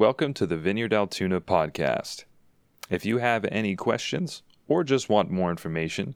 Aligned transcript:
Welcome 0.00 0.32
to 0.32 0.46
the 0.46 0.56
Vineyard 0.56 0.94
Altoona 0.94 1.42
podcast. 1.42 2.24
If 2.88 3.04
you 3.04 3.18
have 3.18 3.44
any 3.52 3.76
questions 3.76 4.42
or 4.66 4.82
just 4.82 5.10
want 5.10 5.30
more 5.30 5.50
information, 5.50 6.14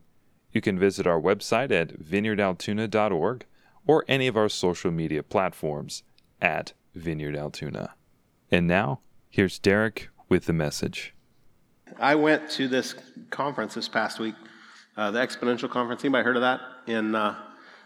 you 0.52 0.62
can 0.62 0.78
visit 0.78 1.06
our 1.06 1.20
website 1.20 1.70
at 1.70 2.00
vineyardaltoona.org 2.00 3.44
or 3.86 4.04
any 4.08 4.26
of 4.26 4.38
our 4.38 4.48
social 4.48 4.90
media 4.90 5.22
platforms 5.22 6.02
at 6.40 6.72
Vineyard 6.94 7.36
Altoona. 7.36 7.94
And 8.50 8.66
now, 8.66 9.00
here's 9.28 9.58
Derek 9.58 10.08
with 10.30 10.46
the 10.46 10.54
message. 10.54 11.14
I 11.98 12.14
went 12.14 12.48
to 12.52 12.68
this 12.68 12.94
conference 13.28 13.74
this 13.74 13.90
past 13.90 14.18
week, 14.18 14.34
uh, 14.96 15.10
the 15.10 15.18
Exponential 15.18 15.68
Conference. 15.68 16.02
Anybody 16.02 16.24
heard 16.24 16.36
of 16.36 16.42
that 16.42 16.62
in 16.86 17.14
uh, 17.14 17.36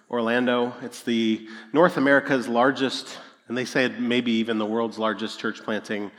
Orlando? 0.09 0.75
It's 0.81 1.03
the 1.03 1.49
North 1.73 1.97
America's 1.97 2.47
largest, 2.47 3.19
and 3.49 3.57
they 3.57 3.65
said 3.65 4.01
maybe 4.01 4.33
even 4.33 4.59
the 4.59 4.67
world's 4.67 4.99
largest 4.99 5.41
church 5.41 5.63
planting 5.63 6.11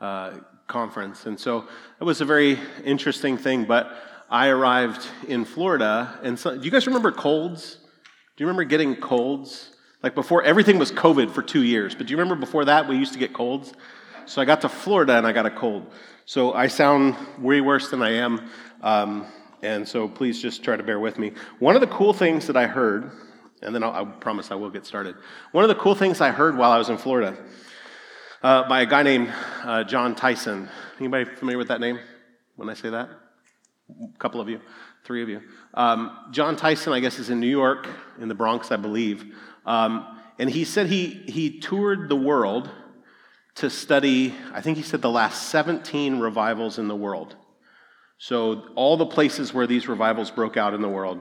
uh, 0.00 0.32
conference. 0.66 1.26
And 1.26 1.38
so 1.38 1.68
it 2.00 2.04
was 2.04 2.20
a 2.20 2.24
very 2.24 2.58
interesting 2.84 3.38
thing. 3.38 3.64
But 3.64 3.96
I 4.28 4.48
arrived 4.48 5.06
in 5.28 5.44
Florida, 5.44 6.18
and 6.22 6.38
so, 6.38 6.56
do 6.56 6.64
you 6.64 6.70
guys 6.70 6.86
remember 6.86 7.12
colds? 7.12 7.78
Do 8.36 8.42
you 8.42 8.46
remember 8.46 8.64
getting 8.64 8.96
colds? 8.96 9.70
Like 10.02 10.14
before, 10.14 10.42
everything 10.42 10.78
was 10.78 10.90
COVID 10.90 11.30
for 11.30 11.42
two 11.42 11.62
years. 11.62 11.94
But 11.94 12.06
do 12.06 12.10
you 12.12 12.18
remember 12.18 12.40
before 12.40 12.64
that, 12.64 12.88
we 12.88 12.96
used 12.96 13.12
to 13.12 13.18
get 13.18 13.32
colds? 13.32 13.72
So 14.26 14.40
I 14.40 14.44
got 14.44 14.60
to 14.62 14.68
Florida 14.68 15.16
and 15.16 15.26
I 15.26 15.32
got 15.32 15.46
a 15.46 15.50
cold. 15.50 15.86
So 16.24 16.52
I 16.52 16.66
sound 16.68 17.16
way 17.38 17.60
worse 17.60 17.90
than 17.90 18.02
I 18.02 18.12
am. 18.12 18.48
Um, 18.80 19.26
and 19.62 19.86
so 19.86 20.08
please 20.08 20.40
just 20.40 20.64
try 20.64 20.76
to 20.76 20.82
bear 20.82 20.98
with 20.98 21.18
me. 21.18 21.32
One 21.58 21.74
of 21.74 21.80
the 21.80 21.86
cool 21.86 22.12
things 22.12 22.46
that 22.46 22.56
I 22.56 22.66
heard, 22.66 23.10
and 23.62 23.74
then 23.74 23.82
I'll, 23.82 23.92
I 23.92 24.04
promise 24.04 24.50
I 24.50 24.54
will 24.54 24.70
get 24.70 24.86
started. 24.86 25.16
One 25.52 25.64
of 25.64 25.68
the 25.68 25.74
cool 25.74 25.94
things 25.94 26.20
I 26.20 26.30
heard 26.30 26.56
while 26.56 26.70
I 26.70 26.78
was 26.78 26.88
in 26.88 26.98
Florida 26.98 27.36
uh, 28.42 28.68
by 28.68 28.82
a 28.82 28.86
guy 28.86 29.02
named 29.02 29.32
uh, 29.62 29.84
Jon 29.84 30.14
Tyson. 30.14 30.68
Anybody 30.98 31.24
familiar 31.24 31.58
with 31.58 31.68
that 31.68 31.80
name 31.80 31.98
when 32.56 32.68
I 32.68 32.74
say 32.74 32.90
that? 32.90 33.08
A 33.90 34.18
couple 34.18 34.40
of 34.40 34.48
you, 34.48 34.60
three 35.04 35.22
of 35.22 35.28
you. 35.28 35.42
Um, 35.74 36.16
Jon 36.30 36.56
Tyson, 36.56 36.92
I 36.92 37.00
guess, 37.00 37.18
is 37.18 37.30
in 37.30 37.40
New 37.40 37.48
York, 37.48 37.88
in 38.20 38.28
the 38.28 38.34
Bronx, 38.34 38.70
I 38.70 38.76
believe. 38.76 39.34
Um, 39.66 40.18
and 40.38 40.50
he 40.50 40.64
said 40.64 40.86
he, 40.86 41.06
he 41.06 41.60
toured 41.60 42.08
the 42.08 42.16
world 42.16 42.70
to 43.56 43.68
study, 43.68 44.34
I 44.52 44.60
think 44.60 44.78
he 44.78 44.82
said 44.82 45.02
the 45.02 45.10
last 45.10 45.50
17 45.50 46.20
revivals 46.20 46.78
in 46.78 46.88
the 46.88 46.96
world. 46.96 47.36
So, 48.18 48.68
all 48.76 48.96
the 48.96 49.06
places 49.06 49.52
where 49.52 49.66
these 49.66 49.88
revivals 49.88 50.30
broke 50.30 50.56
out 50.56 50.74
in 50.74 50.80
the 50.80 50.88
world. 50.88 51.20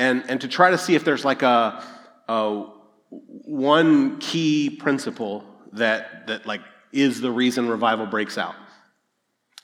And, 0.00 0.24
and 0.30 0.40
to 0.40 0.48
try 0.48 0.70
to 0.70 0.78
see 0.78 0.94
if 0.94 1.04
there's 1.04 1.26
like 1.26 1.42
a, 1.42 1.84
a 2.26 2.64
one 3.10 4.18
key 4.18 4.70
principle 4.70 5.44
that, 5.74 6.26
that 6.26 6.46
like 6.46 6.62
is 6.90 7.20
the 7.20 7.30
reason 7.30 7.68
revival 7.68 8.06
breaks 8.06 8.38
out. 8.38 8.54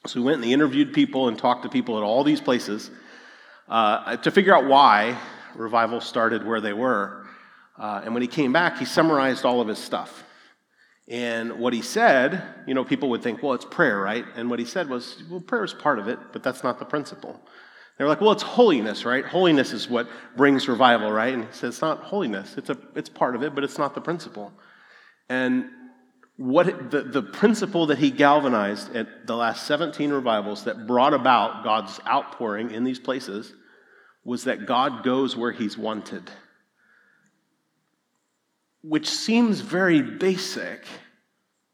So 0.06 0.20
we 0.20 0.26
went 0.26 0.36
and 0.36 0.44
he 0.44 0.52
interviewed 0.52 0.92
people 0.92 1.28
and 1.28 1.38
talked 1.38 1.62
to 1.62 1.70
people 1.70 1.96
at 1.96 2.02
all 2.02 2.22
these 2.22 2.42
places 2.42 2.90
uh, 3.66 4.18
to 4.18 4.30
figure 4.30 4.54
out 4.54 4.66
why 4.66 5.18
revival 5.54 6.02
started 6.02 6.44
where 6.44 6.60
they 6.60 6.74
were. 6.74 7.26
Uh, 7.78 8.02
and 8.04 8.12
when 8.12 8.20
he 8.20 8.28
came 8.28 8.52
back, 8.52 8.76
he 8.76 8.84
summarized 8.84 9.46
all 9.46 9.62
of 9.62 9.68
his 9.68 9.78
stuff. 9.78 10.22
And 11.08 11.58
what 11.58 11.72
he 11.72 11.80
said, 11.80 12.42
you 12.66 12.74
know, 12.74 12.84
people 12.84 13.08
would 13.08 13.22
think, 13.22 13.42
well, 13.42 13.54
it's 13.54 13.64
prayer, 13.64 13.98
right? 13.98 14.26
And 14.36 14.50
what 14.50 14.58
he 14.58 14.66
said 14.66 14.90
was, 14.90 15.22
well, 15.30 15.40
prayer 15.40 15.64
is 15.64 15.72
part 15.72 15.98
of 15.98 16.08
it, 16.08 16.18
but 16.34 16.42
that's 16.42 16.62
not 16.62 16.78
the 16.78 16.84
principle. 16.84 17.40
They 17.96 18.04
were 18.04 18.10
like, 18.10 18.20
well, 18.20 18.32
it's 18.32 18.42
holiness, 18.42 19.04
right? 19.04 19.24
Holiness 19.24 19.72
is 19.72 19.88
what 19.88 20.08
brings 20.36 20.68
revival, 20.68 21.10
right? 21.10 21.32
And 21.32 21.44
he 21.44 21.52
says, 21.52 21.74
it's 21.74 21.82
not 21.82 22.02
holiness. 22.02 22.54
It's, 22.58 22.68
a, 22.68 22.76
it's 22.94 23.08
part 23.08 23.34
of 23.34 23.42
it, 23.42 23.54
but 23.54 23.64
it's 23.64 23.78
not 23.78 23.94
the 23.94 24.00
principle. 24.00 24.52
And 25.28 25.70
what 26.36 26.90
the, 26.90 27.02
the 27.02 27.22
principle 27.22 27.86
that 27.86 27.98
he 27.98 28.10
galvanized 28.10 28.94
at 28.94 29.26
the 29.26 29.34
last 29.34 29.66
17 29.66 30.10
revivals 30.10 30.64
that 30.64 30.86
brought 30.86 31.14
about 31.14 31.64
God's 31.64 31.98
outpouring 32.06 32.70
in 32.70 32.84
these 32.84 32.98
places 32.98 33.54
was 34.24 34.44
that 34.44 34.66
God 34.66 35.02
goes 35.02 35.36
where 35.36 35.52
he's 35.52 35.78
wanted 35.78 36.30
which 38.88 39.08
seems 39.10 39.60
very 39.60 40.00
basic, 40.00 40.86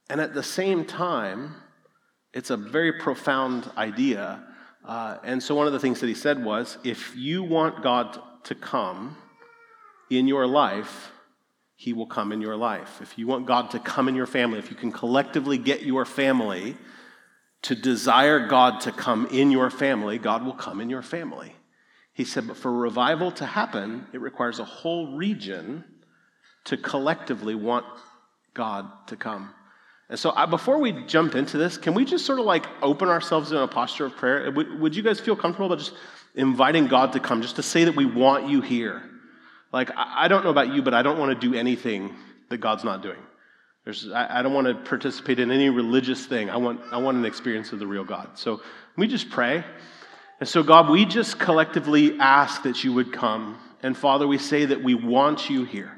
and 0.08 0.20
at 0.20 0.32
the 0.32 0.42
same 0.42 0.84
time, 0.84 1.54
it's 2.32 2.48
a 2.48 2.56
very 2.56 2.94
profound 2.94 3.70
idea. 3.76 4.42
Uh, 4.84 5.18
and 5.22 5.42
so, 5.42 5.54
one 5.54 5.66
of 5.66 5.72
the 5.72 5.78
things 5.78 6.00
that 6.00 6.08
he 6.08 6.14
said 6.14 6.44
was 6.44 6.78
if 6.84 7.14
you 7.16 7.42
want 7.42 7.82
God 7.82 8.18
to 8.44 8.54
come 8.54 9.16
in 10.10 10.26
your 10.26 10.46
life, 10.46 11.12
he 11.76 11.92
will 11.92 12.06
come 12.06 12.32
in 12.32 12.40
your 12.40 12.56
life. 12.56 13.00
If 13.00 13.18
you 13.18 13.26
want 13.26 13.46
God 13.46 13.70
to 13.70 13.78
come 13.78 14.08
in 14.08 14.14
your 14.14 14.26
family, 14.26 14.58
if 14.58 14.70
you 14.70 14.76
can 14.76 14.92
collectively 14.92 15.58
get 15.58 15.82
your 15.82 16.04
family 16.04 16.76
to 17.62 17.74
desire 17.74 18.46
God 18.46 18.80
to 18.82 18.92
come 18.92 19.26
in 19.26 19.50
your 19.50 19.70
family, 19.70 20.18
God 20.18 20.44
will 20.44 20.54
come 20.54 20.80
in 20.80 20.90
your 20.90 21.02
family. 21.02 21.54
He 22.12 22.24
said, 22.24 22.46
but 22.46 22.56
for 22.56 22.72
revival 22.72 23.32
to 23.32 23.46
happen, 23.46 24.06
it 24.12 24.20
requires 24.20 24.58
a 24.58 24.64
whole 24.64 25.16
region 25.16 25.84
to 26.64 26.76
collectively 26.76 27.54
want 27.54 27.86
God 28.54 28.86
to 29.06 29.16
come. 29.16 29.54
And 30.08 30.18
so, 30.18 30.32
I, 30.34 30.46
before 30.46 30.78
we 30.78 30.92
jump 31.06 31.34
into 31.34 31.56
this, 31.56 31.78
can 31.78 31.94
we 31.94 32.04
just 32.04 32.26
sort 32.26 32.38
of 32.38 32.44
like 32.44 32.66
open 32.82 33.08
ourselves 33.08 33.50
in 33.52 33.58
a 33.58 33.68
posture 33.68 34.06
of 34.06 34.16
prayer? 34.16 34.50
Would, 34.50 34.80
would 34.80 34.96
you 34.96 35.02
guys 35.02 35.20
feel 35.20 35.36
comfortable 35.36 35.66
about 35.66 35.78
just 35.78 35.94
inviting 36.34 36.86
God 36.86 37.12
to 37.12 37.20
come, 37.20 37.40
just 37.40 37.56
to 37.56 37.62
say 37.62 37.84
that 37.84 37.96
we 37.96 38.04
want 38.04 38.48
you 38.48 38.60
here? 38.60 39.02
Like, 39.72 39.90
I, 39.96 40.24
I 40.24 40.28
don't 40.28 40.44
know 40.44 40.50
about 40.50 40.74
you, 40.74 40.82
but 40.82 40.92
I 40.92 41.02
don't 41.02 41.18
want 41.18 41.38
to 41.38 41.48
do 41.48 41.56
anything 41.56 42.14
that 42.50 42.58
God's 42.58 42.84
not 42.84 43.02
doing. 43.02 43.18
I, 44.14 44.38
I 44.38 44.42
don't 44.42 44.52
want 44.52 44.66
to 44.66 44.74
participate 44.74 45.40
in 45.40 45.50
any 45.50 45.70
religious 45.70 46.26
thing. 46.26 46.50
I 46.50 46.56
want, 46.56 46.80
I 46.92 46.98
want 46.98 47.16
an 47.16 47.24
experience 47.24 47.72
of 47.72 47.78
the 47.78 47.86
real 47.86 48.04
God. 48.04 48.30
So, 48.34 48.60
we 48.96 49.06
just 49.06 49.30
pray. 49.30 49.64
And 50.40 50.48
so, 50.48 50.62
God, 50.62 50.90
we 50.90 51.04
just 51.04 51.38
collectively 51.38 52.18
ask 52.18 52.64
that 52.64 52.84
you 52.84 52.92
would 52.92 53.12
come. 53.12 53.58
And 53.82 53.96
Father, 53.96 54.26
we 54.26 54.38
say 54.38 54.66
that 54.66 54.82
we 54.82 54.94
want 54.94 55.48
you 55.48 55.64
here. 55.64 55.96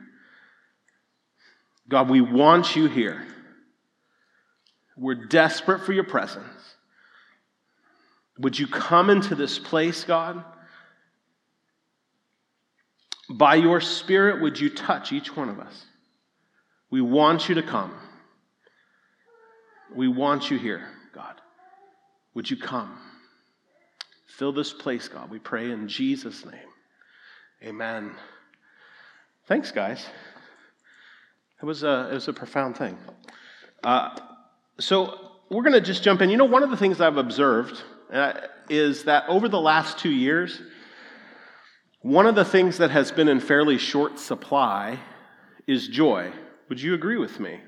God, 1.88 2.08
we 2.08 2.20
want 2.20 2.76
you 2.76 2.86
here. 2.86 3.26
We're 4.96 5.26
desperate 5.26 5.80
for 5.80 5.92
your 5.92 6.04
presence. 6.04 6.44
Would 8.38 8.58
you 8.58 8.66
come 8.66 9.10
into 9.10 9.34
this 9.34 9.58
place, 9.58 10.04
God? 10.04 10.44
By 13.30 13.54
your 13.56 13.80
Spirit, 13.80 14.42
would 14.42 14.58
you 14.58 14.70
touch 14.70 15.12
each 15.12 15.36
one 15.36 15.48
of 15.48 15.58
us? 15.58 15.84
We 16.90 17.00
want 17.00 17.48
you 17.48 17.56
to 17.56 17.62
come. 17.62 17.92
We 19.94 20.08
want 20.08 20.50
you 20.50 20.58
here, 20.58 20.86
God. 21.14 21.34
Would 22.34 22.50
you 22.50 22.56
come? 22.56 22.98
Fill 24.36 24.52
this 24.52 24.72
place, 24.72 25.08
God. 25.08 25.30
We 25.30 25.38
pray 25.38 25.70
in 25.70 25.88
Jesus' 25.88 26.44
name. 26.44 26.54
Amen. 27.62 28.12
Thanks, 29.46 29.70
guys. 29.70 30.04
It 31.62 31.64
was 31.64 31.82
a, 31.82 32.08
it 32.10 32.14
was 32.14 32.28
a 32.28 32.32
profound 32.32 32.76
thing. 32.76 32.98
Uh, 33.82 34.18
so 34.78 35.18
we're 35.50 35.62
going 35.62 35.74
to 35.74 35.80
just 35.80 36.02
jump 36.02 36.20
in. 36.20 36.30
You 36.30 36.36
know, 36.36 36.44
one 36.44 36.62
of 36.62 36.70
the 36.70 36.76
things 36.76 37.00
I've 37.00 37.16
observed 37.16 37.82
uh, 38.12 38.32
is 38.68 39.04
that 39.04 39.28
over 39.28 39.48
the 39.48 39.60
last 39.60 39.98
two 39.98 40.10
years, 40.10 40.60
one 42.02 42.26
of 42.26 42.34
the 42.34 42.44
things 42.44 42.78
that 42.78 42.90
has 42.90 43.12
been 43.12 43.28
in 43.28 43.40
fairly 43.40 43.78
short 43.78 44.18
supply 44.18 44.98
is 45.66 45.88
joy. 45.88 46.32
Would 46.68 46.80
you 46.80 46.94
agree 46.94 47.16
with 47.16 47.40
me? 47.40 47.60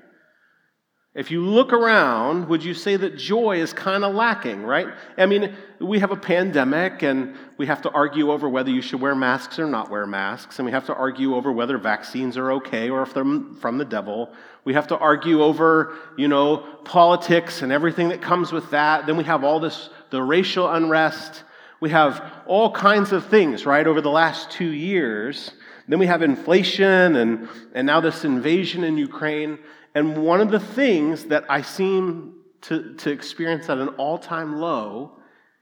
If 1.17 1.31
you 1.31 1.43
look 1.43 1.73
around, 1.73 2.47
would 2.47 2.63
you 2.63 2.75
say 2.75 2.95
that 2.95 3.17
joy 3.17 3.59
is 3.59 3.73
kind 3.73 4.03
of 4.03 4.13
lacking, 4.13 4.61
right? 4.61 4.87
I 5.17 5.25
mean, 5.25 5.55
we 5.79 5.97
have 5.97 6.11
a 6.11 6.15
pandemic 6.15 7.01
and 7.01 7.35
we 7.57 7.65
have 7.65 7.81
to 7.81 7.89
argue 7.89 8.31
over 8.31 8.47
whether 8.47 8.69
you 8.69 8.83
should 8.83 9.01
wear 9.01 9.15
masks 9.15 9.57
or 9.57 9.65
not 9.65 9.89
wear 9.89 10.05
masks, 10.05 10.59
and 10.59 10.67
we 10.67 10.71
have 10.71 10.85
to 10.85 10.93
argue 10.93 11.33
over 11.35 11.51
whether 11.51 11.79
vaccines 11.79 12.37
are 12.37 12.51
okay 12.51 12.91
or 12.91 13.01
if 13.01 13.15
they're 13.15 13.25
from 13.59 13.79
the 13.79 13.85
devil. 13.85 14.31
We 14.67 14.73
have 14.73 14.87
to 14.87 14.97
argue 14.97 15.43
over, 15.43 15.95
you 16.17 16.27
know, 16.27 16.57
politics 16.83 17.61
and 17.61 17.71
everything 17.71 18.09
that 18.09 18.21
comes 18.21 18.51
with 18.51 18.69
that. 18.71 19.05
Then 19.07 19.15
we 19.15 19.23
have 19.23 19.45
all 19.45 19.61
this, 19.61 19.89
the 20.09 20.21
racial 20.21 20.69
unrest. 20.69 21.45
We 21.79 21.89
have 21.91 22.21
all 22.45 22.73
kinds 22.73 23.13
of 23.13 23.25
things, 23.27 23.65
right, 23.65 23.87
over 23.87 24.01
the 24.01 24.09
last 24.09 24.51
two 24.51 24.67
years. 24.67 25.51
Then 25.87 25.99
we 25.99 26.07
have 26.07 26.21
inflation 26.21 27.15
and, 27.15 27.47
and 27.73 27.87
now 27.87 28.01
this 28.01 28.25
invasion 28.25 28.83
in 28.83 28.97
Ukraine. 28.97 29.57
And 29.95 30.17
one 30.17 30.41
of 30.41 30.51
the 30.51 30.59
things 30.59 31.23
that 31.27 31.45
I 31.47 31.61
seem 31.61 32.33
to, 32.63 32.93
to 32.95 33.09
experience 33.09 33.69
at 33.69 33.77
an 33.77 33.87
all 33.95 34.17
time 34.17 34.57
low 34.57 35.13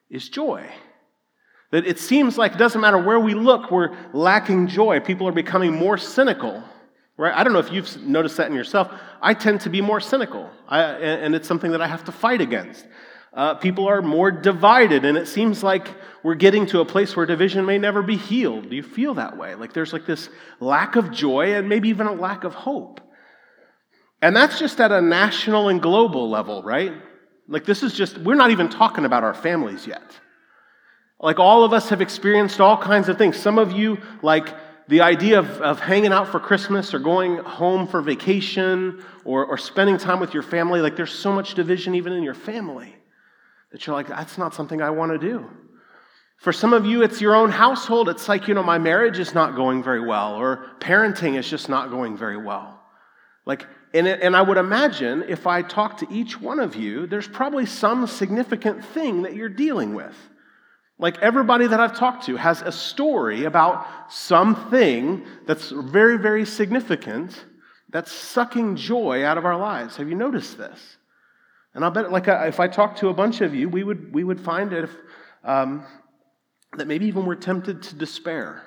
is 0.10 0.30
joy. 0.30 0.68
That 1.70 1.86
it 1.86 2.00
seems 2.00 2.40
like 2.40 2.54
it 2.54 2.58
doesn't 2.58 2.82
matter 2.82 2.98
where 2.98 3.20
we 3.20 3.36
look, 3.36 3.70
we're 3.70 3.96
lacking 4.14 4.66
joy. 4.66 5.00
People 5.00 5.28
are 5.28 5.32
becoming 5.32 5.76
more 5.76 6.00
cynical, 6.00 6.64
right? 7.18 7.34
I 7.34 7.44
don't 7.44 7.54
know 7.54 7.60
if 7.60 7.72
you've 7.72 8.02
noticed 8.02 8.38
that 8.38 8.50
in 8.50 8.56
yourself. 8.56 8.92
I 9.22 9.34
tend 9.34 9.62
to 9.62 9.70
be 9.70 9.82
more 9.82 10.00
cynical, 10.00 10.50
I, 10.68 10.82
and 10.82 11.36
it's 11.36 11.48
something 11.48 11.72
that 11.72 11.82
I 11.82 11.88
have 11.88 12.04
to 12.06 12.12
fight 12.12 12.42
against. 12.42 12.86
Uh, 13.34 13.54
people 13.56 13.88
are 13.88 14.02
more 14.02 14.32
divided, 14.32 15.04
and 15.04 15.18
it 15.18 15.28
seems 15.28 15.62
like 15.62 15.90
we're 16.24 16.36
getting 16.36 16.66
to 16.68 16.80
a 16.80 16.86
place 16.86 17.16
where 17.16 17.26
division 17.26 17.66
may 17.66 17.78
never 17.78 18.02
be 18.02 18.16
healed. 18.16 18.70
Do 18.70 18.76
you 18.76 18.84
feel 18.84 19.16
that 19.16 19.38
way? 19.38 19.56
Like 19.56 19.74
there's 19.74 19.92
like 19.92 20.06
this 20.06 20.30
lack 20.62 20.96
of 20.96 21.12
joy 21.12 21.54
and 21.56 21.68
maybe 21.68 21.90
even 21.90 22.08
a 22.08 22.14
lack 22.14 22.46
of 22.46 22.54
hope. 22.54 23.02
And 24.22 24.36
that's 24.36 24.58
just 24.58 24.80
at 24.80 24.92
a 24.92 25.02
national 25.02 25.70
and 25.70 25.82
global 25.82 26.30
level, 26.30 26.64
right? 26.64 26.94
Like, 27.48 27.66
this 27.66 27.84
is 27.84 27.94
just, 27.94 28.18
we're 28.18 28.36
not 28.36 28.52
even 28.52 28.70
talking 28.70 29.06
about 29.06 29.24
our 29.24 29.34
families 29.34 29.86
yet. 29.86 30.02
Like, 31.20 31.38
all 31.38 31.64
of 31.64 31.74
us 31.74 31.90
have 31.90 32.02
experienced 32.02 32.60
all 32.60 32.78
kinds 32.78 33.08
of 33.08 33.18
things. 33.18 33.38
Some 33.38 33.60
of 33.60 33.72
you, 33.72 34.00
like, 34.24 34.48
the 34.88 35.02
idea 35.02 35.40
of, 35.40 35.50
of 35.62 35.80
hanging 35.80 36.14
out 36.14 36.28
for 36.28 36.40
Christmas 36.40 36.94
or 36.94 37.00
going 37.00 37.38
home 37.38 37.88
for 37.88 38.02
vacation 38.02 39.04
or, 39.24 39.46
or 39.46 39.58
spending 39.58 39.98
time 39.98 40.20
with 40.20 40.34
your 40.34 40.44
family, 40.44 40.82
like, 40.82 40.96
there's 40.96 41.14
so 41.14 41.32
much 41.32 41.56
division 41.56 41.96
even 41.96 42.14
in 42.14 42.24
your 42.24 42.36
family 42.36 42.96
that 43.72 43.86
you're 43.86 43.96
like, 43.96 44.08
that's 44.08 44.38
not 44.38 44.54
something 44.54 44.82
I 44.82 44.92
want 44.92 45.12
to 45.12 45.18
do. 45.18 45.50
For 46.38 46.54
some 46.54 46.74
of 46.74 46.86
you, 46.86 47.02
it's 47.02 47.22
your 47.22 47.36
own 47.36 47.50
household. 47.50 48.10
It's 48.10 48.30
like, 48.30 48.48
you 48.48 48.54
know, 48.54 48.64
my 48.64 48.78
marriage 48.78 49.20
is 49.20 49.34
not 49.34 49.56
going 49.56 49.82
very 49.82 50.06
well, 50.06 50.36
or 50.36 50.70
parenting 50.80 51.38
is 51.38 51.50
just 51.50 51.70
not 51.70 51.90
going 51.90 52.16
very 52.16 52.38
well. 52.38 52.80
Like, 53.46 53.66
and, 53.94 54.08
it, 54.08 54.22
and 54.22 54.36
I 54.36 54.42
would 54.42 54.58
imagine 54.58 55.24
if 55.28 55.48
I 55.48 55.62
talk 55.62 55.98
to 56.00 56.08
each 56.12 56.40
one 56.40 56.60
of 56.60 56.76
you, 56.76 57.08
there's 57.08 57.28
probably 57.28 57.66
some 57.66 58.06
significant 58.06 58.86
thing 58.86 59.24
that 59.24 59.36
you're 59.36 59.50
dealing 59.50 59.96
with. 59.96 60.16
Like 60.98 61.18
everybody 61.20 61.68
that 61.68 61.80
I've 61.80 61.98
talked 61.98 62.26
to 62.26 62.38
has 62.38 62.62
a 62.62 62.72
story 62.72 63.44
about 63.44 63.86
something 64.10 65.26
that's 65.46 65.70
very, 65.70 66.18
very 66.18 66.46
significant 66.46 67.46
that's 67.90 68.12
sucking 68.12 68.78
joy 68.78 69.24
out 69.26 69.38
of 69.38 69.46
our 69.46 69.58
lives. 69.58 69.98
Have 69.98 70.10
you 70.10 70.16
noticed 70.16 70.58
this? 70.58 70.98
And 71.74 71.84
I'll 71.84 71.92
bet, 71.92 72.12
like, 72.12 72.28
if 72.28 72.62
I 72.62 72.70
talk 72.70 72.96
to 72.98 73.10
a 73.10 73.14
bunch 73.14 73.42
of 73.42 73.54
you, 73.54 73.68
we 73.68 73.84
would, 73.84 74.14
we 74.14 74.24
would 74.24 74.40
find 74.40 74.72
it 74.72 74.86
if, 74.86 74.92
um, 75.44 75.86
that 76.78 76.88
maybe 76.88 77.06
even 77.08 77.26
we're 77.26 77.36
tempted 77.36 77.84
to 77.84 77.96
despair. 77.96 78.64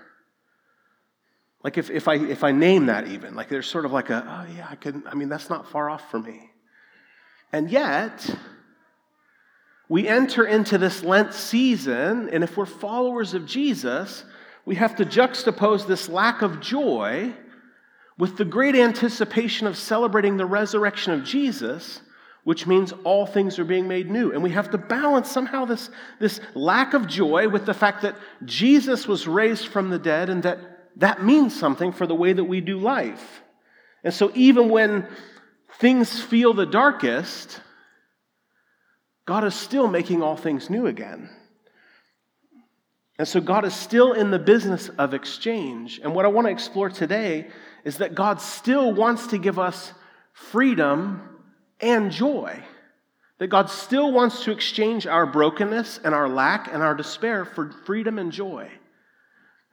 Like 1.64 1.78
if, 1.78 1.90
if, 1.90 2.08
I, 2.08 2.14
if 2.14 2.44
I 2.44 2.52
name 2.52 2.86
that 2.86 3.08
even, 3.08 3.34
like 3.34 3.48
there's 3.48 3.66
sort 3.66 3.84
of 3.84 3.92
like 3.92 4.10
a, 4.10 4.24
oh 4.26 4.54
yeah, 4.54 4.66
I 4.70 4.76
can, 4.76 5.02
I 5.06 5.14
mean, 5.14 5.28
that's 5.28 5.50
not 5.50 5.70
far 5.70 5.90
off 5.90 6.10
for 6.10 6.18
me. 6.18 6.50
And 7.52 7.70
yet, 7.70 8.28
we 9.88 10.06
enter 10.06 10.44
into 10.44 10.78
this 10.78 11.02
Lent 11.02 11.32
season, 11.32 12.28
and 12.30 12.44
if 12.44 12.56
we're 12.56 12.66
followers 12.66 13.34
of 13.34 13.46
Jesus, 13.46 14.24
we 14.64 14.74
have 14.74 14.96
to 14.96 15.04
juxtapose 15.04 15.86
this 15.86 16.08
lack 16.08 16.42
of 16.42 16.60
joy 16.60 17.32
with 18.18 18.36
the 18.36 18.44
great 18.44 18.74
anticipation 18.74 19.66
of 19.66 19.76
celebrating 19.76 20.36
the 20.36 20.46
resurrection 20.46 21.12
of 21.12 21.24
Jesus 21.24 22.00
which 22.48 22.66
means 22.66 22.94
all 23.04 23.26
things 23.26 23.58
are 23.58 23.64
being 23.66 23.86
made 23.86 24.10
new. 24.10 24.32
And 24.32 24.42
we 24.42 24.48
have 24.52 24.70
to 24.70 24.78
balance 24.78 25.30
somehow 25.30 25.66
this, 25.66 25.90
this 26.18 26.40
lack 26.54 26.94
of 26.94 27.06
joy 27.06 27.46
with 27.46 27.66
the 27.66 27.74
fact 27.74 28.00
that 28.00 28.16
Jesus 28.42 29.06
was 29.06 29.28
raised 29.28 29.68
from 29.68 29.90
the 29.90 29.98
dead 29.98 30.30
and 30.30 30.42
that 30.44 30.58
that 30.96 31.22
means 31.22 31.54
something 31.54 31.92
for 31.92 32.06
the 32.06 32.14
way 32.14 32.32
that 32.32 32.44
we 32.44 32.62
do 32.62 32.78
life. 32.78 33.42
And 34.02 34.14
so, 34.14 34.32
even 34.34 34.70
when 34.70 35.06
things 35.78 36.22
feel 36.22 36.54
the 36.54 36.64
darkest, 36.64 37.60
God 39.28 39.44
is 39.44 39.54
still 39.54 39.88
making 39.88 40.22
all 40.22 40.36
things 40.38 40.70
new 40.70 40.86
again. 40.86 41.28
And 43.18 43.28
so, 43.28 43.42
God 43.42 43.66
is 43.66 43.74
still 43.74 44.14
in 44.14 44.30
the 44.30 44.38
business 44.38 44.88
of 44.88 45.12
exchange. 45.12 46.00
And 46.02 46.14
what 46.14 46.24
I 46.24 46.28
want 46.28 46.46
to 46.46 46.50
explore 46.50 46.88
today 46.88 47.48
is 47.84 47.98
that 47.98 48.14
God 48.14 48.40
still 48.40 48.90
wants 48.94 49.26
to 49.26 49.36
give 49.36 49.58
us 49.58 49.92
freedom 50.32 51.20
and 51.78 52.10
joy. 52.10 52.58
That 53.36 53.48
God 53.48 53.68
still 53.68 54.12
wants 54.12 54.44
to 54.44 54.50
exchange 54.50 55.06
our 55.06 55.26
brokenness 55.26 56.00
and 56.02 56.14
our 56.14 56.26
lack 56.26 56.72
and 56.72 56.82
our 56.82 56.94
despair 56.94 57.44
for 57.44 57.70
freedom 57.84 58.18
and 58.18 58.32
joy. 58.32 58.70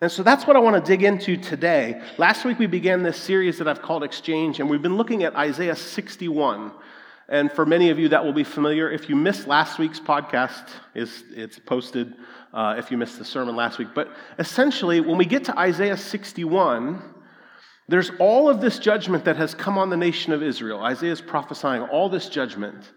And 0.02 0.12
so 0.12 0.22
that's 0.22 0.46
what 0.46 0.58
I 0.58 0.60
want 0.60 0.84
to 0.84 0.92
dig 0.92 1.02
into 1.02 1.38
today. 1.38 2.02
Last 2.18 2.44
week 2.44 2.60
we 2.60 2.68
began 2.68 3.04
this 3.04 3.16
series 3.16 3.60
that 3.60 3.70
I've 3.70 3.82
called 3.82 4.04
Exchange, 4.04 4.60
and 4.60 4.70
we've 4.70 4.82
been 4.82 4.98
looking 4.98 5.24
at 5.24 5.34
Isaiah 5.34 5.78
61. 5.78 6.74
And 7.28 7.52
for 7.52 7.66
many 7.66 7.90
of 7.90 7.98
you, 7.98 8.10
that 8.10 8.24
will 8.24 8.34
be 8.34 8.44
familiar. 8.44 8.90
If 8.90 9.10
you 9.10 9.16
missed 9.16 9.48
last 9.48 9.80
week's 9.80 10.00
podcast, 10.00 10.70
it's, 10.94 11.24
it's 11.32 11.58
posted 11.58 12.14
uh, 12.54 12.76
if 12.78 12.92
you 12.92 12.98
missed 12.98 13.18
the 13.18 13.26
sermon 13.26 13.56
last 13.56 13.80
week. 13.80 13.90
But 13.96 14.10
essentially, 14.38 15.00
when 15.00 15.18
we 15.18 15.26
get 15.26 15.46
to 15.46 15.58
Isaiah 15.58 15.98
61, 15.98 17.02
there's 17.88 18.12
all 18.20 18.48
of 18.48 18.62
this 18.62 18.78
judgment 18.78 19.26
that 19.26 19.38
has 19.38 19.56
come 19.56 19.78
on 19.78 19.90
the 19.90 19.98
nation 19.98 20.34
of 20.34 20.44
Israel. 20.44 20.84
Isaiah 20.84 21.12
is 21.12 21.22
prophesying 21.22 21.82
all 21.84 22.10
this 22.10 22.30
judgment. 22.30 22.92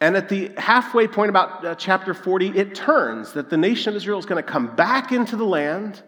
And 0.00 0.16
at 0.16 0.28
the 0.28 0.50
halfway 0.56 1.08
point, 1.08 1.30
about 1.30 1.64
uh, 1.64 1.74
chapter 1.74 2.14
40, 2.14 2.58
it 2.58 2.74
turns 2.74 3.32
that 3.32 3.50
the 3.50 3.56
nation 3.56 3.90
of 3.90 3.96
Israel 3.96 4.18
is 4.18 4.26
going 4.26 4.42
to 4.42 4.48
come 4.48 4.76
back 4.76 5.10
into 5.10 5.36
the 5.36 5.44
land. 5.44 6.02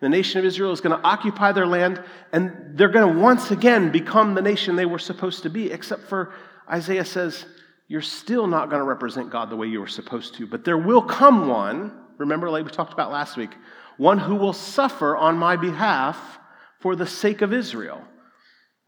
The 0.00 0.08
nation 0.08 0.38
of 0.38 0.44
Israel 0.44 0.72
is 0.72 0.80
going 0.80 0.98
to 0.98 1.06
occupy 1.06 1.52
their 1.52 1.66
land, 1.66 2.02
and 2.32 2.76
they're 2.76 2.88
going 2.88 3.14
to 3.14 3.20
once 3.20 3.50
again 3.50 3.90
become 3.90 4.34
the 4.34 4.42
nation 4.42 4.76
they 4.76 4.86
were 4.86 4.98
supposed 4.98 5.42
to 5.42 5.50
be, 5.50 5.70
except 5.70 6.02
for 6.08 6.34
Isaiah 6.70 7.04
says, 7.04 7.44
You're 7.88 8.00
still 8.00 8.46
not 8.46 8.70
going 8.70 8.80
to 8.80 8.86
represent 8.86 9.30
God 9.30 9.50
the 9.50 9.56
way 9.56 9.66
you 9.66 9.80
were 9.80 9.86
supposed 9.86 10.34
to, 10.36 10.46
but 10.46 10.64
there 10.64 10.78
will 10.78 11.02
come 11.02 11.48
one, 11.48 11.92
remember, 12.18 12.50
like 12.50 12.64
we 12.64 12.70
talked 12.70 12.92
about 12.92 13.10
last 13.10 13.36
week, 13.36 13.50
one 13.96 14.18
who 14.18 14.34
will 14.34 14.52
suffer 14.52 15.16
on 15.16 15.38
my 15.38 15.56
behalf 15.56 16.38
for 16.80 16.96
the 16.96 17.06
sake 17.06 17.42
of 17.42 17.52
Israel. 17.52 18.02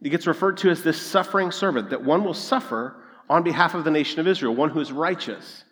He 0.03 0.11
gets 0.11 0.27
referred 0.27 0.59
to 0.59 0.71
as 0.71 0.83
this 0.83 1.01
suffering 1.01 1.51
servant, 1.51 1.91
that 1.91 2.05
one 2.05 2.25
will 2.25 2.35
suffer 2.35 2.97
on 3.29 3.43
behalf 3.43 3.75
of 3.75 3.85
the 3.85 3.91
nation 3.91 4.21
of 4.21 4.27
Israel, 4.27 4.55
one 4.55 4.71
who 4.71 4.81
is 4.81 4.93
righteous. 4.93 5.65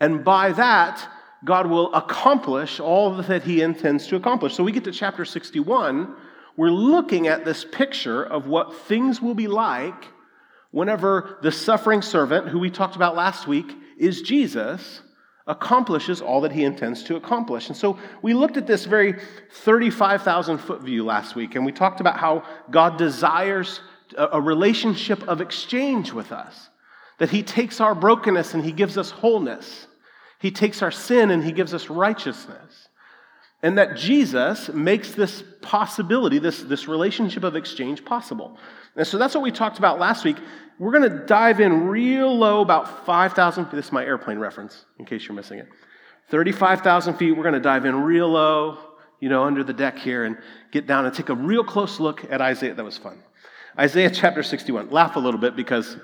And 0.00 0.24
by 0.24 0.52
that, 0.52 1.08
God 1.44 1.66
will 1.66 1.92
accomplish 1.94 2.80
all 2.80 3.16
that 3.22 3.42
he 3.42 3.62
intends 3.62 4.06
to 4.08 4.16
accomplish. 4.16 4.54
So 4.54 4.64
we 4.64 4.72
get 4.72 4.84
to 4.84 4.92
chapter 4.92 5.24
61, 5.24 6.14
we're 6.56 6.70
looking 6.70 7.28
at 7.28 7.44
this 7.44 7.64
picture 7.64 8.22
of 8.22 8.46
what 8.46 8.76
things 8.76 9.22
will 9.22 9.34
be 9.34 9.48
like 9.48 10.06
whenever 10.72 11.38
the 11.42 11.52
suffering 11.52 12.02
servant, 12.02 12.48
who 12.48 12.58
we 12.58 12.70
talked 12.70 12.96
about 12.96 13.14
last 13.14 13.46
week, 13.46 13.72
is 13.96 14.22
Jesus, 14.22 15.00
accomplishes 15.46 16.20
all 16.20 16.40
that 16.40 16.52
he 16.52 16.64
intends 16.64 17.04
to 17.04 17.16
accomplish. 17.16 17.68
And 17.68 17.76
so 17.76 17.98
we 18.20 18.34
looked 18.34 18.56
at 18.56 18.66
this 18.66 18.84
very 18.84 19.14
35,000 19.50 20.58
foot 20.58 20.82
view 20.82 21.04
last 21.04 21.36
week, 21.36 21.54
and 21.54 21.64
we 21.64 21.72
talked 21.72 22.00
about 22.00 22.18
how 22.18 22.44
God 22.70 22.98
desires 22.98 23.80
a 24.16 24.40
relationship 24.40 25.22
of 25.28 25.40
exchange 25.40 26.12
with 26.12 26.32
us, 26.32 26.68
that 27.18 27.30
he 27.30 27.42
takes 27.42 27.80
our 27.80 27.94
brokenness 27.94 28.54
and 28.54 28.64
he 28.64 28.72
gives 28.72 28.98
us 28.98 29.10
wholeness, 29.10 29.86
he 30.38 30.50
takes 30.50 30.82
our 30.82 30.90
sin 30.90 31.30
and 31.30 31.44
he 31.44 31.52
gives 31.52 31.72
us 31.72 31.88
righteousness. 31.88 32.81
And 33.62 33.78
that 33.78 33.96
Jesus 33.96 34.68
makes 34.70 35.12
this 35.12 35.44
possibility, 35.60 36.38
this, 36.38 36.62
this 36.62 36.88
relationship 36.88 37.44
of 37.44 37.54
exchange 37.54 38.04
possible. 38.04 38.58
And 38.96 39.06
so 39.06 39.18
that's 39.18 39.34
what 39.34 39.42
we 39.42 39.52
talked 39.52 39.78
about 39.78 40.00
last 40.00 40.24
week. 40.24 40.36
We're 40.78 40.90
going 40.90 41.08
to 41.08 41.24
dive 41.26 41.60
in 41.60 41.86
real 41.86 42.36
low, 42.36 42.60
about 42.60 43.06
5,000 43.06 43.66
feet. 43.66 43.74
This 43.74 43.86
is 43.86 43.92
my 43.92 44.04
airplane 44.04 44.38
reference, 44.38 44.84
in 44.98 45.04
case 45.04 45.26
you're 45.26 45.36
missing 45.36 45.60
it. 45.60 45.68
35,000 46.30 47.14
feet. 47.14 47.32
We're 47.32 47.44
going 47.44 47.54
to 47.54 47.60
dive 47.60 47.84
in 47.84 47.94
real 48.02 48.28
low, 48.28 48.78
you 49.20 49.28
know, 49.28 49.44
under 49.44 49.62
the 49.62 49.72
deck 49.72 49.98
here 49.98 50.24
and 50.24 50.38
get 50.72 50.86
down 50.86 51.06
and 51.06 51.14
take 51.14 51.28
a 51.28 51.34
real 51.34 51.62
close 51.62 52.00
look 52.00 52.24
at 52.32 52.40
Isaiah. 52.40 52.74
That 52.74 52.84
was 52.84 52.98
fun. 52.98 53.22
Isaiah 53.78 54.10
chapter 54.10 54.42
61. 54.42 54.90
Laugh 54.90 55.16
a 55.16 55.20
little 55.20 55.40
bit 55.40 55.54
because 55.54 55.96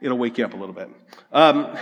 it'll 0.00 0.18
wake 0.18 0.38
you 0.38 0.44
up 0.44 0.54
a 0.54 0.56
little 0.56 0.74
bit. 0.74 0.88
Um, 1.32 1.76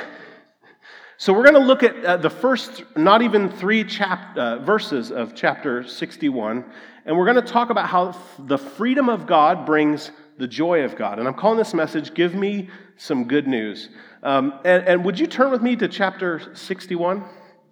so 1.23 1.33
we're 1.33 1.45
going 1.45 1.55
to 1.55 1.61
look 1.61 1.85
at 1.85 2.05
uh, 2.05 2.17
the 2.17 2.29
first, 2.29 2.83
not 2.97 3.23
even 3.23 3.49
three 3.49 3.85
chap- 3.85 4.37
uh, 4.37 4.59
verses 4.59 5.13
of 5.13 5.37
chapter 5.37 5.87
61, 5.87 6.65
and 7.07 7.17
we're 7.17 7.27
going 7.27 7.37
to 7.37 7.53
talk 7.53 7.71
about 7.71 7.89
how 7.89 8.21
the 8.41 8.59
freedom 8.59 9.09
of 9.09 9.25
God 9.25 9.65
brings 9.65 10.11
the 10.39 10.49
joy 10.49 10.83
of 10.83 10.97
God. 10.97 11.21
And 11.21 11.29
I'm 11.29 11.35
calling 11.35 11.59
this 11.59 11.75
message, 11.75 12.13
Give 12.13 12.35
Me 12.35 12.69
Some 12.97 13.29
Good 13.29 13.47
News. 13.47 13.89
Um, 14.25 14.55
and, 14.65 14.85
and 14.85 15.05
would 15.05 15.17
you 15.17 15.29
turn 15.29 15.53
with 15.53 15.63
me 15.63 15.77
to 15.77 15.87
chapter 15.87 16.43
61? 16.57 17.23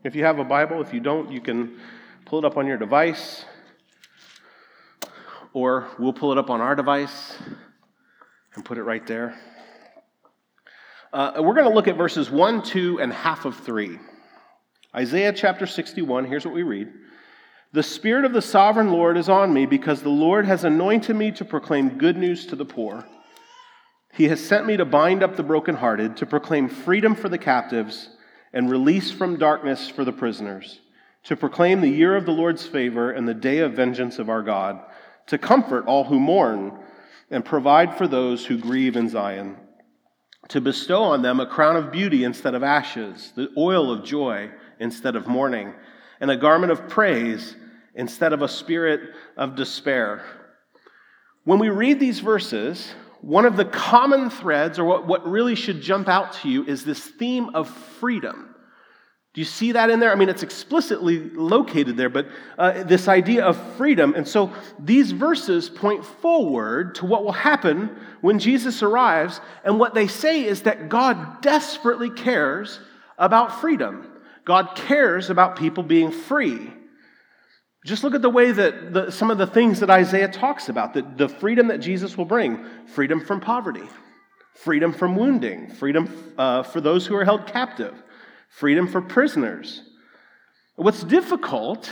If 0.04 0.14
you 0.14 0.22
have 0.22 0.38
a 0.38 0.44
Bible, 0.44 0.80
if 0.80 0.94
you 0.94 1.00
don't, 1.00 1.32
you 1.32 1.40
can 1.40 1.76
pull 2.26 2.38
it 2.38 2.44
up 2.44 2.56
on 2.56 2.68
your 2.68 2.78
device, 2.78 3.44
or 5.52 5.88
we'll 5.98 6.12
pull 6.12 6.30
it 6.30 6.38
up 6.38 6.50
on 6.50 6.60
our 6.60 6.76
device 6.76 7.36
and 8.54 8.64
put 8.64 8.78
it 8.78 8.84
right 8.84 9.04
there. 9.08 9.36
Uh, 11.12 11.32
we're 11.38 11.54
going 11.54 11.68
to 11.68 11.74
look 11.74 11.88
at 11.88 11.96
verses 11.96 12.30
1, 12.30 12.62
2, 12.62 13.00
and 13.00 13.12
half 13.12 13.44
of 13.44 13.56
3. 13.56 13.98
Isaiah 14.94 15.32
chapter 15.32 15.66
61, 15.66 16.24
here's 16.24 16.44
what 16.44 16.54
we 16.54 16.62
read. 16.62 16.92
The 17.72 17.82
Spirit 17.82 18.24
of 18.24 18.32
the 18.32 18.42
sovereign 18.42 18.92
Lord 18.92 19.16
is 19.16 19.28
on 19.28 19.52
me 19.52 19.66
because 19.66 20.02
the 20.02 20.08
Lord 20.08 20.46
has 20.46 20.62
anointed 20.62 21.16
me 21.16 21.32
to 21.32 21.44
proclaim 21.44 21.98
good 21.98 22.16
news 22.16 22.46
to 22.46 22.56
the 22.56 22.64
poor. 22.64 23.04
He 24.12 24.28
has 24.28 24.44
sent 24.44 24.66
me 24.66 24.76
to 24.76 24.84
bind 24.84 25.24
up 25.24 25.34
the 25.34 25.42
brokenhearted, 25.42 26.16
to 26.18 26.26
proclaim 26.26 26.68
freedom 26.68 27.16
for 27.16 27.28
the 27.28 27.38
captives 27.38 28.10
and 28.52 28.70
release 28.70 29.10
from 29.10 29.36
darkness 29.36 29.88
for 29.88 30.04
the 30.04 30.12
prisoners, 30.12 30.80
to 31.24 31.36
proclaim 31.36 31.80
the 31.80 31.88
year 31.88 32.14
of 32.14 32.24
the 32.24 32.32
Lord's 32.32 32.66
favor 32.66 33.10
and 33.10 33.26
the 33.26 33.34
day 33.34 33.58
of 33.58 33.72
vengeance 33.72 34.20
of 34.20 34.28
our 34.28 34.42
God, 34.42 34.80
to 35.26 35.38
comfort 35.38 35.86
all 35.86 36.04
who 36.04 36.20
mourn 36.20 36.78
and 37.30 37.44
provide 37.44 37.96
for 37.96 38.06
those 38.06 38.46
who 38.46 38.58
grieve 38.58 38.96
in 38.96 39.08
Zion 39.08 39.56
to 40.50 40.60
bestow 40.60 41.02
on 41.02 41.22
them 41.22 41.40
a 41.40 41.46
crown 41.46 41.76
of 41.76 41.92
beauty 41.92 42.24
instead 42.24 42.54
of 42.54 42.62
ashes, 42.62 43.32
the 43.36 43.48
oil 43.56 43.92
of 43.92 44.04
joy 44.04 44.50
instead 44.78 45.16
of 45.16 45.26
mourning, 45.26 45.72
and 46.20 46.30
a 46.30 46.36
garment 46.36 46.72
of 46.72 46.88
praise 46.88 47.56
instead 47.94 48.32
of 48.32 48.42
a 48.42 48.48
spirit 48.48 49.14
of 49.36 49.56
despair. 49.56 50.24
When 51.44 51.58
we 51.58 51.68
read 51.68 52.00
these 52.00 52.20
verses, 52.20 52.92
one 53.20 53.44
of 53.46 53.56
the 53.56 53.64
common 53.64 54.28
threads, 54.30 54.78
or 54.78 54.84
what, 54.84 55.06
what 55.06 55.28
really 55.28 55.54
should 55.54 55.82
jump 55.82 56.08
out 56.08 56.32
to 56.34 56.48
you, 56.48 56.64
is 56.64 56.84
this 56.84 57.00
theme 57.00 57.54
of 57.54 57.68
freedom. 57.68 58.49
Do 59.32 59.40
you 59.40 59.44
see 59.44 59.72
that 59.72 59.90
in 59.90 60.00
there? 60.00 60.10
I 60.10 60.16
mean, 60.16 60.28
it's 60.28 60.42
explicitly 60.42 61.30
located 61.30 61.96
there, 61.96 62.08
but 62.08 62.26
uh, 62.58 62.82
this 62.82 63.06
idea 63.06 63.44
of 63.44 63.56
freedom. 63.76 64.14
And 64.16 64.26
so 64.26 64.52
these 64.76 65.12
verses 65.12 65.68
point 65.68 66.04
forward 66.04 66.96
to 66.96 67.06
what 67.06 67.22
will 67.22 67.30
happen 67.30 67.96
when 68.22 68.40
Jesus 68.40 68.82
arrives. 68.82 69.40
And 69.64 69.78
what 69.78 69.94
they 69.94 70.08
say 70.08 70.44
is 70.44 70.62
that 70.62 70.88
God 70.88 71.42
desperately 71.42 72.10
cares 72.10 72.80
about 73.18 73.60
freedom. 73.60 74.10
God 74.44 74.74
cares 74.74 75.30
about 75.30 75.54
people 75.54 75.84
being 75.84 76.10
free. 76.10 76.72
Just 77.86 78.02
look 78.02 78.16
at 78.16 78.22
the 78.22 78.28
way 78.28 78.50
that 78.50 78.92
the, 78.92 79.10
some 79.12 79.30
of 79.30 79.38
the 79.38 79.46
things 79.46 79.78
that 79.78 79.90
Isaiah 79.90 80.28
talks 80.28 80.68
about 80.68 80.92
the, 80.92 81.02
the 81.02 81.28
freedom 81.28 81.68
that 81.68 81.78
Jesus 81.78 82.18
will 82.18 82.24
bring 82.24 82.64
freedom 82.86 83.24
from 83.24 83.40
poverty, 83.40 83.88
freedom 84.54 84.92
from 84.92 85.14
wounding, 85.14 85.70
freedom 85.70 86.34
uh, 86.36 86.64
for 86.64 86.80
those 86.80 87.06
who 87.06 87.14
are 87.14 87.24
held 87.24 87.46
captive 87.46 87.94
freedom 88.50 88.86
for 88.86 89.00
prisoners. 89.00 89.82
What's 90.76 91.02
difficult 91.02 91.90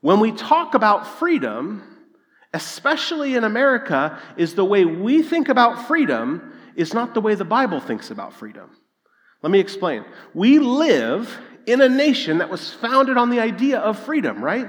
when 0.00 0.20
we 0.20 0.32
talk 0.32 0.74
about 0.74 1.06
freedom, 1.06 1.82
especially 2.54 3.34
in 3.34 3.44
America, 3.44 4.18
is 4.36 4.54
the 4.54 4.64
way 4.64 4.84
we 4.84 5.22
think 5.22 5.48
about 5.48 5.86
freedom 5.86 6.54
is 6.74 6.94
not 6.94 7.12
the 7.12 7.20
way 7.20 7.34
the 7.34 7.44
Bible 7.44 7.80
thinks 7.80 8.10
about 8.10 8.32
freedom. 8.32 8.70
Let 9.42 9.50
me 9.50 9.58
explain. 9.58 10.04
We 10.32 10.58
live 10.58 11.38
in 11.66 11.80
a 11.80 11.88
nation 11.88 12.38
that 12.38 12.50
was 12.50 12.72
founded 12.72 13.16
on 13.16 13.30
the 13.30 13.40
idea 13.40 13.78
of 13.78 13.98
freedom, 13.98 14.42
right? 14.42 14.68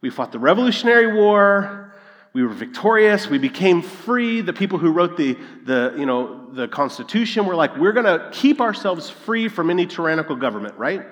We 0.00 0.10
fought 0.10 0.32
the 0.32 0.38
Revolutionary 0.38 1.12
War. 1.14 1.91
We 2.32 2.42
were 2.42 2.52
victorious. 2.54 3.28
We 3.28 3.38
became 3.38 3.82
free. 3.82 4.40
The 4.40 4.54
people 4.54 4.78
who 4.78 4.90
wrote 4.90 5.16
the, 5.16 5.36
the, 5.64 5.94
you 5.98 6.06
know, 6.06 6.50
the 6.52 6.66
Constitution 6.68 7.46
were 7.46 7.54
like, 7.54 7.76
we're 7.76 7.92
going 7.92 8.06
to 8.06 8.30
keep 8.32 8.60
ourselves 8.60 9.10
free 9.10 9.48
from 9.48 9.68
any 9.68 9.86
tyrannical 9.86 10.36
government, 10.36 10.76
right? 10.78 11.06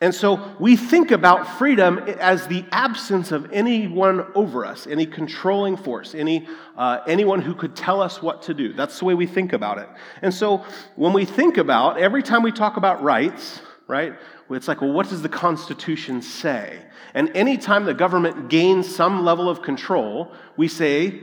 And 0.00 0.14
so 0.14 0.54
we 0.60 0.76
think 0.76 1.10
about 1.10 1.58
freedom 1.58 1.98
as 1.98 2.46
the 2.46 2.64
absence 2.70 3.32
of 3.32 3.50
anyone 3.50 4.26
over 4.34 4.66
us, 4.66 4.86
any 4.86 5.06
controlling 5.06 5.76
force, 5.76 6.14
any, 6.14 6.46
uh, 6.76 6.98
anyone 7.06 7.40
who 7.40 7.54
could 7.54 7.74
tell 7.74 8.02
us 8.02 8.20
what 8.20 8.42
to 8.42 8.54
do. 8.54 8.74
That's 8.74 8.98
the 8.98 9.06
way 9.06 9.14
we 9.14 9.26
think 9.26 9.54
about 9.54 9.78
it. 9.78 9.88
And 10.20 10.34
so 10.34 10.66
when 10.96 11.14
we 11.14 11.24
think 11.24 11.56
about, 11.56 11.98
every 11.98 12.22
time 12.22 12.42
we 12.42 12.52
talk 12.52 12.76
about 12.76 13.02
rights, 13.02 13.62
right, 13.88 14.14
it's 14.50 14.68
like, 14.68 14.80
well, 14.80 14.92
what 14.92 15.08
does 15.08 15.22
the 15.22 15.28
Constitution 15.28 16.22
say? 16.22 16.80
And 17.14 17.34
anytime 17.36 17.84
the 17.84 17.94
government 17.94 18.48
gains 18.48 18.92
some 18.92 19.24
level 19.24 19.48
of 19.48 19.62
control, 19.62 20.32
we 20.56 20.68
say, 20.68 21.20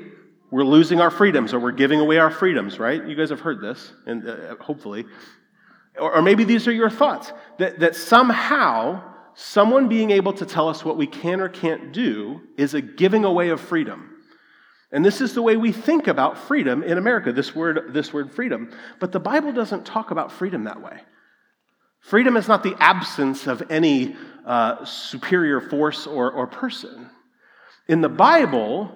we're 0.49 0.63
losing 0.63 1.01
our 1.01 1.09
freedoms 1.09 1.53
or 1.53 1.59
we're 1.59 1.71
giving 1.71 1.99
away 1.99 2.19
our 2.19 2.29
freedoms, 2.29 2.79
right? 2.79 3.05
You 3.05 3.15
guys 3.15 3.31
have 3.31 3.39
heard 3.39 3.59
this, 3.59 3.91
and 4.05 4.27
uh, 4.27 4.55
hopefully. 4.59 5.05
Or, 5.99 6.17
or 6.17 6.21
maybe 6.21 6.43
these 6.43 6.67
are 6.67 6.71
your 6.71 6.91
thoughts 6.91 7.33
that, 7.57 7.79
that 7.79 7.95
somehow 7.95 9.01
someone 9.35 9.87
being 9.87 10.11
able 10.11 10.33
to 10.33 10.45
tell 10.45 10.69
us 10.69 10.85
what 10.85 10.95
we 10.95 11.07
can 11.07 11.41
or 11.41 11.49
can't 11.49 11.91
do 11.91 12.41
is 12.55 12.75
a 12.75 12.81
giving 12.81 13.25
away 13.25 13.49
of 13.49 13.59
freedom. 13.59 14.11
And 14.91 15.03
this 15.03 15.21
is 15.21 15.33
the 15.33 15.41
way 15.41 15.57
we 15.57 15.71
think 15.71 16.07
about 16.07 16.37
freedom 16.37 16.83
in 16.83 16.99
America, 16.99 17.33
this 17.33 17.55
word, 17.55 17.91
this 17.93 18.13
word 18.13 18.31
freedom. 18.31 18.71
But 18.99 19.11
the 19.11 19.19
Bible 19.19 19.51
doesn't 19.51 19.87
talk 19.87 20.11
about 20.11 20.31
freedom 20.31 20.65
that 20.65 20.81
way. 20.81 21.01
Freedom 22.03 22.35
is 22.35 22.49
not 22.49 22.63
the 22.63 22.75
absence 22.79 23.47
of 23.47 23.63
any 23.69 24.15
uh, 24.45 24.83
superior 24.83 25.61
force 25.61 26.05
or, 26.05 26.31
or 26.31 26.45
person. 26.45 27.09
In 27.87 28.01
the 28.01 28.09
Bible, 28.09 28.91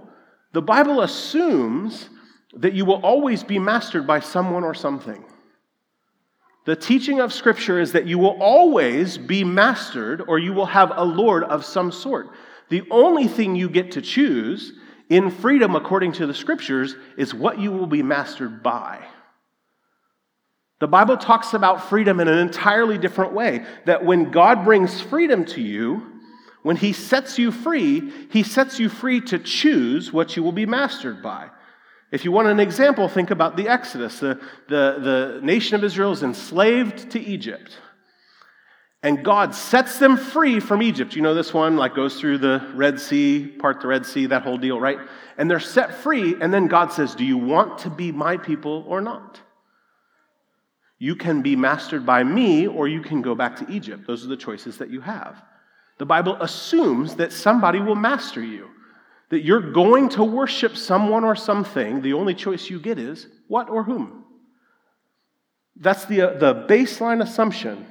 the 0.52 0.62
Bible 0.62 1.02
assumes 1.02 2.10
that 2.58 2.74
you 2.74 2.84
will 2.84 3.02
always 3.06 3.46
be 3.46 3.60
mastered 3.60 4.06
by 4.06 4.20
someone 4.20 4.66
or 4.66 4.74
something. 4.74 5.24
The 6.66 6.76
teaching 6.76 7.22
of 7.22 7.32
Scripture 7.32 7.80
is 7.80 7.94
that 7.94 8.08
you 8.08 8.20
will 8.20 8.38
always 8.42 9.18
be 9.18 9.46
mastered 9.46 10.22
or 10.28 10.38
you 10.38 10.52
will 10.52 10.66
have 10.66 10.92
a 10.94 11.06
Lord 11.06 11.46
of 11.46 11.64
some 11.64 11.94
sort. 11.94 12.28
The 12.68 12.84
only 12.92 13.30
thing 13.30 13.56
you 13.56 13.70
get 13.70 13.94
to 13.94 14.02
choose 14.02 14.74
in 15.10 15.32
freedom, 15.32 15.78
according 15.78 16.12
to 16.14 16.28
the 16.28 16.34
Scriptures, 16.34 16.98
is 17.18 17.34
what 17.34 17.58
you 17.58 17.72
will 17.72 17.88
be 17.88 18.04
mastered 18.04 18.62
by. 18.62 19.00
The 20.80 20.88
Bible 20.88 21.18
talks 21.18 21.54
about 21.54 21.90
freedom 21.90 22.20
in 22.20 22.28
an 22.28 22.38
entirely 22.38 22.98
different 22.98 23.34
way. 23.34 23.66
That 23.86 24.06
when 24.06 24.32
God 24.32 24.64
brings 24.64 25.02
freedom 25.02 25.46
to 25.46 25.62
you, 25.62 26.06
when 26.62 26.76
He 26.76 26.94
sets 26.94 27.40
you 27.40 27.52
free, 27.52 28.12
He 28.32 28.44
sets 28.44 28.80
you 28.80 28.90
free 28.90 29.22
to 29.22 29.40
choose 29.40 30.14
what 30.14 30.36
you 30.36 30.44
will 30.44 30.52
be 30.52 30.66
mastered 30.66 31.24
by. 31.24 31.50
If 32.12 32.24
you 32.24 32.32
want 32.32 32.48
an 32.48 32.60
example, 32.60 33.10
think 33.10 33.32
about 33.32 33.58
the 33.58 33.68
Exodus. 33.68 34.20
The, 34.20 34.40
the, 34.70 35.00
the 35.00 35.40
nation 35.44 35.76
of 35.76 35.84
Israel 35.84 36.12
is 36.12 36.24
enslaved 36.24 37.12
to 37.12 37.20
Egypt. 37.20 37.80
And 39.04 39.24
God 39.24 39.54
sets 39.54 40.00
them 40.00 40.18
free 40.18 40.60
from 40.60 40.82
Egypt. 40.82 41.16
You 41.16 41.22
know 41.22 41.34
this 41.34 41.54
one, 41.54 41.76
like 41.76 41.96
goes 41.96 42.20
through 42.20 42.40
the 42.40 42.66
Red 42.74 43.00
Sea, 43.00 43.48
part 43.48 43.82
the 43.82 43.88
Red 43.88 44.06
Sea, 44.06 44.28
that 44.28 44.44
whole 44.44 44.58
deal, 44.58 44.80
right? 44.80 44.98
And 45.38 45.50
they're 45.50 45.60
set 45.60 45.96
free, 45.96 46.36
and 46.42 46.54
then 46.54 46.68
God 46.68 46.92
says, 46.92 47.14
Do 47.14 47.26
you 47.26 47.38
want 47.38 47.80
to 47.80 47.90
be 47.90 48.12
my 48.12 48.38
people 48.38 48.86
or 48.88 49.02
not? 49.02 49.40
You 51.00 51.16
can 51.16 51.42
be 51.42 51.56
mastered 51.56 52.06
by 52.06 52.24
me, 52.24 52.68
or 52.68 52.88
you 52.88 53.02
can 53.02 53.22
go 53.22 53.36
back 53.36 53.56
to 53.58 53.72
Egypt. 53.72 54.08
Those 54.08 54.26
are 54.26 54.30
the 54.30 54.38
choices 54.38 54.78
that 54.80 54.90
you 54.90 55.02
have. 55.02 55.42
The 56.00 56.06
Bible 56.06 56.36
assumes 56.42 57.16
that 57.16 57.32
somebody 57.32 57.80
will 57.80 57.96
master 57.96 58.44
you 58.44 58.70
that 59.30 59.44
you're 59.44 59.72
going 59.72 60.10
to 60.10 60.24
worship 60.24 60.78
someone 60.78 61.24
or 61.24 61.36
something, 61.36 62.02
the 62.02 62.14
only 62.14 62.34
choice 62.34 62.70
you 62.70 62.80
get 62.80 62.98
is 62.98 63.28
what 63.48 63.70
or 63.70 63.84
whom. 63.84 64.24
That's 65.76 66.06
the, 66.06 66.22
uh, 66.22 66.38
the 66.38 66.66
baseline 66.68 67.22
assumption. 67.22 67.86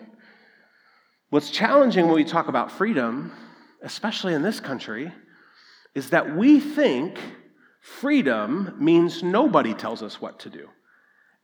What's 1.30 1.50
challenging 1.50 2.06
when 2.06 2.14
we 2.14 2.24
talk 2.24 2.48
about 2.48 2.72
freedom, 2.72 3.32
especially 3.82 4.34
in 4.34 4.42
this 4.42 4.60
country, 4.60 5.12
is 5.94 6.10
that 6.10 6.36
we 6.36 6.58
think 6.58 7.18
freedom 7.80 8.74
means 8.78 9.22
nobody 9.22 9.74
tells 9.74 10.02
us 10.02 10.20
what 10.20 10.40
to 10.40 10.50
do. 10.50 10.68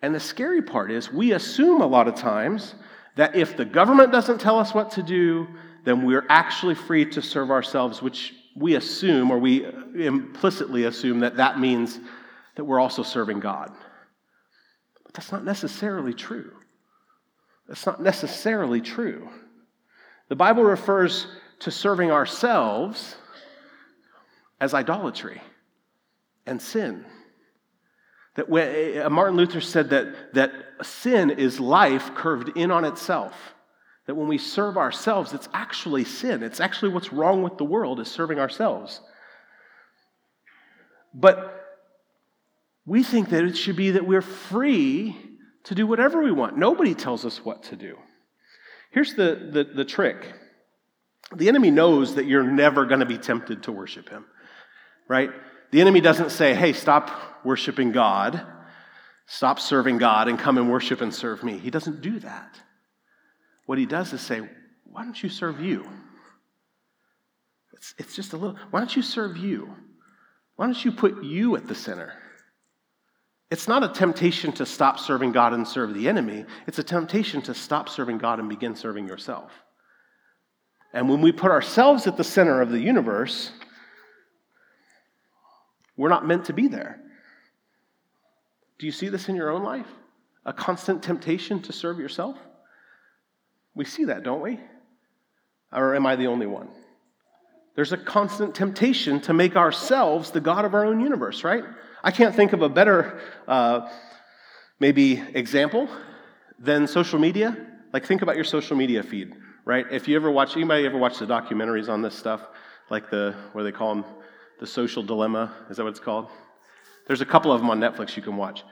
And 0.02 0.14
the 0.14 0.20
scary 0.20 0.60
part 0.60 0.90
is 0.90 1.12
we 1.12 1.32
assume 1.32 1.80
a 1.80 1.86
lot 1.86 2.08
of 2.08 2.16
times 2.16 2.74
that 3.16 3.36
if 3.36 3.56
the 3.56 3.64
government 3.64 4.10
doesn't 4.10 4.40
tell 4.40 4.58
us 4.58 4.74
what 4.74 4.90
to 4.92 5.02
do, 5.02 5.46
then 5.84 6.04
we're 6.04 6.26
actually 6.28 6.74
free 6.74 7.04
to 7.10 7.22
serve 7.22 7.50
ourselves, 7.50 8.02
which 8.02 8.34
we 8.56 8.74
assume, 8.74 9.30
or 9.30 9.38
we 9.38 9.64
implicitly 9.96 10.84
assume, 10.84 11.20
that 11.20 11.36
that 11.36 11.58
means 11.58 12.00
that 12.56 12.64
we're 12.64 12.80
also 12.80 13.02
serving 13.02 13.40
God. 13.40 13.72
But 15.04 15.14
that's 15.14 15.32
not 15.32 15.44
necessarily 15.44 16.12
true. 16.12 16.52
That's 17.68 17.86
not 17.86 18.02
necessarily 18.02 18.80
true. 18.80 19.28
The 20.28 20.36
Bible 20.36 20.64
refers 20.64 21.26
to 21.60 21.70
serving 21.70 22.10
ourselves 22.10 23.16
as 24.60 24.74
idolatry 24.74 25.40
and 26.46 26.60
sin. 26.60 27.04
That 28.36 28.48
when, 28.48 29.02
uh, 29.02 29.10
Martin 29.10 29.36
Luther 29.36 29.60
said 29.60 29.90
that, 29.90 30.34
that 30.34 30.52
sin 30.82 31.30
is 31.30 31.60
life 31.60 32.14
curved 32.14 32.56
in 32.56 32.70
on 32.70 32.84
itself. 32.84 33.34
That 34.06 34.14
when 34.14 34.28
we 34.28 34.38
serve 34.38 34.76
ourselves, 34.76 35.32
it's 35.32 35.48
actually 35.52 36.04
sin. 36.04 36.42
It's 36.42 36.60
actually 36.60 36.92
what's 36.92 37.12
wrong 37.12 37.42
with 37.42 37.58
the 37.58 37.64
world 37.64 38.00
is 38.00 38.10
serving 38.10 38.38
ourselves. 38.38 39.00
But 41.14 41.62
we 42.86 43.02
think 43.02 43.30
that 43.30 43.44
it 43.44 43.56
should 43.56 43.76
be 43.76 43.92
that 43.92 44.06
we're 44.06 44.22
free 44.22 45.16
to 45.64 45.74
do 45.74 45.86
whatever 45.86 46.22
we 46.22 46.32
want. 46.32 46.56
Nobody 46.56 46.94
tells 46.94 47.24
us 47.24 47.44
what 47.44 47.62
to 47.64 47.76
do. 47.76 47.96
Here's 48.90 49.14
the, 49.14 49.50
the, 49.52 49.64
the 49.64 49.84
trick 49.84 50.34
the 51.34 51.48
enemy 51.48 51.70
knows 51.70 52.16
that 52.16 52.26
you're 52.26 52.42
never 52.42 52.84
going 52.84 53.00
to 53.00 53.06
be 53.06 53.16
tempted 53.16 53.62
to 53.62 53.72
worship 53.72 54.08
him, 54.08 54.26
right? 55.08 55.30
The 55.72 55.80
enemy 55.80 56.00
doesn't 56.00 56.30
say, 56.30 56.54
hey, 56.54 56.74
stop 56.74 57.10
worshiping 57.44 57.92
God, 57.92 58.46
stop 59.26 59.58
serving 59.58 59.98
God, 59.98 60.28
and 60.28 60.38
come 60.38 60.58
and 60.58 60.70
worship 60.70 61.00
and 61.00 61.12
serve 61.12 61.42
me. 61.42 61.58
He 61.58 61.70
doesn't 61.70 62.02
do 62.02 62.20
that. 62.20 62.60
What 63.66 63.78
he 63.78 63.86
does 63.86 64.12
is 64.12 64.20
say, 64.20 64.42
why 64.84 65.02
don't 65.02 65.20
you 65.20 65.30
serve 65.30 65.60
you? 65.60 65.88
It's, 67.72 67.94
it's 67.98 68.14
just 68.14 68.34
a 68.34 68.36
little, 68.36 68.56
why 68.70 68.80
don't 68.80 68.94
you 68.94 69.02
serve 69.02 69.38
you? 69.38 69.74
Why 70.56 70.66
don't 70.66 70.84
you 70.84 70.92
put 70.92 71.24
you 71.24 71.56
at 71.56 71.66
the 71.66 71.74
center? 71.74 72.12
It's 73.50 73.66
not 73.66 73.82
a 73.82 73.88
temptation 73.88 74.52
to 74.52 74.66
stop 74.66 74.98
serving 74.98 75.32
God 75.32 75.52
and 75.54 75.66
serve 75.66 75.94
the 75.94 76.08
enemy. 76.08 76.44
It's 76.66 76.78
a 76.78 76.84
temptation 76.84 77.42
to 77.42 77.54
stop 77.54 77.88
serving 77.88 78.18
God 78.18 78.40
and 78.40 78.48
begin 78.48 78.76
serving 78.76 79.06
yourself. 79.06 79.52
And 80.92 81.08
when 81.08 81.22
we 81.22 81.32
put 81.32 81.50
ourselves 81.50 82.06
at 82.06 82.18
the 82.18 82.24
center 82.24 82.60
of 82.60 82.70
the 82.70 82.78
universe, 82.78 83.50
we're 86.02 86.08
not 86.08 86.26
meant 86.26 86.46
to 86.46 86.52
be 86.52 86.66
there. 86.66 86.98
Do 88.80 88.86
you 88.86 88.92
see 88.92 89.08
this 89.08 89.28
in 89.28 89.36
your 89.36 89.50
own 89.50 89.62
life? 89.62 89.86
A 90.44 90.52
constant 90.52 91.00
temptation 91.00 91.62
to 91.62 91.72
serve 91.72 92.00
yourself? 92.00 92.36
We 93.76 93.84
see 93.84 94.06
that, 94.06 94.24
don't 94.24 94.40
we? 94.40 94.58
Or 95.70 95.94
am 95.94 96.04
I 96.04 96.16
the 96.16 96.26
only 96.26 96.48
one? 96.48 96.70
There's 97.76 97.92
a 97.92 97.96
constant 97.96 98.52
temptation 98.52 99.20
to 99.20 99.32
make 99.32 99.54
ourselves 99.54 100.32
the 100.32 100.40
God 100.40 100.64
of 100.64 100.74
our 100.74 100.84
own 100.84 100.98
universe, 100.98 101.44
right? 101.44 101.62
I 102.02 102.10
can't 102.10 102.34
think 102.34 102.52
of 102.52 102.62
a 102.62 102.68
better, 102.68 103.20
uh, 103.46 103.88
maybe, 104.80 105.22
example 105.34 105.88
than 106.58 106.88
social 106.88 107.20
media. 107.20 107.56
Like, 107.92 108.06
think 108.06 108.22
about 108.22 108.34
your 108.34 108.44
social 108.44 108.76
media 108.76 109.04
feed, 109.04 109.36
right? 109.64 109.86
If 109.92 110.08
you 110.08 110.16
ever 110.16 110.32
watch, 110.32 110.56
anybody 110.56 110.84
ever 110.84 110.98
watch 110.98 111.20
the 111.20 111.26
documentaries 111.26 111.88
on 111.88 112.02
this 112.02 112.18
stuff? 112.18 112.40
Like 112.90 113.08
the, 113.08 113.36
what 113.52 113.60
do 113.60 113.70
they 113.70 113.78
call 113.78 113.94
them? 113.94 114.04
The 114.62 114.68
Social 114.68 115.02
Dilemma. 115.02 115.52
Is 115.70 115.76
that 115.76 115.82
what 115.82 115.90
it's 115.90 115.98
called? 115.98 116.30
There's 117.08 117.20
a 117.20 117.26
couple 117.26 117.50
of 117.50 117.60
them 117.60 117.68
on 117.68 117.80
Netflix 117.80 118.16
you 118.16 118.22
can 118.22 118.36
watch. 118.36 118.62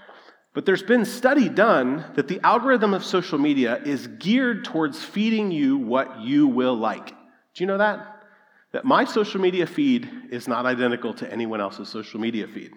But 0.54 0.64
there's 0.64 0.84
been 0.84 1.04
study 1.04 1.48
done 1.48 2.04
that 2.14 2.28
the 2.28 2.38
algorithm 2.44 2.94
of 2.94 3.04
social 3.04 3.38
media 3.38 3.82
is 3.84 4.06
geared 4.06 4.64
towards 4.64 5.02
feeding 5.02 5.50
you 5.50 5.78
what 5.78 6.20
you 6.20 6.46
will 6.46 6.76
like. 6.76 7.08
Do 7.08 7.14
you 7.56 7.66
know 7.66 7.78
that? 7.78 8.22
That 8.70 8.84
my 8.84 9.04
social 9.04 9.40
media 9.40 9.66
feed 9.66 10.08
is 10.30 10.46
not 10.46 10.64
identical 10.64 11.12
to 11.14 11.28
anyone 11.28 11.60
else's 11.60 11.88
social 11.88 12.20
media 12.20 12.46
feed. 12.46 12.70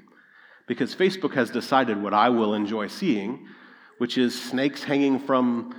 Because 0.67 0.96
Facebook 0.96 1.36
has 1.36 1.51
decided 1.51 2.01
what 2.01 2.15
I 2.15 2.29
will 2.29 2.55
enjoy 2.55 2.88
seeing, 2.88 3.46
which 4.00 4.17
is 4.17 4.34
snakes 4.41 4.84
hanging 4.84 5.20
from 5.20 5.75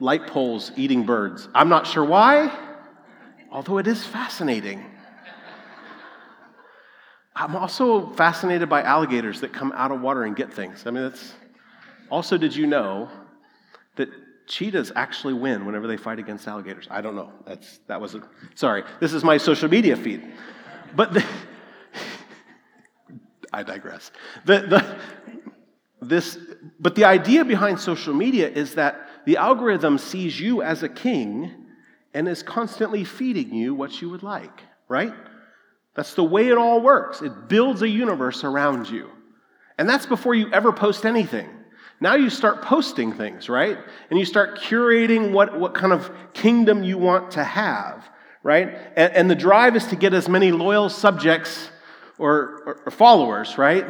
light 0.00 0.26
poles 0.26 0.72
eating 0.76 1.06
birds. 1.06 1.48
I'm 1.54 1.68
not 1.68 1.86
sure 1.86 2.04
why, 2.04 2.52
although 3.52 3.78
it 3.78 3.86
is 3.86 4.04
fascinating. 4.04 4.89
I'm 7.34 7.56
also 7.56 8.10
fascinated 8.10 8.68
by 8.68 8.82
alligators 8.82 9.40
that 9.40 9.52
come 9.52 9.72
out 9.74 9.92
of 9.92 10.00
water 10.00 10.24
and 10.24 10.36
get 10.36 10.52
things. 10.52 10.84
I 10.86 10.90
mean, 10.90 11.04
that's. 11.04 11.34
Also, 12.10 12.36
did 12.36 12.54
you 12.54 12.66
know 12.66 13.08
that 13.96 14.08
cheetahs 14.48 14.90
actually 14.96 15.34
win 15.34 15.64
whenever 15.64 15.86
they 15.86 15.96
fight 15.96 16.18
against 16.18 16.48
alligators? 16.48 16.88
I 16.90 17.00
don't 17.00 17.14
know. 17.14 17.32
That's 17.46 17.78
that 17.86 18.00
was 18.00 18.14
a, 18.14 18.22
sorry. 18.54 18.82
This 18.98 19.12
is 19.12 19.22
my 19.22 19.36
social 19.36 19.68
media 19.68 19.96
feed, 19.96 20.32
but 20.96 21.14
the, 21.14 21.24
I 23.52 23.62
digress. 23.62 24.10
The, 24.44 24.60
the, 24.60 24.96
this, 26.02 26.38
but 26.78 26.94
the 26.94 27.04
idea 27.04 27.44
behind 27.44 27.80
social 27.80 28.14
media 28.14 28.48
is 28.48 28.74
that 28.74 29.08
the 29.24 29.36
algorithm 29.36 29.98
sees 29.98 30.40
you 30.40 30.62
as 30.62 30.82
a 30.82 30.88
king 30.88 31.66
and 32.14 32.28
is 32.28 32.42
constantly 32.42 33.04
feeding 33.04 33.54
you 33.54 33.74
what 33.74 34.00
you 34.00 34.10
would 34.10 34.22
like, 34.22 34.62
right? 34.88 35.12
That's 36.00 36.14
the 36.14 36.24
way 36.24 36.48
it 36.48 36.56
all 36.56 36.80
works. 36.80 37.20
It 37.20 37.46
builds 37.46 37.82
a 37.82 37.88
universe 37.88 38.42
around 38.42 38.88
you. 38.88 39.10
And 39.76 39.86
that's 39.86 40.06
before 40.06 40.34
you 40.34 40.50
ever 40.50 40.72
post 40.72 41.04
anything. 41.04 41.46
Now 42.00 42.14
you 42.14 42.30
start 42.30 42.62
posting 42.62 43.12
things, 43.12 43.50
right? 43.50 43.76
And 44.08 44.18
you 44.18 44.24
start 44.24 44.60
curating 44.60 45.32
what, 45.32 45.60
what 45.60 45.74
kind 45.74 45.92
of 45.92 46.10
kingdom 46.32 46.82
you 46.82 46.96
want 46.96 47.32
to 47.32 47.44
have, 47.44 48.08
right? 48.42 48.68
And, 48.96 49.12
and 49.12 49.30
the 49.30 49.34
drive 49.34 49.76
is 49.76 49.84
to 49.88 49.96
get 49.96 50.14
as 50.14 50.26
many 50.26 50.52
loyal 50.52 50.88
subjects 50.88 51.68
or, 52.16 52.62
or, 52.64 52.80
or 52.86 52.90
followers, 52.90 53.58
right, 53.58 53.84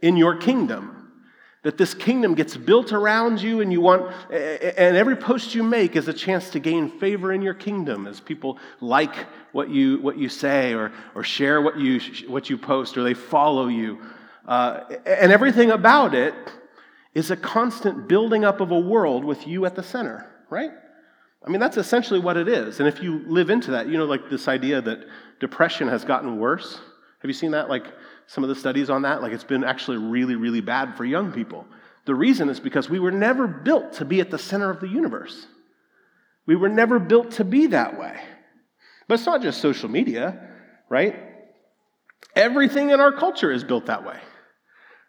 in 0.00 0.16
your 0.16 0.36
kingdom 0.36 0.99
that 1.62 1.76
this 1.76 1.92
kingdom 1.92 2.34
gets 2.34 2.56
built 2.56 2.92
around 2.92 3.40
you 3.40 3.60
and 3.60 3.70
you 3.72 3.80
want 3.80 4.12
and 4.30 4.96
every 4.96 5.16
post 5.16 5.54
you 5.54 5.62
make 5.62 5.94
is 5.94 6.08
a 6.08 6.12
chance 6.12 6.50
to 6.50 6.58
gain 6.58 6.98
favor 6.98 7.32
in 7.32 7.42
your 7.42 7.54
kingdom 7.54 8.06
as 8.06 8.18
people 8.18 8.58
like 8.80 9.14
what 9.52 9.68
you 9.68 9.98
what 9.98 10.16
you 10.16 10.28
say 10.28 10.72
or 10.72 10.92
or 11.14 11.22
share 11.22 11.60
what 11.60 11.78
you 11.78 12.00
what 12.28 12.48
you 12.48 12.56
post 12.56 12.96
or 12.96 13.02
they 13.02 13.14
follow 13.14 13.68
you. 13.68 14.00
Uh, 14.46 14.80
and 15.04 15.30
everything 15.30 15.70
about 15.70 16.14
it 16.14 16.34
is 17.14 17.30
a 17.30 17.36
constant 17.36 18.08
building 18.08 18.44
up 18.44 18.60
of 18.60 18.70
a 18.70 18.78
world 18.78 19.24
with 19.24 19.46
you 19.46 19.66
at 19.66 19.74
the 19.74 19.82
center 19.82 20.26
right? 20.50 20.70
I 21.46 21.50
mean 21.50 21.60
that's 21.60 21.76
essentially 21.76 22.20
what 22.20 22.36
it 22.36 22.48
is. 22.48 22.80
And 22.80 22.88
if 22.88 23.02
you 23.02 23.22
live 23.26 23.50
into 23.50 23.70
that 23.72 23.88
you 23.88 23.98
know 23.98 24.04
like 24.04 24.30
this 24.30 24.48
idea 24.48 24.80
that 24.82 25.04
depression 25.40 25.88
has 25.88 26.04
gotten 26.04 26.38
worse? 26.38 26.80
Have 27.20 27.28
you 27.28 27.34
seen 27.34 27.50
that? 27.50 27.68
Like 27.68 27.84
some 28.30 28.44
of 28.44 28.48
the 28.48 28.54
studies 28.54 28.90
on 28.90 29.02
that. 29.02 29.22
Like 29.22 29.32
it's 29.32 29.42
been 29.42 29.64
actually 29.64 29.96
really, 29.96 30.36
really 30.36 30.60
bad 30.60 30.96
for 30.96 31.04
young 31.04 31.32
people. 31.32 31.66
The 32.04 32.14
reason 32.14 32.48
is 32.48 32.60
because 32.60 32.88
we 32.88 33.00
were 33.00 33.10
never 33.10 33.48
built 33.48 33.94
to 33.94 34.04
be 34.04 34.20
at 34.20 34.30
the 34.30 34.38
center 34.38 34.70
of 34.70 34.78
the 34.78 34.86
universe. 34.86 35.46
We 36.46 36.54
were 36.54 36.68
never 36.68 37.00
built 37.00 37.32
to 37.32 37.44
be 37.44 37.66
that 37.66 37.98
way. 37.98 38.16
But 39.08 39.14
it's 39.14 39.26
not 39.26 39.42
just 39.42 39.60
social 39.60 39.88
media, 39.88 40.48
right? 40.88 41.16
Everything 42.36 42.90
in 42.90 43.00
our 43.00 43.10
culture 43.10 43.50
is 43.50 43.64
built 43.64 43.86
that 43.86 44.06
way, 44.06 44.20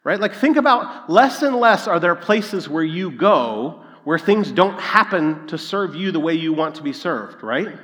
right? 0.04 0.20
Like, 0.20 0.34
think 0.34 0.58
about 0.58 1.08
less 1.08 1.44
and 1.44 1.56
less 1.56 1.88
are 1.88 2.00
there 2.00 2.16
places 2.16 2.68
where 2.68 2.84
you 2.84 3.12
go 3.12 3.84
where 4.04 4.18
things 4.18 4.52
don't 4.52 4.80
happen 4.80 5.46
to 5.46 5.60
serve 5.60 5.94
you 5.94 6.12
the 6.12 6.20
way 6.20 6.34
you 6.34 6.54
want 6.54 6.76
to 6.76 6.82
be 6.82 6.92
served, 6.92 7.44
right? 7.44 7.78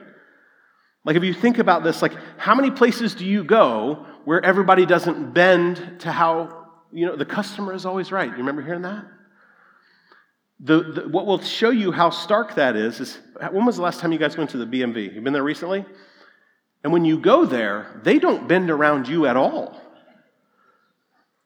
Like, 1.06 1.16
if 1.16 1.24
you 1.24 1.34
think 1.36 1.60
about 1.60 1.84
this, 1.84 2.02
like, 2.02 2.14
how 2.38 2.56
many 2.56 2.72
places 2.72 3.14
do 3.14 3.24
you 3.24 3.44
go 3.44 4.08
where 4.28 4.44
everybody 4.44 4.86
doesn't 4.86 5.34
bend 5.34 6.02
to 6.02 6.12
how, 6.12 6.68
you 6.92 7.06
know, 7.06 7.16
the 7.16 7.24
customer 7.24 7.74
is 7.74 7.86
always 7.86 8.12
right? 8.12 8.30
You 8.30 8.36
remember 8.36 8.62
hearing 8.62 8.82
that? 8.82 9.06
The, 10.60 10.84
the, 10.84 11.08
what 11.08 11.26
will 11.26 11.42
show 11.42 11.70
you 11.70 11.94
how 11.94 12.10
stark 12.10 12.56
that 12.56 12.76
is 12.76 13.00
is 13.00 13.18
when 13.52 13.66
was 13.66 13.78
the 13.78 13.84
last 13.84 14.02
time 14.02 14.12
you 14.12 14.18
guys 14.18 14.36
went 14.36 14.50
to 14.50 14.58
the 14.58 14.66
BMV? 14.66 15.16
You've 15.16 15.24
been 15.24 15.32
there 15.32 15.42
recently? 15.42 15.86
And 16.84 16.92
when 16.92 17.06
you 17.06 17.22
go 17.22 17.46
there, 17.46 18.02
they 18.04 18.20
don't 18.20 18.50
bend 18.50 18.70
around 18.70 19.08
you 19.08 19.28
at 19.28 19.38
all. 19.38 19.80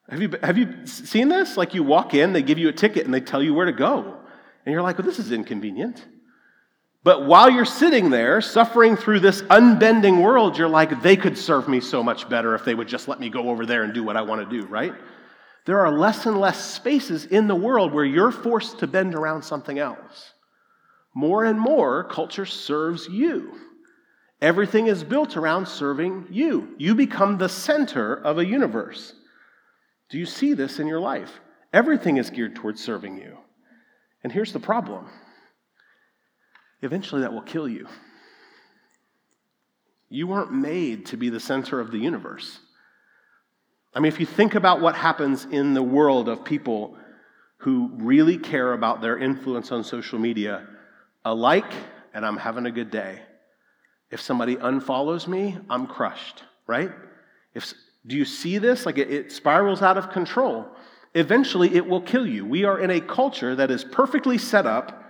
Have 0.10 0.20
you, 0.24 0.34
have 0.42 0.58
you 0.58 0.88
seen 0.88 1.30
this? 1.30 1.58
Like 1.58 1.76
you 1.76 1.84
walk 1.84 2.16
in, 2.16 2.34
they 2.34 2.42
give 2.42 2.58
you 2.58 2.70
a 2.70 2.74
ticket, 2.74 3.06
and 3.06 3.14
they 3.14 3.22
tell 3.22 3.44
you 3.44 3.54
where 3.54 3.68
to 3.68 3.74
go. 3.74 4.18
And 4.66 4.74
you're 4.74 4.82
like, 4.82 4.98
well, 4.98 5.06
this 5.06 5.20
is 5.20 5.32
inconvenient. 5.32 6.04
But 7.04 7.26
while 7.26 7.50
you're 7.50 7.66
sitting 7.66 8.12
there 8.12 8.42
suffering 8.42 8.96
through 8.96 9.22
this 9.22 9.42
unbending 9.50 10.22
world, 10.22 10.58
you're 10.58 10.70
like, 10.70 11.02
they 11.02 11.18
could 11.18 11.38
serve 11.38 11.68
me 11.68 11.80
so 11.80 12.04
much 12.04 12.30
better 12.30 12.54
if 12.54 12.64
they 12.64 12.76
would 12.76 12.88
just 12.88 13.08
let 13.08 13.20
me 13.20 13.30
go 13.30 13.50
over 13.50 13.66
there 13.66 13.84
and 13.84 13.94
do 13.94 14.04
what 14.04 14.18
I 14.18 14.22
want 14.22 14.48
to 14.48 14.62
do, 14.62 14.68
right? 14.68 14.94
There 15.66 15.80
are 15.80 15.92
less 15.92 16.26
and 16.26 16.40
less 16.40 16.64
spaces 16.64 17.26
in 17.26 17.48
the 17.48 17.56
world 17.56 17.92
where 17.92 18.06
you're 18.06 18.32
forced 18.32 18.80
to 18.80 18.88
bend 18.88 19.16
around 19.16 19.44
something 19.44 19.80
else. 19.80 20.34
More 21.16 21.44
and 21.44 21.60
more, 21.60 22.04
culture 22.04 22.46
serves 22.46 23.08
you. 23.08 23.54
Everything 24.42 24.88
is 24.88 25.04
built 25.04 25.38
around 25.38 25.68
serving 25.68 26.28
you. 26.30 26.76
You 26.78 26.96
become 26.96 27.38
the 27.38 27.50
center 27.50 28.16
of 28.16 28.40
a 28.40 28.46
universe. 28.46 29.14
Do 30.10 30.18
you 30.18 30.26
see 30.26 30.54
this 30.54 30.80
in 30.80 30.88
your 30.88 31.00
life? 31.00 31.40
Everything 31.74 32.18
is 32.18 32.30
geared 32.30 32.56
towards 32.56 32.84
serving 32.84 33.18
you. 33.18 33.38
And 34.24 34.32
here's 34.32 34.54
the 34.54 34.60
problem 34.60 35.08
eventually 36.82 37.22
that 37.22 37.34
will 37.34 37.42
kill 37.42 37.68
you. 37.68 37.88
You 40.10 40.28
weren't 40.28 40.52
made 40.52 41.06
to 41.08 41.18
be 41.18 41.30
the 41.30 41.40
center 41.40 41.80
of 41.80 41.92
the 41.92 41.98
universe. 41.98 42.60
I 43.94 44.00
mean, 44.00 44.12
if 44.12 44.20
you 44.20 44.26
think 44.26 44.56
about 44.56 44.82
what 44.82 44.96
happens 44.96 45.46
in 45.46 45.74
the 45.74 45.84
world 45.84 46.30
of 46.30 46.44
people 46.44 46.98
who 47.58 47.92
really 47.94 48.38
care 48.38 48.74
about 48.74 49.02
their 49.02 49.18
influence 49.18 49.72
on 49.72 49.84
social 49.84 50.20
media, 50.20 50.68
a 51.24 51.34
like, 51.34 51.72
and 52.14 52.26
I'm 52.26 52.38
having 52.38 52.66
a 52.66 52.72
good 52.72 52.90
day. 52.90 53.22
If 54.10 54.20
somebody 54.20 54.56
unfollows 54.56 55.28
me, 55.28 55.58
I'm 55.70 55.88
crushed, 55.88 56.44
right? 56.68 56.92
If, 57.54 57.74
do 58.06 58.18
you 58.18 58.26
see 58.26 58.58
this? 58.58 58.86
Like 58.86 58.98
it, 58.98 59.12
it 59.12 59.32
spirals 59.32 59.82
out 59.82 59.98
of 59.98 60.10
control. 60.10 60.68
Eventually, 61.14 61.76
it 61.76 61.86
will 61.86 62.02
kill 62.02 62.26
you. 62.26 62.46
We 62.46 62.64
are 62.64 62.80
in 62.80 62.90
a 62.90 63.02
culture 63.02 63.56
that 63.56 63.70
is 63.70 63.84
perfectly 63.84 64.38
set 64.38 64.66
up 64.66 65.01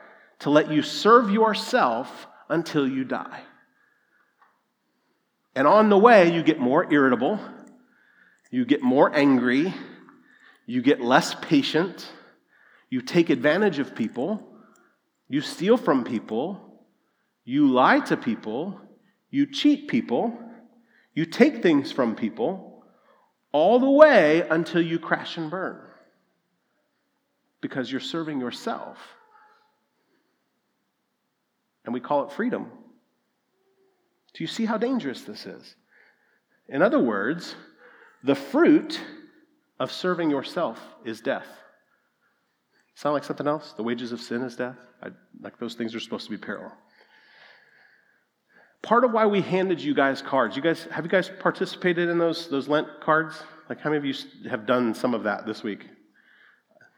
to 0.41 0.49
let 0.49 0.71
you 0.71 0.81
serve 0.81 1.29
yourself 1.29 2.27
until 2.49 2.87
you 2.87 3.03
die. 3.03 3.41
And 5.55 5.67
on 5.67 5.89
the 5.89 5.97
way, 5.97 6.33
you 6.33 6.43
get 6.43 6.59
more 6.59 6.91
irritable, 6.91 7.39
you 8.49 8.65
get 8.65 8.81
more 8.81 9.13
angry, 9.15 9.73
you 10.65 10.81
get 10.81 10.99
less 10.99 11.35
patient, 11.35 12.09
you 12.89 13.01
take 13.01 13.29
advantage 13.29 13.79
of 13.79 13.95
people, 13.95 14.47
you 15.29 15.41
steal 15.41 15.77
from 15.77 16.03
people, 16.03 16.83
you 17.45 17.71
lie 17.71 17.99
to 17.99 18.17
people, 18.17 18.79
you 19.29 19.45
cheat 19.45 19.87
people, 19.87 20.37
you 21.13 21.25
take 21.25 21.61
things 21.61 21.91
from 21.91 22.15
people, 22.15 22.83
all 23.51 23.79
the 23.79 23.89
way 23.89 24.47
until 24.49 24.81
you 24.81 24.97
crash 24.97 25.37
and 25.37 25.51
burn 25.51 25.79
because 27.59 27.91
you're 27.91 28.01
serving 28.01 28.39
yourself 28.39 28.97
and 31.85 31.93
we 31.93 31.99
call 31.99 32.23
it 32.23 32.31
freedom. 32.31 32.71
Do 34.33 34.43
you 34.43 34.47
see 34.47 34.65
how 34.65 34.77
dangerous 34.77 35.23
this 35.23 35.45
is? 35.45 35.75
In 36.69 36.81
other 36.81 36.99
words, 36.99 37.55
the 38.23 38.35
fruit 38.35 38.99
of 39.79 39.91
serving 39.91 40.29
yourself 40.29 40.79
is 41.03 41.21
death. 41.21 41.47
Sound 42.95 43.13
like 43.13 43.23
something 43.23 43.47
else? 43.47 43.73
The 43.73 43.83
wages 43.83 44.11
of 44.11 44.21
sin 44.21 44.43
is 44.43 44.55
death? 44.55 44.77
I, 45.01 45.09
like 45.41 45.57
those 45.59 45.73
things 45.73 45.95
are 45.95 45.99
supposed 45.99 46.25
to 46.25 46.31
be 46.31 46.37
parallel. 46.37 46.77
Part 48.83 49.03
of 49.03 49.11
why 49.11 49.25
we 49.25 49.41
handed 49.41 49.81
you 49.81 49.93
guys 49.93 50.21
cards, 50.21 50.55
you 50.55 50.61
guys 50.61 50.87
have 50.91 51.05
you 51.05 51.09
guys 51.09 51.29
participated 51.39 52.09
in 52.09 52.17
those 52.17 52.47
those 52.47 52.67
Lent 52.67 52.87
cards? 53.01 53.41
Like 53.69 53.79
how 53.79 53.89
many 53.89 53.97
of 53.97 54.05
you 54.05 54.49
have 54.49 54.65
done 54.65 54.93
some 54.93 55.13
of 55.13 55.23
that 55.23 55.45
this 55.45 55.63
week? 55.63 55.87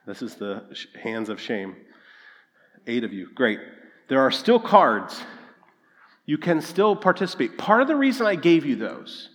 This 0.05 0.21
is 0.21 0.35
the 0.35 0.63
hands 1.01 1.29
of 1.29 1.39
shame. 1.39 1.75
Eight 2.87 3.03
of 3.03 3.13
you. 3.13 3.29
Great. 3.33 3.59
There 4.09 4.21
are 4.21 4.31
still 4.31 4.59
cards. 4.59 5.21
You 6.25 6.37
can 6.37 6.61
still 6.61 6.95
participate. 6.95 7.57
Part 7.57 7.81
of 7.81 7.87
the 7.87 7.95
reason 7.95 8.25
I 8.25 8.35
gave 8.35 8.65
you 8.65 8.75
those 8.75 9.29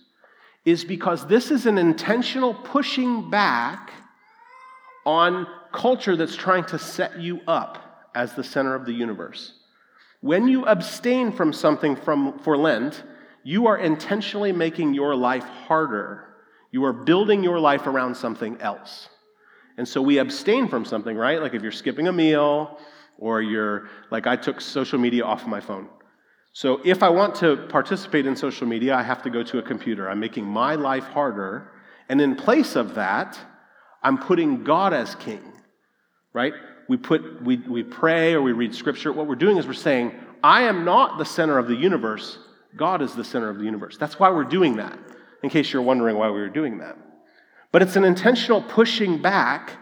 is 0.65 0.83
because 0.83 1.25
this 1.27 1.51
is 1.51 1.65
an 1.65 1.77
intentional 1.77 2.53
pushing 2.53 3.29
back 3.29 3.91
on 5.05 5.47
culture 5.71 6.15
that's 6.15 6.35
trying 6.35 6.65
to 6.65 6.79
set 6.79 7.19
you 7.19 7.41
up 7.47 8.09
as 8.15 8.33
the 8.33 8.43
center 8.43 8.75
of 8.75 8.85
the 8.85 8.91
universe. 8.91 9.53
When 10.21 10.47
you 10.47 10.65
abstain 10.65 11.31
from 11.31 11.53
something 11.53 11.95
from, 11.95 12.39
for 12.39 12.57
Lent, 12.57 13.03
you 13.43 13.67
are 13.67 13.77
intentionally 13.77 14.51
making 14.51 14.93
your 14.93 15.15
life 15.15 15.45
harder. 15.45 16.25
You 16.71 16.83
are 16.85 16.93
building 16.93 17.43
your 17.43 17.59
life 17.59 17.87
around 17.87 18.15
something 18.15 18.59
else. 18.61 19.07
And 19.77 19.87
so 19.87 20.01
we 20.01 20.17
abstain 20.17 20.67
from 20.67 20.83
something, 20.83 21.15
right? 21.15 21.41
Like 21.41 21.53
if 21.53 21.61
you're 21.61 21.71
skipping 21.71 22.07
a 22.07 22.11
meal 22.11 22.77
or 23.19 23.41
you're, 23.41 23.89
like 24.11 24.25
I 24.25 24.35
took 24.35 24.61
social 24.61 24.97
media 24.97 25.23
off 25.23 25.45
my 25.45 25.59
phone. 25.59 25.87
So 26.53 26.81
if 26.83 27.03
I 27.03 27.09
want 27.09 27.35
to 27.35 27.67
participate 27.69 28.25
in 28.25 28.35
social 28.35 28.65
media, 28.67 28.95
I 28.95 29.03
have 29.03 29.21
to 29.23 29.29
go 29.29 29.43
to 29.43 29.59
a 29.59 29.61
computer. 29.61 30.09
I'm 30.09 30.19
making 30.19 30.45
my 30.45 30.75
life 30.75 31.05
harder. 31.05 31.71
And 32.09 32.19
in 32.19 32.35
place 32.35 32.75
of 32.75 32.95
that, 32.95 33.39
I'm 34.01 34.17
putting 34.17 34.63
God 34.63 34.93
as 34.93 35.15
king, 35.15 35.41
right? 36.33 36.53
We, 36.87 36.97
put, 36.97 37.43
we, 37.43 37.57
we 37.57 37.83
pray 37.83 38.33
or 38.33 38.41
we 38.41 38.51
read 38.51 38.73
scripture. 38.73 39.13
What 39.13 39.27
we're 39.27 39.35
doing 39.35 39.57
is 39.57 39.67
we're 39.67 39.73
saying, 39.73 40.13
I 40.43 40.63
am 40.63 40.85
not 40.85 41.17
the 41.17 41.25
center 41.25 41.59
of 41.59 41.67
the 41.67 41.75
universe. 41.75 42.39
God 42.75 43.01
is 43.01 43.13
the 43.13 43.23
center 43.23 43.49
of 43.49 43.59
the 43.59 43.65
universe. 43.65 43.97
That's 43.97 44.19
why 44.19 44.29
we're 44.31 44.43
doing 44.43 44.77
that, 44.77 44.97
in 45.43 45.49
case 45.49 45.71
you're 45.71 45.81
wondering 45.81 46.17
why 46.17 46.29
we 46.29 46.39
were 46.39 46.49
doing 46.49 46.79
that. 46.79 46.97
But 47.71 47.83
it's 47.83 47.95
an 47.95 48.05
intentional 48.05 48.61
pushing 48.61 49.21
back, 49.21 49.73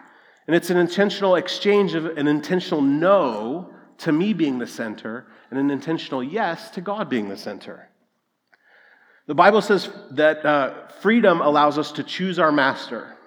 and 0.48 0.56
it's 0.56 0.70
an 0.70 0.78
intentional 0.78 1.36
exchange 1.36 1.94
of 1.94 2.06
an 2.06 2.28
intentional 2.28 2.82
no 2.82 3.74
to 4.00 4.12
me 4.12 4.34
being 4.34 4.60
the 4.60 4.68
center, 4.68 5.26
and 5.50 5.60
an 5.60 5.72
intentional 5.72 6.24
yes 6.24 6.70
to 6.72 6.82
God 6.82 7.10
being 7.10 7.30
the 7.30 7.38
center. 7.38 7.90
The 9.26 9.36
Bible 9.36 9.62
says 9.62 9.90
that 10.12 10.46
uh, 10.46 10.88
freedom 11.02 11.42
allows 11.42 11.78
us 11.78 11.92
to 11.94 12.04
choose 12.04 12.40
our 12.40 12.52
master. 12.52 13.18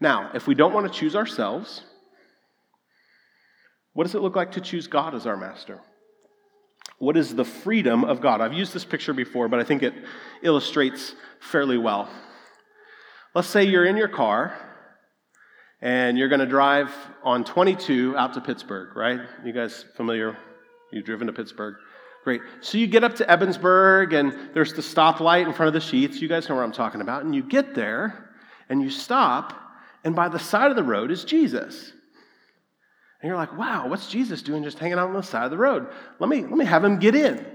Now, 0.00 0.30
if 0.34 0.46
we 0.46 0.54
don't 0.54 0.74
want 0.74 0.92
to 0.92 0.98
choose 0.98 1.16
ourselves, 1.16 1.82
what 3.94 4.04
does 4.04 4.14
it 4.14 4.20
look 4.20 4.36
like 4.36 4.52
to 4.52 4.60
choose 4.60 4.88
God 4.88 5.14
as 5.14 5.26
our 5.26 5.36
master? 5.36 5.80
What 6.98 7.16
is 7.16 7.34
the 7.34 7.44
freedom 7.44 8.04
of 8.04 8.20
God? 8.20 8.40
I've 8.40 8.52
used 8.52 8.74
this 8.74 8.84
picture 8.84 9.14
before, 9.14 9.48
but 9.48 9.60
I 9.60 9.64
think 9.64 9.82
it 9.82 9.94
illustrates 10.42 11.14
fairly 11.40 11.78
well. 11.78 12.10
Let's 13.34 13.48
say 13.48 13.64
you're 13.64 13.86
in 13.86 13.96
your 13.96 14.08
car 14.08 14.65
and 15.86 16.18
you're 16.18 16.28
going 16.28 16.40
to 16.40 16.46
drive 16.46 16.92
on 17.22 17.44
22 17.44 18.16
out 18.16 18.34
to 18.34 18.40
Pittsburgh, 18.40 18.96
right? 18.96 19.20
You 19.44 19.52
guys 19.52 19.84
familiar? 19.94 20.36
You've 20.90 21.04
driven 21.04 21.28
to 21.28 21.32
Pittsburgh. 21.32 21.76
Great. 22.24 22.40
So 22.60 22.76
you 22.76 22.88
get 22.88 23.04
up 23.04 23.14
to 23.16 23.24
Ebensburg 23.24 24.12
and 24.12 24.52
there's 24.52 24.72
the 24.72 24.82
stoplight 24.82 25.46
in 25.46 25.52
front 25.52 25.68
of 25.68 25.74
the 25.74 25.78
Sheetz. 25.78 26.20
You 26.20 26.26
guys 26.26 26.48
know 26.48 26.56
what 26.56 26.64
I'm 26.64 26.72
talking 26.72 27.02
about. 27.02 27.24
And 27.24 27.36
you 27.36 27.44
get 27.44 27.76
there 27.76 28.32
and 28.68 28.82
you 28.82 28.90
stop, 28.90 29.62
and 30.02 30.16
by 30.16 30.28
the 30.28 30.40
side 30.40 30.70
of 30.70 30.76
the 30.76 30.82
road 30.82 31.12
is 31.12 31.22
Jesus. 31.22 31.92
And 33.22 33.28
you're 33.28 33.36
like, 33.36 33.56
wow, 33.56 33.86
what's 33.86 34.08
Jesus 34.08 34.42
doing 34.42 34.64
just 34.64 34.80
hanging 34.80 34.98
out 34.98 35.06
on 35.06 35.14
the 35.14 35.22
side 35.22 35.44
of 35.44 35.52
the 35.52 35.56
road? 35.56 35.86
Let 36.18 36.28
me, 36.28 36.42
let 36.42 36.56
me 36.56 36.64
have 36.64 36.82
him 36.82 36.98
get 36.98 37.14
in. 37.14 37.46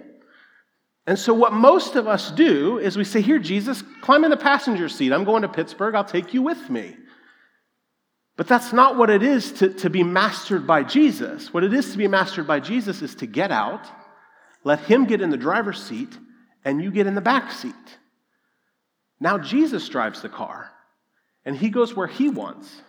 And 1.05 1.19
so, 1.19 1.33
what 1.33 1.51
most 1.51 1.97
of 1.97 2.07
us 2.07 2.31
do 2.31 2.77
is 2.77 2.95
we 2.95 3.03
say, 3.03 3.21
Here, 3.21 3.39
Jesus, 3.39 3.83
climb 4.01 4.23
in 4.23 4.29
the 4.29 4.37
passenger 4.37 4.87
seat. 4.87 5.11
I'm 5.11 5.23
going 5.23 5.41
to 5.41 5.49
Pittsburgh. 5.49 5.95
I'll 5.95 6.05
take 6.05 6.33
you 6.33 6.43
with 6.43 6.69
me. 6.69 6.95
But 8.41 8.47
that's 8.47 8.73
not 8.73 8.97
what 8.97 9.11
it 9.11 9.21
is 9.21 9.51
to, 9.51 9.69
to 9.69 9.89
be 9.91 10.01
mastered 10.01 10.65
by 10.65 10.81
Jesus. 10.81 11.53
What 11.53 11.63
it 11.63 11.75
is 11.75 11.91
to 11.91 11.97
be 11.99 12.07
mastered 12.07 12.47
by 12.47 12.59
Jesus 12.59 13.03
is 13.03 13.13
to 13.17 13.27
get 13.27 13.51
out, 13.51 13.85
let 14.63 14.79
him 14.79 15.05
get 15.05 15.21
in 15.21 15.29
the 15.29 15.37
driver's 15.37 15.79
seat, 15.79 16.17
and 16.65 16.81
you 16.81 16.89
get 16.89 17.05
in 17.05 17.13
the 17.13 17.21
back 17.21 17.51
seat. 17.51 17.75
Now, 19.19 19.37
Jesus 19.37 19.87
drives 19.87 20.23
the 20.23 20.27
car, 20.27 20.71
and 21.45 21.55
he 21.55 21.69
goes 21.69 21.95
where 21.95 22.07
he 22.07 22.29
wants, 22.29 22.81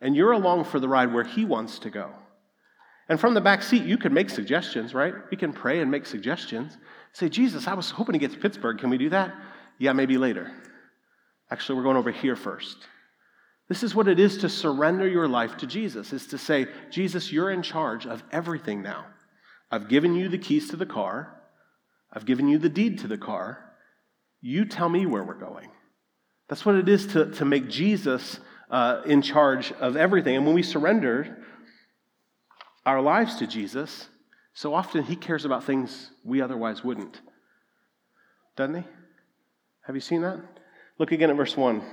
and 0.00 0.16
you're 0.16 0.32
along 0.32 0.64
for 0.64 0.80
the 0.80 0.88
ride 0.88 1.14
where 1.14 1.22
he 1.22 1.44
wants 1.44 1.78
to 1.78 1.90
go. 1.90 2.10
And 3.08 3.20
from 3.20 3.34
the 3.34 3.40
back 3.40 3.62
seat, 3.62 3.84
you 3.84 3.96
can 3.96 4.12
make 4.12 4.28
suggestions, 4.28 4.92
right? 4.92 5.14
We 5.30 5.36
can 5.36 5.52
pray 5.52 5.78
and 5.78 5.88
make 5.88 6.04
suggestions. 6.04 6.76
Say, 7.12 7.28
Jesus, 7.28 7.68
I 7.68 7.74
was 7.74 7.90
hoping 7.90 8.14
to 8.14 8.18
get 8.18 8.32
to 8.32 8.38
Pittsburgh. 8.38 8.78
Can 8.78 8.90
we 8.90 8.98
do 8.98 9.10
that? 9.10 9.32
Yeah, 9.78 9.92
maybe 9.92 10.18
later. 10.18 10.50
Actually, 11.48 11.76
we're 11.76 11.84
going 11.84 11.96
over 11.96 12.10
here 12.10 12.34
first. 12.34 12.88
This 13.70 13.84
is 13.84 13.94
what 13.94 14.08
it 14.08 14.18
is 14.18 14.38
to 14.38 14.48
surrender 14.48 15.06
your 15.06 15.28
life 15.28 15.58
to 15.58 15.66
Jesus, 15.66 16.12
is 16.12 16.26
to 16.26 16.38
say, 16.38 16.66
Jesus, 16.90 17.30
you're 17.30 17.52
in 17.52 17.62
charge 17.62 18.04
of 18.04 18.20
everything 18.32 18.82
now. 18.82 19.06
I've 19.70 19.88
given 19.88 20.16
you 20.16 20.28
the 20.28 20.38
keys 20.38 20.68
to 20.70 20.76
the 20.76 20.84
car. 20.84 21.40
I've 22.12 22.26
given 22.26 22.48
you 22.48 22.58
the 22.58 22.68
deed 22.68 22.98
to 22.98 23.06
the 23.06 23.16
car. 23.16 23.72
You 24.40 24.64
tell 24.64 24.88
me 24.88 25.06
where 25.06 25.22
we're 25.22 25.34
going. 25.34 25.70
That's 26.48 26.66
what 26.66 26.74
it 26.74 26.88
is 26.88 27.06
to, 27.12 27.30
to 27.30 27.44
make 27.44 27.68
Jesus 27.68 28.40
uh, 28.72 29.02
in 29.06 29.22
charge 29.22 29.70
of 29.70 29.96
everything. 29.96 30.34
And 30.34 30.44
when 30.44 30.56
we 30.56 30.64
surrender 30.64 31.38
our 32.84 33.00
lives 33.00 33.36
to 33.36 33.46
Jesus, 33.46 34.08
so 34.52 34.74
often 34.74 35.04
he 35.04 35.14
cares 35.14 35.44
about 35.44 35.62
things 35.62 36.10
we 36.24 36.40
otherwise 36.40 36.82
wouldn't. 36.82 37.20
Doesn't 38.56 38.82
he? 38.82 38.84
Have 39.82 39.94
you 39.94 40.00
seen 40.00 40.22
that? 40.22 40.40
Look 40.98 41.12
again 41.12 41.30
at 41.30 41.36
verse 41.36 41.56
1. 41.56 41.84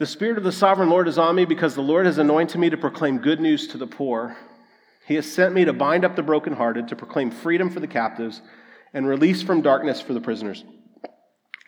The 0.00 0.06
Spirit 0.06 0.38
of 0.38 0.44
the 0.44 0.50
sovereign 0.50 0.88
Lord 0.88 1.08
is 1.08 1.18
on 1.18 1.34
me 1.34 1.44
because 1.44 1.74
the 1.74 1.82
Lord 1.82 2.06
has 2.06 2.16
anointed 2.16 2.58
me 2.58 2.70
to 2.70 2.78
proclaim 2.78 3.18
good 3.18 3.38
news 3.38 3.66
to 3.68 3.76
the 3.76 3.86
poor. 3.86 4.34
He 5.06 5.16
has 5.16 5.30
sent 5.30 5.52
me 5.52 5.66
to 5.66 5.74
bind 5.74 6.06
up 6.06 6.16
the 6.16 6.22
brokenhearted, 6.22 6.88
to 6.88 6.96
proclaim 6.96 7.30
freedom 7.30 7.68
for 7.68 7.80
the 7.80 7.86
captives, 7.86 8.40
and 8.94 9.06
release 9.06 9.42
from 9.42 9.60
darkness 9.60 10.00
for 10.00 10.14
the 10.14 10.20
prisoners. 10.22 10.64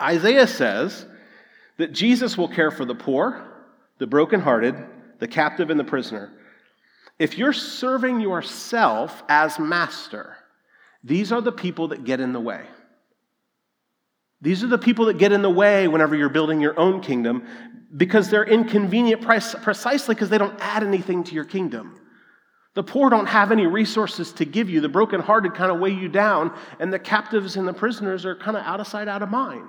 Isaiah 0.01 0.47
says 0.47 1.05
that 1.77 1.93
Jesus 1.93 2.39
will 2.39 2.49
care 2.49 2.71
for 2.71 2.87
the 2.87 2.95
poor, 2.95 3.69
the 3.99 4.07
brokenhearted, 4.07 4.83
the 5.19 5.29
captive, 5.29 5.69
and 5.69 5.79
the 5.79 5.85
prisoner. 5.85 6.33
If 7.19 7.37
you're 7.37 7.53
serving 7.53 8.23
yourself 8.23 9.23
as 9.29 9.59
master, 9.59 10.39
these 11.05 11.33
are 11.33 11.43
the 11.43 11.53
people 11.53 11.89
that 11.89 12.05
get 12.05 12.19
in 12.19 12.33
the 12.33 12.41
way. 12.41 12.63
These 14.41 14.65
are 14.65 14.69
the 14.69 14.79
people 14.79 15.05
that 15.05 15.19
get 15.19 15.33
in 15.33 15.43
the 15.43 15.51
way 15.51 15.87
whenever 15.87 16.17
you're 16.17 16.31
building 16.31 16.63
your 16.63 16.81
own 16.81 17.03
kingdom 17.03 17.47
because 17.97 18.31
they're 18.31 18.45
inconvenient 18.45 19.23
precisely 19.23 20.15
because 20.15 20.31
they 20.31 20.39
don't 20.39 20.59
add 20.61 20.83
anything 20.83 21.25
to 21.25 21.35
your 21.35 21.45
kingdom. 21.45 21.99
The 22.75 22.83
poor 22.83 23.11
don't 23.11 23.27
have 23.27 23.53
any 23.53 23.67
resources 23.67 24.33
to 24.35 24.47
give 24.47 24.71
you. 24.71 24.81
The 24.81 24.89
brokenhearted 24.89 25.55
kind 25.55 25.71
of 25.71 25.79
weigh 25.79 25.93
you 25.93 26.09
down, 26.09 26.57
and 26.81 26.93
the 26.93 26.99
captives 26.99 27.57
and 27.57 27.69
the 27.69 27.75
prisoners 27.75 28.25
are 28.25 28.35
kind 28.35 28.57
of 28.57 28.63
out 28.65 28.81
of 28.81 28.87
sight, 28.87 29.09
out 29.09 29.23
of 29.23 29.29
mind. 29.29 29.69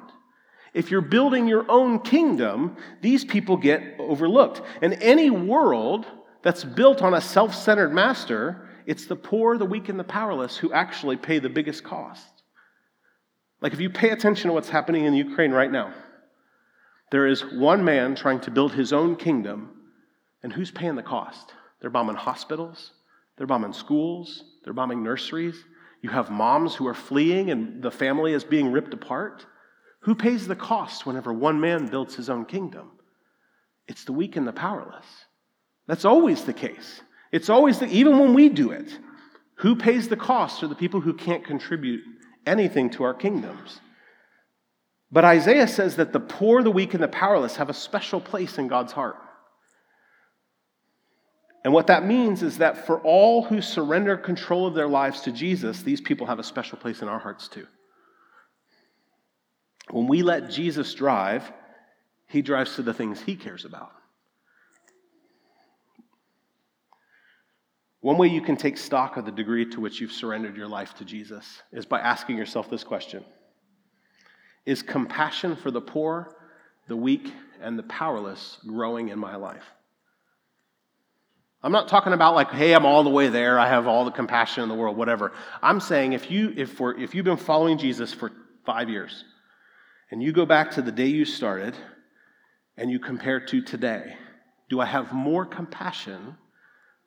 If 0.74 0.90
you're 0.90 1.02
building 1.02 1.48
your 1.48 1.70
own 1.70 2.00
kingdom, 2.00 2.78
these 3.02 3.26
people 3.26 3.58
get 3.58 3.96
overlooked. 4.00 4.62
And 4.82 4.94
any 5.02 5.30
world 5.30 6.06
that's 6.44 6.64
built 6.64 7.02
on 7.02 7.14
a 7.14 7.22
self 7.22 7.54
centered 7.54 7.94
master, 7.94 8.70
it's 8.86 9.06
the 9.06 9.16
poor, 9.16 9.58
the 9.58 9.66
weak, 9.66 9.90
and 9.90 10.00
the 10.00 10.04
powerless 10.04 10.58
who 10.58 10.72
actually 10.72 11.18
pay 11.18 11.40
the 11.40 11.50
biggest 11.50 11.84
cost. 11.84 12.26
Like 13.62 13.74
if 13.74 13.80
you 13.80 13.90
pay 13.90 14.10
attention 14.10 14.48
to 14.48 14.54
what's 14.54 14.70
happening 14.70 15.06
in 15.06 15.14
Ukraine 15.14 15.52
right 15.52 15.72
now, 15.72 15.94
there 17.14 17.28
is 17.28 17.46
one 17.46 17.86
man 17.86 18.16
trying 18.16 18.40
to 18.40 18.50
build 18.50 18.74
his 18.74 18.92
own 18.92 19.16
kingdom, 19.16 19.70
and 20.42 20.52
who's 20.52 20.72
paying 20.72 20.96
the 20.96 21.04
cost? 21.04 21.54
They're 21.80 21.92
bombing 21.92 22.16
hospitals, 22.16 22.90
they're 23.38 23.46
bombing 23.46 23.74
schools, 23.74 24.44
they're 24.64 24.74
bombing 24.74 25.04
nurseries. 25.04 25.64
You 26.02 26.10
have 26.10 26.32
moms 26.32 26.74
who 26.74 26.88
are 26.88 26.96
fleeing, 26.96 27.52
and 27.52 27.84
the 27.84 27.92
family 27.92 28.34
is 28.34 28.44
being 28.44 28.72
ripped 28.72 28.96
apart. 28.96 29.46
Who 30.00 30.16
pays 30.16 30.48
the 30.48 30.56
cost 30.56 31.06
whenever 31.06 31.32
one 31.32 31.62
man 31.62 31.86
builds 31.86 32.16
his 32.16 32.32
own 32.32 32.46
kingdom? 32.46 32.90
It's 33.88 34.06
the 34.06 34.14
weak 34.14 34.36
and 34.36 34.48
the 34.48 34.52
powerless. 34.52 35.06
That's 35.86 36.06
always 36.06 36.46
the 36.46 36.52
case. 36.52 37.00
It's 37.32 37.48
always 37.52 37.78
the, 37.78 37.86
even 37.90 38.18
when 38.18 38.34
we 38.34 38.50
do 38.50 38.72
it, 38.72 38.90
who 39.58 39.76
pays 39.76 40.08
the 40.08 40.18
cost 40.18 40.64
are 40.64 40.68
the 40.68 40.74
people 40.74 41.00
who 41.00 41.14
can't 41.14 41.46
contribute 41.46 42.02
anything 42.48 42.90
to 42.90 43.04
our 43.04 43.14
kingdoms. 43.14 43.82
But 45.14 45.26
Isaiah 45.26 45.68
says 45.68 45.98
that 45.98 46.12
the 46.12 46.20
poor, 46.20 46.64
the 46.64 46.72
weak, 46.72 46.96
and 46.96 47.04
the 47.04 47.08
powerless 47.08 47.58
have 47.58 47.70
a 47.70 47.74
special 47.74 48.20
place 48.20 48.58
in 48.58 48.68
God's 48.68 48.94
heart. 48.94 49.16
And 51.64 51.72
what 51.72 51.86
that 51.86 52.04
means 52.04 52.42
is 52.42 52.58
that 52.58 52.88
for 52.88 53.00
all 53.02 53.44
who 53.44 53.62
surrender 53.62 54.18
control 54.18 54.66
of 54.66 54.74
their 54.74 54.88
lives 54.88 55.22
to 55.22 55.32
Jesus, 55.32 55.84
these 55.84 56.02
people 56.02 56.26
have 56.26 56.40
a 56.40 56.44
special 56.44 56.80
place 56.80 57.04
in 57.04 57.08
our 57.08 57.20
hearts 57.20 57.48
too. 57.48 57.68
When 59.92 60.08
we 60.08 60.24
let 60.24 60.50
Jesus 60.50 60.92
drive, 60.96 61.44
he 62.28 62.42
drives 62.42 62.76
to 62.78 62.82
the 62.82 62.94
things 62.94 63.22
he 63.22 63.36
cares 63.36 63.66
about. 63.66 63.92
One 68.02 68.18
way 68.18 68.30
you 68.30 68.42
can 68.42 68.58
take 68.58 68.80
stock 68.80 69.16
of 69.16 69.26
the 69.26 69.32
degree 69.32 69.70
to 69.70 69.80
which 69.80 70.02
you've 70.02 70.12
surrendered 70.12 70.58
your 70.58 70.68
life 70.68 70.96
to 70.96 71.06
Jesus 71.06 71.62
is 71.72 71.86
by 71.86 72.00
asking 72.00 72.36
yourself 72.36 72.68
this 72.68 72.84
question 72.84 73.24
is 74.66 74.82
compassion 74.82 75.56
for 75.56 75.72
the 75.72 75.82
poor, 75.82 76.36
the 76.88 76.96
weak, 76.96 77.32
and 77.62 77.78
the 77.78 77.84
powerless 77.84 78.58
growing 78.66 79.10
in 79.10 79.20
my 79.20 79.36
life? 79.36 79.64
I'm 81.64 81.72
not 81.72 81.88
talking 81.88 82.12
about 82.12 82.36
like, 82.36 82.52
hey, 82.52 82.74
I'm 82.74 82.86
all 82.86 83.04
the 83.04 83.10
way 83.10 83.30
there. 83.30 83.58
I 83.58 83.70
have 83.70 83.88
all 83.88 84.04
the 84.04 84.12
compassion 84.12 84.64
in 84.64 84.70
the 84.70 84.76
world, 84.76 84.98
whatever. 84.98 85.32
I'm 85.62 85.80
saying 85.80 86.12
if 86.12 86.30
you 86.30 86.54
if 86.58 86.78
we're, 86.80 87.00
if 87.00 87.16
you've 87.16 87.24
been 87.24 87.38
following 87.38 87.78
Jesus 87.78 88.14
for 88.14 88.32
five 88.66 88.90
years, 88.90 89.24
and 90.12 90.22
you 90.22 90.34
go 90.34 90.46
back 90.46 90.72
to 90.72 90.82
the 90.82 90.92
day 90.92 91.08
you 91.08 91.26
started 91.26 91.74
and 92.76 92.92
you 92.92 93.00
compare 93.00 93.40
to 93.40 93.62
today, 93.62 94.16
do 94.70 94.82
I 94.82 94.86
have 94.86 95.14
more 95.14 95.46
compassion 95.46 96.36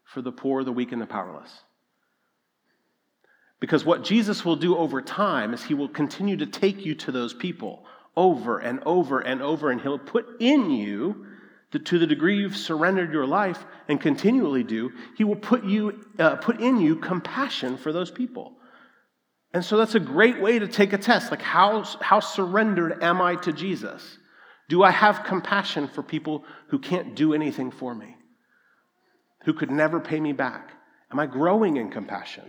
for 0.04 0.22
the 0.22 0.32
poor, 0.32 0.64
the 0.64 0.72
weak, 0.72 0.92
and 0.92 1.02
the 1.02 1.06
powerless? 1.06 1.50
Because 3.60 3.84
what 3.84 4.04
Jesus 4.04 4.44
will 4.44 4.56
do 4.56 4.76
over 4.76 5.00
time 5.00 5.54
is 5.54 5.62
he 5.62 5.74
will 5.74 5.88
continue 5.88 6.36
to 6.36 6.46
take 6.46 6.84
you 6.84 6.94
to 6.96 7.12
those 7.12 7.32
people 7.32 7.86
over 8.16 8.58
and 8.58 8.82
over 8.84 9.20
and 9.20 9.42
over, 9.42 9.70
and 9.70 9.80
he'll 9.80 9.98
put 9.98 10.26
in 10.40 10.70
you, 10.70 11.26
to 11.84 11.98
the 11.98 12.06
degree 12.06 12.38
you've 12.38 12.56
surrendered 12.56 13.12
your 13.12 13.26
life 13.26 13.64
and 13.88 14.00
continually 14.00 14.62
do, 14.62 14.90
he 15.16 15.24
will 15.24 15.36
put, 15.36 15.64
you, 15.64 16.04
uh, 16.18 16.36
put 16.36 16.60
in 16.60 16.80
you 16.80 16.96
compassion 16.96 17.76
for 17.76 17.92
those 17.92 18.10
people. 18.10 18.54
And 19.52 19.64
so 19.64 19.76
that's 19.76 19.94
a 19.94 20.00
great 20.00 20.40
way 20.40 20.58
to 20.58 20.68
take 20.68 20.92
a 20.92 20.98
test. 20.98 21.30
Like, 21.30 21.42
how, 21.42 21.82
how 22.00 22.20
surrendered 22.20 23.02
am 23.02 23.20
I 23.20 23.36
to 23.36 23.52
Jesus? 23.52 24.18
Do 24.68 24.82
I 24.82 24.90
have 24.90 25.24
compassion 25.24 25.88
for 25.88 26.02
people 26.02 26.44
who 26.68 26.78
can't 26.78 27.14
do 27.14 27.34
anything 27.34 27.70
for 27.70 27.94
me? 27.94 28.16
Who 29.44 29.52
could 29.52 29.70
never 29.70 30.00
pay 30.00 30.18
me 30.18 30.32
back? 30.32 30.70
Am 31.12 31.20
I 31.20 31.26
growing 31.26 31.76
in 31.76 31.90
compassion? 31.90 32.44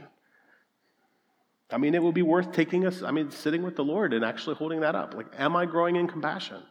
I 1.69 1.77
mean, 1.77 1.95
it 1.95 2.01
would 2.01 2.13
be 2.15 2.21
worth 2.21 2.53
taking 2.53 2.85
us, 2.85 3.03
I 3.03 3.11
mean, 3.11 3.29
sitting 3.31 3.63
with 3.63 3.75
the 3.75 3.83
Lord 3.83 4.13
and 4.13 4.23
actually 4.23 4.55
holding 4.55 4.81
that 4.81 4.95
up. 4.95 5.13
Like, 5.13 5.27
am 5.37 5.55
I 5.55 5.65
growing 5.65 5.95
in 5.97 6.07
compassion? 6.07 6.63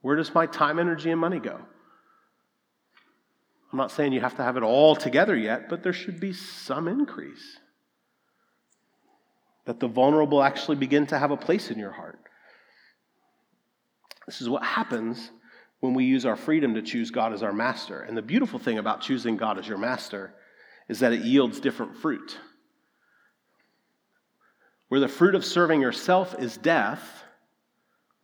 Where 0.00 0.16
does 0.16 0.34
my 0.34 0.46
time, 0.46 0.78
energy, 0.78 1.10
and 1.10 1.20
money 1.20 1.40
go? 1.40 1.60
I'm 3.72 3.76
not 3.76 3.92
saying 3.92 4.12
you 4.12 4.20
have 4.20 4.36
to 4.36 4.42
have 4.42 4.56
it 4.56 4.62
all 4.62 4.96
together 4.96 5.36
yet, 5.36 5.68
but 5.68 5.82
there 5.82 5.92
should 5.92 6.20
be 6.20 6.32
some 6.32 6.88
increase. 6.88 7.58
That 9.66 9.78
the 9.78 9.88
vulnerable 9.88 10.42
actually 10.42 10.76
begin 10.76 11.06
to 11.08 11.18
have 11.18 11.30
a 11.30 11.36
place 11.36 11.70
in 11.70 11.78
your 11.78 11.92
heart. 11.92 12.18
This 14.26 14.40
is 14.40 14.48
what 14.48 14.64
happens 14.64 15.30
when 15.80 15.94
we 15.94 16.04
use 16.04 16.24
our 16.24 16.36
freedom 16.36 16.74
to 16.74 16.82
choose 16.82 17.10
God 17.10 17.32
as 17.32 17.42
our 17.42 17.52
master. 17.52 18.00
And 18.00 18.16
the 18.16 18.22
beautiful 18.22 18.58
thing 18.58 18.78
about 18.78 19.02
choosing 19.02 19.36
God 19.36 19.58
as 19.58 19.68
your 19.68 19.78
master 19.78 20.34
is 20.88 21.00
that 21.00 21.12
it 21.12 21.22
yields 21.22 21.60
different 21.60 21.96
fruit. 21.98 22.38
Where 24.90 24.98
the 24.98 25.06
fruit 25.06 25.36
of 25.36 25.44
serving 25.44 25.80
yourself 25.80 26.34
is 26.40 26.56
death, 26.56 27.22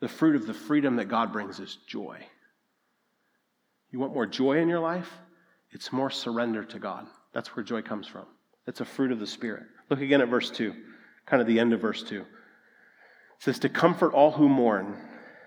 the 0.00 0.08
fruit 0.08 0.34
of 0.34 0.48
the 0.48 0.52
freedom 0.52 0.96
that 0.96 1.04
God 1.04 1.32
brings 1.32 1.60
is 1.60 1.78
joy. 1.86 2.26
You 3.92 4.00
want 4.00 4.12
more 4.12 4.26
joy 4.26 4.58
in 4.58 4.68
your 4.68 4.80
life? 4.80 5.08
It's 5.70 5.92
more 5.92 6.10
surrender 6.10 6.64
to 6.64 6.80
God. 6.80 7.06
That's 7.32 7.54
where 7.54 7.62
joy 7.62 7.82
comes 7.82 8.08
from. 8.08 8.26
It's 8.66 8.80
a 8.80 8.84
fruit 8.84 9.12
of 9.12 9.20
the 9.20 9.28
Spirit. 9.28 9.62
Look 9.90 10.00
again 10.00 10.20
at 10.20 10.28
verse 10.28 10.50
2, 10.50 10.74
kind 11.24 11.40
of 11.40 11.46
the 11.46 11.60
end 11.60 11.72
of 11.72 11.80
verse 11.80 12.02
2. 12.02 12.22
It 12.22 12.26
says, 13.38 13.60
To 13.60 13.68
comfort 13.68 14.12
all 14.12 14.32
who 14.32 14.48
mourn 14.48 14.96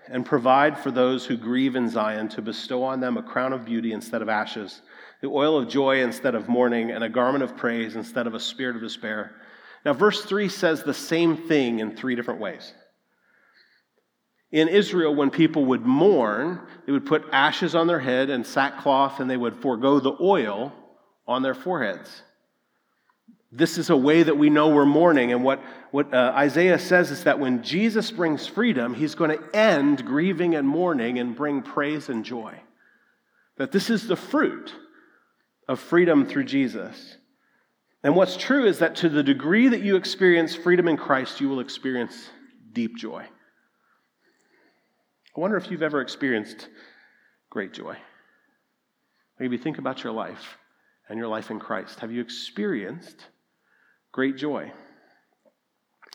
and 0.08 0.24
provide 0.24 0.78
for 0.78 0.90
those 0.90 1.26
who 1.26 1.36
grieve 1.36 1.76
in 1.76 1.90
Zion, 1.90 2.30
to 2.30 2.40
bestow 2.40 2.82
on 2.82 3.00
them 3.00 3.18
a 3.18 3.22
crown 3.22 3.52
of 3.52 3.66
beauty 3.66 3.92
instead 3.92 4.22
of 4.22 4.30
ashes, 4.30 4.80
the 5.20 5.28
oil 5.28 5.58
of 5.58 5.68
joy 5.68 6.02
instead 6.02 6.34
of 6.34 6.48
mourning, 6.48 6.90
and 6.90 7.04
a 7.04 7.10
garment 7.10 7.44
of 7.44 7.58
praise 7.58 7.94
instead 7.94 8.26
of 8.26 8.32
a 8.32 8.40
spirit 8.40 8.74
of 8.74 8.80
despair. 8.80 9.34
Now, 9.84 9.94
verse 9.94 10.24
3 10.24 10.48
says 10.48 10.82
the 10.82 10.94
same 10.94 11.36
thing 11.36 11.78
in 11.78 11.96
three 11.96 12.14
different 12.14 12.40
ways. 12.40 12.72
In 14.52 14.68
Israel, 14.68 15.14
when 15.14 15.30
people 15.30 15.66
would 15.66 15.86
mourn, 15.86 16.60
they 16.84 16.92
would 16.92 17.06
put 17.06 17.24
ashes 17.32 17.74
on 17.74 17.86
their 17.86 18.00
head 18.00 18.30
and 18.30 18.44
sackcloth, 18.44 19.20
and 19.20 19.30
they 19.30 19.36
would 19.36 19.56
forego 19.56 20.00
the 20.00 20.16
oil 20.20 20.72
on 21.26 21.42
their 21.42 21.54
foreheads. 21.54 22.22
This 23.52 23.78
is 23.78 23.90
a 23.90 23.96
way 23.96 24.22
that 24.22 24.36
we 24.36 24.50
know 24.50 24.68
we're 24.68 24.86
mourning. 24.86 25.32
And 25.32 25.42
what, 25.42 25.60
what 25.90 26.12
uh, 26.12 26.32
Isaiah 26.36 26.78
says 26.78 27.10
is 27.10 27.24
that 27.24 27.38
when 27.38 27.62
Jesus 27.62 28.10
brings 28.10 28.46
freedom, 28.46 28.94
he's 28.94 29.14
going 29.14 29.36
to 29.36 29.56
end 29.56 30.04
grieving 30.04 30.54
and 30.54 30.66
mourning 30.68 31.18
and 31.18 31.34
bring 31.34 31.62
praise 31.62 32.08
and 32.08 32.24
joy. 32.24 32.54
That 33.56 33.72
this 33.72 33.90
is 33.90 34.06
the 34.06 34.16
fruit 34.16 34.72
of 35.68 35.80
freedom 35.80 36.26
through 36.26 36.44
Jesus. 36.44 37.16
And 38.02 38.16
what's 38.16 38.36
true 38.36 38.66
is 38.66 38.78
that 38.78 38.96
to 38.96 39.08
the 39.08 39.22
degree 39.22 39.68
that 39.68 39.82
you 39.82 39.96
experience 39.96 40.54
freedom 40.54 40.88
in 40.88 40.96
Christ, 40.96 41.40
you 41.40 41.48
will 41.48 41.60
experience 41.60 42.30
deep 42.72 42.96
joy. 42.96 43.26
I 45.36 45.40
wonder 45.40 45.56
if 45.56 45.70
you've 45.70 45.82
ever 45.82 46.00
experienced 46.00 46.68
great 47.50 47.72
joy. 47.72 47.96
Maybe 49.38 49.58
think 49.58 49.78
about 49.78 50.02
your 50.02 50.12
life 50.12 50.58
and 51.08 51.18
your 51.18 51.28
life 51.28 51.50
in 51.50 51.58
Christ. 51.58 52.00
Have 52.00 52.10
you 52.10 52.20
experienced 52.20 53.26
great 54.12 54.36
joy? 54.36 54.72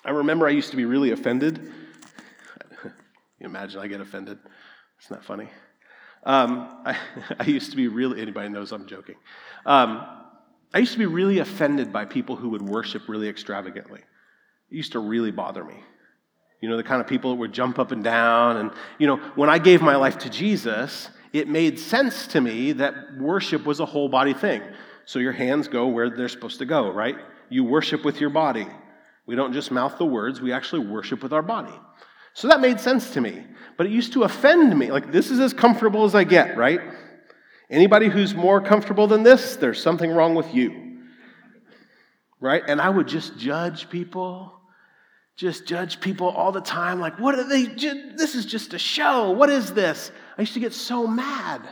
I 0.03 0.11
remember 0.11 0.47
I 0.47 0.51
used 0.51 0.71
to 0.71 0.77
be 0.77 0.85
really 0.85 1.11
offended. 1.11 1.71
you 2.83 2.91
imagine 3.41 3.79
I 3.79 3.87
get 3.87 4.01
offended? 4.01 4.37
It's 4.99 5.11
not 5.11 5.23
funny. 5.23 5.49
Um, 6.23 6.81
I, 6.85 6.97
I, 7.39 7.45
used 7.45 7.71
to 7.71 7.77
be 7.77 7.87
really, 7.87 8.21
anybody 8.21 8.49
knows 8.49 8.71
I'm 8.71 8.87
joking. 8.87 9.15
Um, 9.65 10.05
I 10.75 10.79
used 10.79 10.91
to 10.91 10.99
be 10.99 11.05
really 11.05 11.39
offended 11.39 11.93
by 11.93 12.03
people 12.03 12.35
who 12.35 12.49
would 12.49 12.61
worship 12.61 13.07
really 13.07 13.29
extravagantly. 13.29 14.01
It 14.01 14.75
used 14.75 14.91
to 14.91 14.99
really 14.99 15.31
bother 15.31 15.63
me. 15.63 15.77
You 16.59 16.67
know, 16.67 16.75
the 16.75 16.83
kind 16.83 16.99
of 16.99 17.07
people 17.07 17.31
that 17.31 17.37
would 17.37 17.53
jump 17.53 17.79
up 17.79 17.93
and 17.93 18.03
down. 18.03 18.57
And, 18.57 18.71
you 18.99 19.07
know, 19.07 19.15
when 19.35 19.49
I 19.49 19.57
gave 19.57 19.81
my 19.81 19.95
life 19.95 20.17
to 20.19 20.29
Jesus, 20.29 21.09
it 21.31 21.47
made 21.47 21.79
sense 21.79 22.27
to 22.27 22.41
me 22.41 22.73
that 22.73 22.93
worship 23.17 23.65
was 23.65 23.79
a 23.79 23.85
whole 23.85 24.09
body 24.09 24.33
thing. 24.33 24.61
So 25.05 25.19
your 25.19 25.31
hands 25.31 25.69
go 25.69 25.87
where 25.87 26.09
they're 26.09 26.27
supposed 26.27 26.59
to 26.59 26.65
go, 26.65 26.91
right? 26.91 27.15
You 27.47 27.63
worship 27.63 28.03
with 28.03 28.19
your 28.19 28.29
body. 28.29 28.67
We 29.25 29.35
don't 29.35 29.53
just 29.53 29.71
mouth 29.71 29.97
the 29.97 30.05
words, 30.05 30.41
we 30.41 30.51
actually 30.51 30.85
worship 30.85 31.23
with 31.23 31.31
our 31.31 31.41
body. 31.41 31.73
So 32.33 32.49
that 32.49 32.59
made 32.59 32.81
sense 32.81 33.11
to 33.11 33.21
me. 33.21 33.45
But 33.77 33.85
it 33.85 33.93
used 33.93 34.11
to 34.13 34.23
offend 34.23 34.77
me. 34.77 34.91
Like, 34.91 35.13
this 35.13 35.31
is 35.31 35.39
as 35.39 35.53
comfortable 35.53 36.03
as 36.03 36.15
I 36.15 36.25
get, 36.25 36.57
right? 36.57 36.81
Anybody 37.69 38.09
who's 38.09 38.35
more 38.35 38.61
comfortable 38.61 39.07
than 39.07 39.23
this, 39.23 39.55
there's 39.55 39.81
something 39.81 40.11
wrong 40.11 40.35
with 40.35 40.53
you. 40.53 40.99
Right? 42.39 42.63
And 42.67 42.79
I 42.79 42.89
would 42.89 43.07
just 43.07 43.37
judge 43.37 43.89
people, 43.89 44.53
just 45.35 45.65
judge 45.65 45.99
people 45.99 46.27
all 46.29 46.51
the 46.51 46.61
time. 46.61 46.99
Like, 46.99 47.19
what 47.19 47.33
are 47.35 47.47
they? 47.47 47.65
This 47.65 48.35
is 48.35 48.45
just 48.45 48.73
a 48.73 48.79
show. 48.79 49.31
What 49.31 49.49
is 49.49 49.73
this? 49.73 50.11
I 50.37 50.41
used 50.41 50.53
to 50.53 50.59
get 50.59 50.73
so 50.73 51.07
mad. 51.07 51.67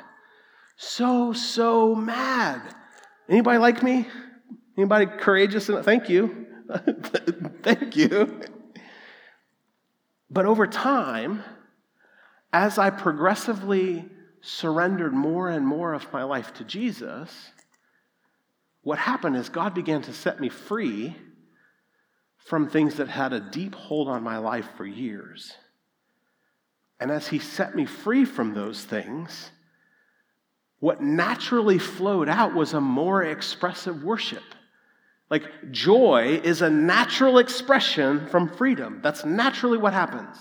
So, 0.78 1.34
so 1.34 1.94
mad. 1.94 2.62
Anybody 3.30 3.60
like 3.60 3.84
me? 3.84 4.08
Anybody 4.78 5.06
courageous? 5.06 5.68
Thank 5.68 6.10
you. 6.10 6.48
Thank 7.64 7.96
you. 7.96 8.42
But 10.30 10.46
over 10.46 10.66
time, 10.66 11.44
as 12.52 12.80
I 12.80 12.90
progressively 12.90 14.10
surrendered 14.44 15.14
more 15.14 15.50
and 15.50 15.66
more 15.66 15.94
of 15.94 16.12
my 16.12 16.24
life 16.24 16.54
to 16.56 16.66
Jesus, 16.66 17.52
what 18.82 19.00
happened 19.00 19.38
is 19.38 19.48
God 19.48 19.74
began 19.74 20.02
to 20.04 20.14
set 20.14 20.40
me 20.40 20.50
free 20.50 21.16
from 22.38 22.68
things 22.68 22.96
that 22.96 23.08
had 23.08 23.32
a 23.32 23.40
deep 23.40 23.74
hold 23.74 24.10
on 24.10 24.22
my 24.22 24.38
life 24.38 24.68
for 24.76 24.86
years. 24.86 25.54
And 27.00 27.10
as 27.10 27.28
He 27.28 27.40
set 27.40 27.74
me 27.74 27.86
free 27.86 28.26
from 28.26 28.54
those 28.54 28.84
things, 28.84 29.50
what 30.80 31.02
naturally 31.02 31.80
flowed 31.80 32.28
out 32.28 32.54
was 32.54 32.74
a 32.74 32.82
more 32.82 33.24
expressive 33.24 34.04
worship. 34.04 34.44
Like 35.30 35.72
joy 35.72 36.42
is 36.44 36.62
a 36.62 36.70
natural 36.70 37.38
expression 37.38 38.28
from 38.28 38.50
freedom. 38.50 39.00
That's 39.02 39.24
naturally 39.24 39.78
what 39.78 39.94
happens 39.94 40.38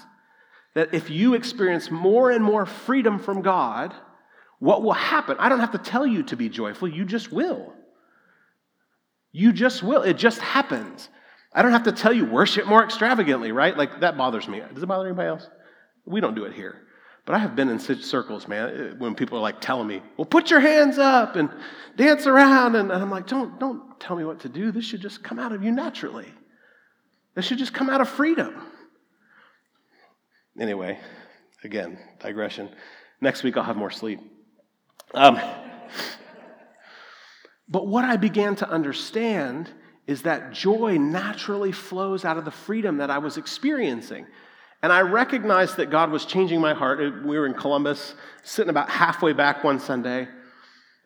that 0.74 0.94
if 0.94 1.10
you 1.10 1.34
experience 1.34 1.90
more 1.90 2.30
and 2.30 2.44
more 2.44 2.66
freedom 2.66 3.18
from 3.18 3.42
God, 3.42 3.94
what 4.58 4.82
will 4.82 4.92
happen? 4.92 5.36
I 5.38 5.48
don't 5.48 5.60
have 5.60 5.72
to 5.72 5.78
tell 5.78 6.06
you 6.06 6.22
to 6.24 6.36
be 6.36 6.48
joyful, 6.48 6.88
you 6.88 7.04
just 7.04 7.32
will. 7.32 7.72
You 9.32 9.52
just 9.52 9.82
will. 9.82 10.02
It 10.02 10.18
just 10.18 10.40
happens. 10.40 11.08
I 11.54 11.62
don't 11.62 11.72
have 11.72 11.84
to 11.84 11.92
tell 11.92 12.12
you 12.12 12.24
worship 12.24 12.66
more 12.66 12.84
extravagantly, 12.84 13.52
right? 13.52 13.76
Like 13.76 14.00
that 14.00 14.16
bothers 14.16 14.48
me. 14.48 14.62
Does 14.72 14.82
it 14.82 14.86
bother 14.86 15.06
anybody 15.06 15.28
else? 15.28 15.48
We 16.04 16.20
don't 16.20 16.34
do 16.34 16.44
it 16.44 16.52
here. 16.52 16.82
But 17.24 17.36
I 17.36 17.38
have 17.38 17.54
been 17.54 17.68
in 17.68 17.78
such 17.78 18.02
circles, 18.02 18.48
man, 18.48 18.68
eh, 18.68 18.94
when 18.98 19.14
people 19.14 19.38
are 19.38 19.42
like 19.42 19.60
telling 19.60 19.86
me, 19.86 20.02
well, 20.16 20.24
put 20.24 20.50
your 20.50 20.60
hands 20.60 20.98
up 20.98 21.36
and 21.36 21.50
dance 21.96 22.26
around. 22.26 22.74
And, 22.74 22.92
I'm 22.92 23.10
like, 23.10 23.26
don't, 23.26 23.60
don't 23.60 24.00
tell 24.00 24.16
me 24.16 24.24
what 24.24 24.40
to 24.40 24.48
do. 24.48 24.72
This 24.72 24.84
should 24.84 25.00
just 25.00 25.22
come 25.22 25.38
out 25.38 25.52
of 25.52 25.62
you 25.62 25.70
naturally. 25.70 26.32
This 27.34 27.44
should 27.44 27.58
just 27.58 27.72
come 27.72 27.88
out 27.88 28.00
of 28.00 28.08
freedom. 28.08 28.54
Anyway, 30.58 30.98
again, 31.64 31.98
digression. 32.20 32.68
Next 33.20 33.42
week 33.42 33.56
I'll 33.56 33.62
have 33.62 33.76
more 33.76 33.90
sleep. 33.90 34.20
Um, 35.14 35.40
but 37.68 37.86
what 37.86 38.04
I 38.04 38.16
began 38.16 38.56
to 38.56 38.68
understand 38.68 39.70
is 40.06 40.22
that 40.22 40.52
joy 40.52 40.98
naturally 40.98 41.72
flows 41.72 42.24
out 42.24 42.36
of 42.36 42.44
the 42.44 42.50
freedom 42.50 42.98
that 42.98 43.10
I 43.10 43.18
was 43.18 43.36
experiencing. 43.36 44.26
And 44.82 44.92
I 44.92 45.02
recognized 45.02 45.76
that 45.76 45.90
God 45.90 46.10
was 46.10 46.26
changing 46.26 46.60
my 46.60 46.74
heart. 46.74 46.98
We 47.24 47.38
were 47.38 47.46
in 47.46 47.54
Columbus, 47.54 48.14
sitting 48.42 48.70
about 48.70 48.90
halfway 48.90 49.32
back 49.32 49.62
one 49.62 49.78
Sunday, 49.78 50.26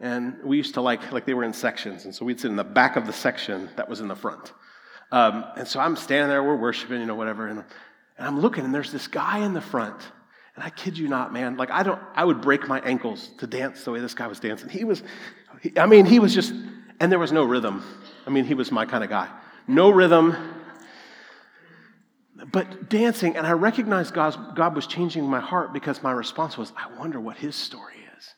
and 0.01 0.43
we 0.43 0.57
used 0.57 0.75
to 0.75 0.81
like, 0.81 1.13
like 1.13 1.27
they 1.27 1.35
were 1.35 1.45
in 1.45 1.53
sections, 1.53 2.07
and 2.07 2.15
so 2.15 2.25
we'd 2.25 2.41
sit 2.41 2.51
in 2.51 2.57
the 2.57 2.65
back 2.65 2.97
of 2.97 3.07
the 3.07 3.13
section 3.13 3.69
that 3.77 3.89
was 3.89 4.01
in 4.01 4.09
the 4.09 4.17
front. 4.17 4.55
Um, 5.13 5.45
and 5.57 5.69
so 5.69 5.79
I'm 5.79 5.95
standing 5.95 6.29
there, 6.29 6.43
we're 6.43 6.57
worshiping, 6.57 7.01
you 7.01 7.07
know, 7.07 7.15
whatever, 7.15 7.49
and 7.49 7.65
And 8.19 8.27
I'm 8.27 8.41
looking, 8.41 8.65
and 8.65 8.75
there's 8.75 8.93
this 8.93 9.09
guy 9.09 9.39
in 9.39 9.55
the 9.55 9.61
front. 9.61 10.01
And 10.55 10.65
I 10.65 10.71
kid 10.71 10.97
you 10.97 11.09
not, 11.09 11.33
man. 11.33 11.57
Like, 11.57 11.71
I 11.71 11.83
don't, 11.83 12.01
I 12.15 12.25
would 12.25 12.41
break 12.41 12.67
my 12.67 12.81
ankles 12.81 13.31
to 13.39 13.47
dance 13.47 13.85
the 13.85 13.93
way 13.93 14.01
this 14.01 14.15
guy 14.15 14.27
was 14.27 14.41
dancing. 14.41 14.71
He 14.71 14.85
was, 14.85 15.03
he, 15.61 15.79
I 15.79 15.87
mean, 15.87 16.07
he 16.07 16.19
was 16.19 16.35
just, 16.35 16.55
and 16.99 17.13
there 17.13 17.19
was 17.19 17.33
no 17.33 17.45
rhythm. 17.45 17.85
I 18.27 18.31
mean, 18.31 18.45
he 18.45 18.55
was 18.55 18.73
my 18.73 18.87
kind 18.87 19.05
of 19.05 19.11
guy. 19.11 19.29
No 19.69 19.91
rhythm, 19.91 20.35
but 22.53 22.91
dancing, 22.91 23.37
and 23.37 23.47
I 23.47 23.53
recognized 23.53 24.13
God's, 24.13 24.37
God 24.55 24.75
was 24.75 24.87
changing 24.87 25.25
my 25.25 25.41
heart 25.41 25.73
because 25.73 26.03
my 26.03 26.13
response 26.13 26.59
was, 26.59 26.73
I 26.77 26.99
wonder 26.99 27.19
what 27.19 27.37
his 27.37 27.57
story 27.57 27.95
is. 28.17 28.35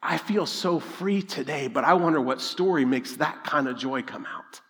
I 0.00 0.18
feel 0.18 0.46
so 0.46 0.78
free 0.78 1.22
today, 1.22 1.66
but 1.66 1.84
I 1.84 1.94
wonder 1.94 2.20
what 2.20 2.40
story 2.40 2.84
makes 2.84 3.16
that 3.16 3.42
kind 3.44 3.66
of 3.66 3.76
joy 3.76 4.02
come 4.02 4.26
out. 4.26 4.60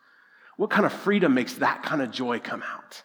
What 0.56 0.70
kind 0.70 0.86
of 0.86 0.92
freedom 0.92 1.34
makes 1.34 1.54
that 1.54 1.82
kind 1.82 2.02
of 2.02 2.10
joy 2.10 2.38
come 2.38 2.62
out? 2.62 3.02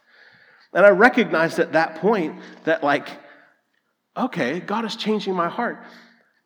And 0.73 0.85
I 0.85 0.89
recognized 0.89 1.59
at 1.59 1.73
that 1.73 1.95
point 1.95 2.39
that, 2.65 2.83
like, 2.83 3.09
okay, 4.15 4.59
God 4.59 4.85
is 4.85 4.95
changing 4.95 5.33
my 5.33 5.49
heart. 5.49 5.83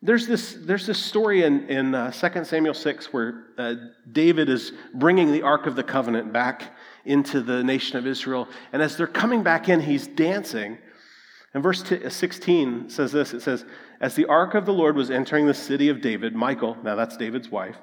There's 0.00 0.26
this, 0.26 0.56
there's 0.60 0.86
this 0.86 0.98
story 0.98 1.44
in, 1.44 1.68
in 1.68 1.94
uh, 1.94 2.10
2 2.10 2.44
Samuel 2.44 2.74
6 2.74 3.12
where 3.12 3.46
uh, 3.56 3.74
David 4.12 4.48
is 4.48 4.72
bringing 4.94 5.32
the 5.32 5.42
Ark 5.42 5.66
of 5.66 5.76
the 5.76 5.82
Covenant 5.82 6.32
back 6.32 6.74
into 7.04 7.40
the 7.40 7.62
nation 7.64 7.96
of 7.96 8.06
Israel. 8.06 8.48
And 8.72 8.82
as 8.82 8.96
they're 8.96 9.06
coming 9.06 9.42
back 9.42 9.68
in, 9.68 9.80
he's 9.80 10.06
dancing. 10.06 10.78
And 11.54 11.62
verse 11.62 11.90
uh, 11.90 12.10
16 12.10 12.90
says 12.90 13.12
this 13.12 13.32
it 13.32 13.40
says, 13.40 13.64
As 14.00 14.14
the 14.14 14.26
ark 14.26 14.54
of 14.54 14.66
the 14.66 14.72
Lord 14.72 14.96
was 14.96 15.10
entering 15.10 15.46
the 15.46 15.54
city 15.54 15.88
of 15.88 16.00
David, 16.00 16.34
Michal, 16.34 16.76
now 16.82 16.96
that's 16.96 17.16
David's 17.16 17.48
wife, 17.48 17.78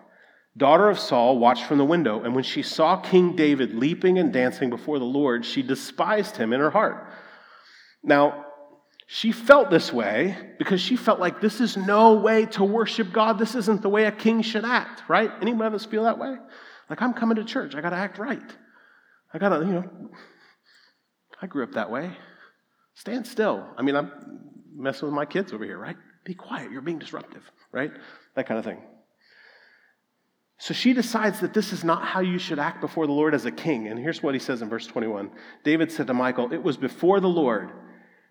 daughter 0.58 0.90
of 0.90 1.00
Saul, 1.00 1.40
watched 1.40 1.66
from 1.66 1.78
the 1.78 1.86
window. 1.86 2.24
And 2.24 2.36
when 2.36 2.44
she 2.44 2.62
saw 2.62 2.98
King 2.98 3.36
David 3.36 3.74
leaping 3.74 4.18
and 4.18 4.34
dancing 4.34 4.70
before 4.70 5.00
the 5.00 5.06
Lord, 5.06 5.46
she 5.46 5.62
despised 5.62 6.38
him 6.38 6.54
in 6.54 6.60
her 6.60 6.70
heart. 6.70 7.08
Now, 8.04 8.46
she 9.08 9.32
felt 9.32 9.70
this 9.70 9.92
way 9.92 10.38
because 10.58 10.80
she 10.80 10.96
felt 10.96 11.20
like 11.20 11.42
this 11.42 11.60
is 11.60 11.76
no 11.76 12.14
way 12.14 12.46
to 12.48 12.64
worship 12.64 13.12
God. 13.12 13.38
This 13.38 13.56
isn't 13.56 13.82
the 13.82 13.90
way 13.90 14.06
a 14.06 14.12
king 14.12 14.42
should 14.42 14.64
act, 14.64 15.04
right? 15.10 15.32
Anyone 15.42 15.68
of 15.68 15.74
us 15.74 15.86
feel 15.86 16.04
that 16.04 16.18
way? 16.18 16.36
Like, 16.90 17.02
I'm 17.02 17.14
coming 17.14 17.36
to 17.36 17.44
church, 17.44 17.76
I 17.76 17.82
got 17.82 17.90
to 17.92 17.98
act 17.98 18.18
right. 18.18 18.42
I 19.34 19.38
got 19.38 19.50
to, 19.50 19.66
you 19.66 19.74
know, 19.74 19.90
I 21.42 21.48
grew 21.48 21.64
up 21.64 21.74
that 21.74 21.90
way. 21.90 22.12
Stand 22.96 23.26
still. 23.26 23.68
I 23.78 23.82
mean, 23.82 23.96
I'm 23.96 24.12
messing 24.76 25.08
with 25.08 25.16
my 25.16 25.26
kids 25.26 25.54
over 25.54 25.64
here, 25.64 25.78
right? 25.78 25.96
Be 26.26 26.34
quiet. 26.34 26.72
You're 26.72 26.82
being 26.82 27.00
disruptive, 27.00 27.44
right? 27.72 27.92
That 28.36 28.48
kind 28.48 28.60
of 28.60 28.66
thing. 28.66 28.82
So 30.62 30.76
she 30.76 30.94
decides 30.94 31.40
that 31.40 31.56
this 31.56 31.74
is 31.74 31.84
not 31.84 32.06
how 32.06 32.20
you 32.20 32.38
should 32.38 32.60
act 32.60 32.82
before 32.82 33.08
the 33.08 33.12
Lord 33.12 33.34
as 33.34 33.46
a 33.46 33.52
king. 33.52 33.88
And 33.88 34.00
here's 34.00 34.22
what 34.22 34.36
he 34.36 34.40
says 34.40 34.62
in 34.62 34.70
verse 34.70 34.86
21 34.86 35.32
David 35.64 35.92
said 35.92 36.06
to 36.06 36.14
Michal, 36.14 36.54
It 36.54 36.62
was 36.62 36.78
before 36.78 37.20
the 37.20 37.28
Lord 37.28 37.72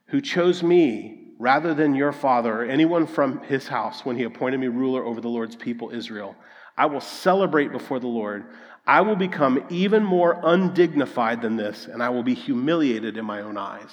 who 0.07 0.21
chose 0.21 0.62
me 0.62 1.33
rather 1.40 1.75
than 1.75 1.97
your 1.97 2.12
father 2.12 2.62
or 2.62 2.64
anyone 2.64 3.09
from 3.09 3.40
his 3.43 3.66
house 3.66 4.05
when 4.05 4.16
he 4.16 4.23
appointed 4.23 4.61
me 4.61 4.69
ruler 4.69 5.05
over 5.05 5.21
the 5.21 5.27
Lord's 5.27 5.57
people, 5.57 5.90
Israel. 5.90 6.37
I 6.79 6.87
will 6.87 7.01
celebrate 7.01 7.73
before 7.73 7.99
the 7.99 8.07
Lord. 8.07 8.45
I 8.87 9.01
will 9.01 9.16
become 9.16 9.64
even 9.69 10.05
more 10.05 10.38
undignified 10.40 11.43
than 11.43 11.57
this, 11.57 11.87
and 11.87 12.01
I 12.01 12.11
will 12.11 12.23
be 12.23 12.35
humiliated 12.35 13.16
in 13.16 13.25
my 13.25 13.40
own 13.40 13.59
eyes. 13.59 13.90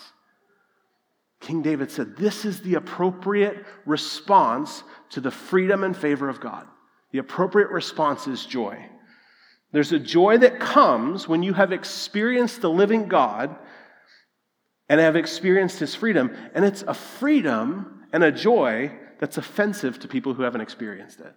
King 1.39 1.63
David 1.63 1.89
said, 1.89 2.15
This 2.15 2.45
is 2.45 2.61
the 2.61 2.75
appropriate 2.75 3.65
response 3.87 4.83
to 5.09 5.21
the 5.21 5.31
freedom 5.31 5.83
and 5.83 5.97
favor 5.97 6.29
of 6.29 6.39
God. 6.39 6.67
The 7.11 7.19
appropriate 7.19 7.69
response 7.69 8.27
is 8.27 8.45
joy. 8.45 8.85
There's 9.71 9.91
a 9.91 9.99
joy 9.99 10.37
that 10.39 10.59
comes 10.59 11.27
when 11.27 11.43
you 11.43 11.53
have 11.53 11.71
experienced 11.71 12.61
the 12.61 12.69
living 12.69 13.07
God 13.07 13.55
and 14.89 14.99
have 14.99 15.15
experienced 15.15 15.79
his 15.79 15.93
freedom, 15.95 16.35
and 16.53 16.63
it's 16.63 16.83
a 16.83 16.93
freedom 16.93 18.05
and 18.13 18.23
a 18.23 18.31
joy 18.31 18.91
that's 19.19 19.37
offensive 19.37 19.99
to 19.99 20.07
people 20.07 20.33
who 20.33 20.43
haven't 20.43 20.61
experienced 20.61 21.19
it. 21.19 21.33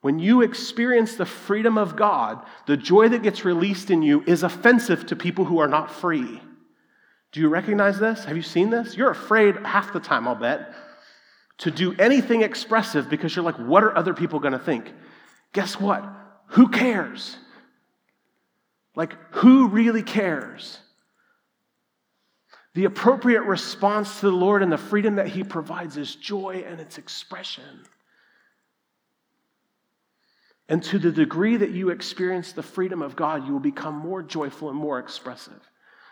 When 0.00 0.18
you 0.18 0.42
experience 0.42 1.14
the 1.14 1.26
freedom 1.26 1.78
of 1.78 1.96
God, 1.96 2.44
the 2.66 2.76
joy 2.76 3.08
that 3.08 3.22
gets 3.22 3.44
released 3.44 3.90
in 3.90 4.02
you 4.02 4.22
is 4.26 4.42
offensive 4.42 5.06
to 5.06 5.16
people 5.16 5.44
who 5.44 5.58
are 5.58 5.68
not 5.68 5.90
free. 5.90 6.40
Do 7.32 7.40
you 7.40 7.48
recognize 7.48 7.98
this? 7.98 8.24
Have 8.24 8.36
you 8.36 8.42
seen 8.42 8.70
this? 8.70 8.96
You're 8.96 9.10
afraid 9.10 9.56
half 9.64 9.92
the 9.92 10.00
time, 10.00 10.28
I'll 10.28 10.34
bet, 10.34 10.72
to 11.58 11.70
do 11.70 11.94
anything 11.98 12.42
expressive 12.42 13.08
because 13.08 13.34
you're 13.34 13.44
like, 13.44 13.56
what 13.56 13.82
are 13.82 13.96
other 13.96 14.14
people 14.14 14.40
going 14.40 14.52
to 14.52 14.58
think? 14.58 14.92
Guess 15.52 15.80
what? 15.80 16.04
Who 16.48 16.68
cares? 16.68 17.36
Like, 18.94 19.14
who 19.36 19.68
really 19.68 20.02
cares? 20.02 20.78
The 22.74 22.84
appropriate 22.84 23.42
response 23.42 24.20
to 24.20 24.26
the 24.26 24.36
Lord 24.36 24.62
and 24.62 24.70
the 24.70 24.78
freedom 24.78 25.16
that 25.16 25.28
He 25.28 25.42
provides 25.42 25.96
is 25.96 26.14
joy 26.14 26.64
and 26.66 26.78
its 26.78 26.98
expression. 26.98 27.84
And 30.68 30.82
to 30.84 30.98
the 30.98 31.12
degree 31.12 31.56
that 31.56 31.70
you 31.70 31.90
experience 31.90 32.52
the 32.52 32.62
freedom 32.62 33.00
of 33.00 33.16
God, 33.16 33.46
you 33.46 33.52
will 33.52 33.60
become 33.60 33.94
more 33.94 34.22
joyful 34.22 34.68
and 34.68 34.76
more 34.76 34.98
expressive. 34.98 35.60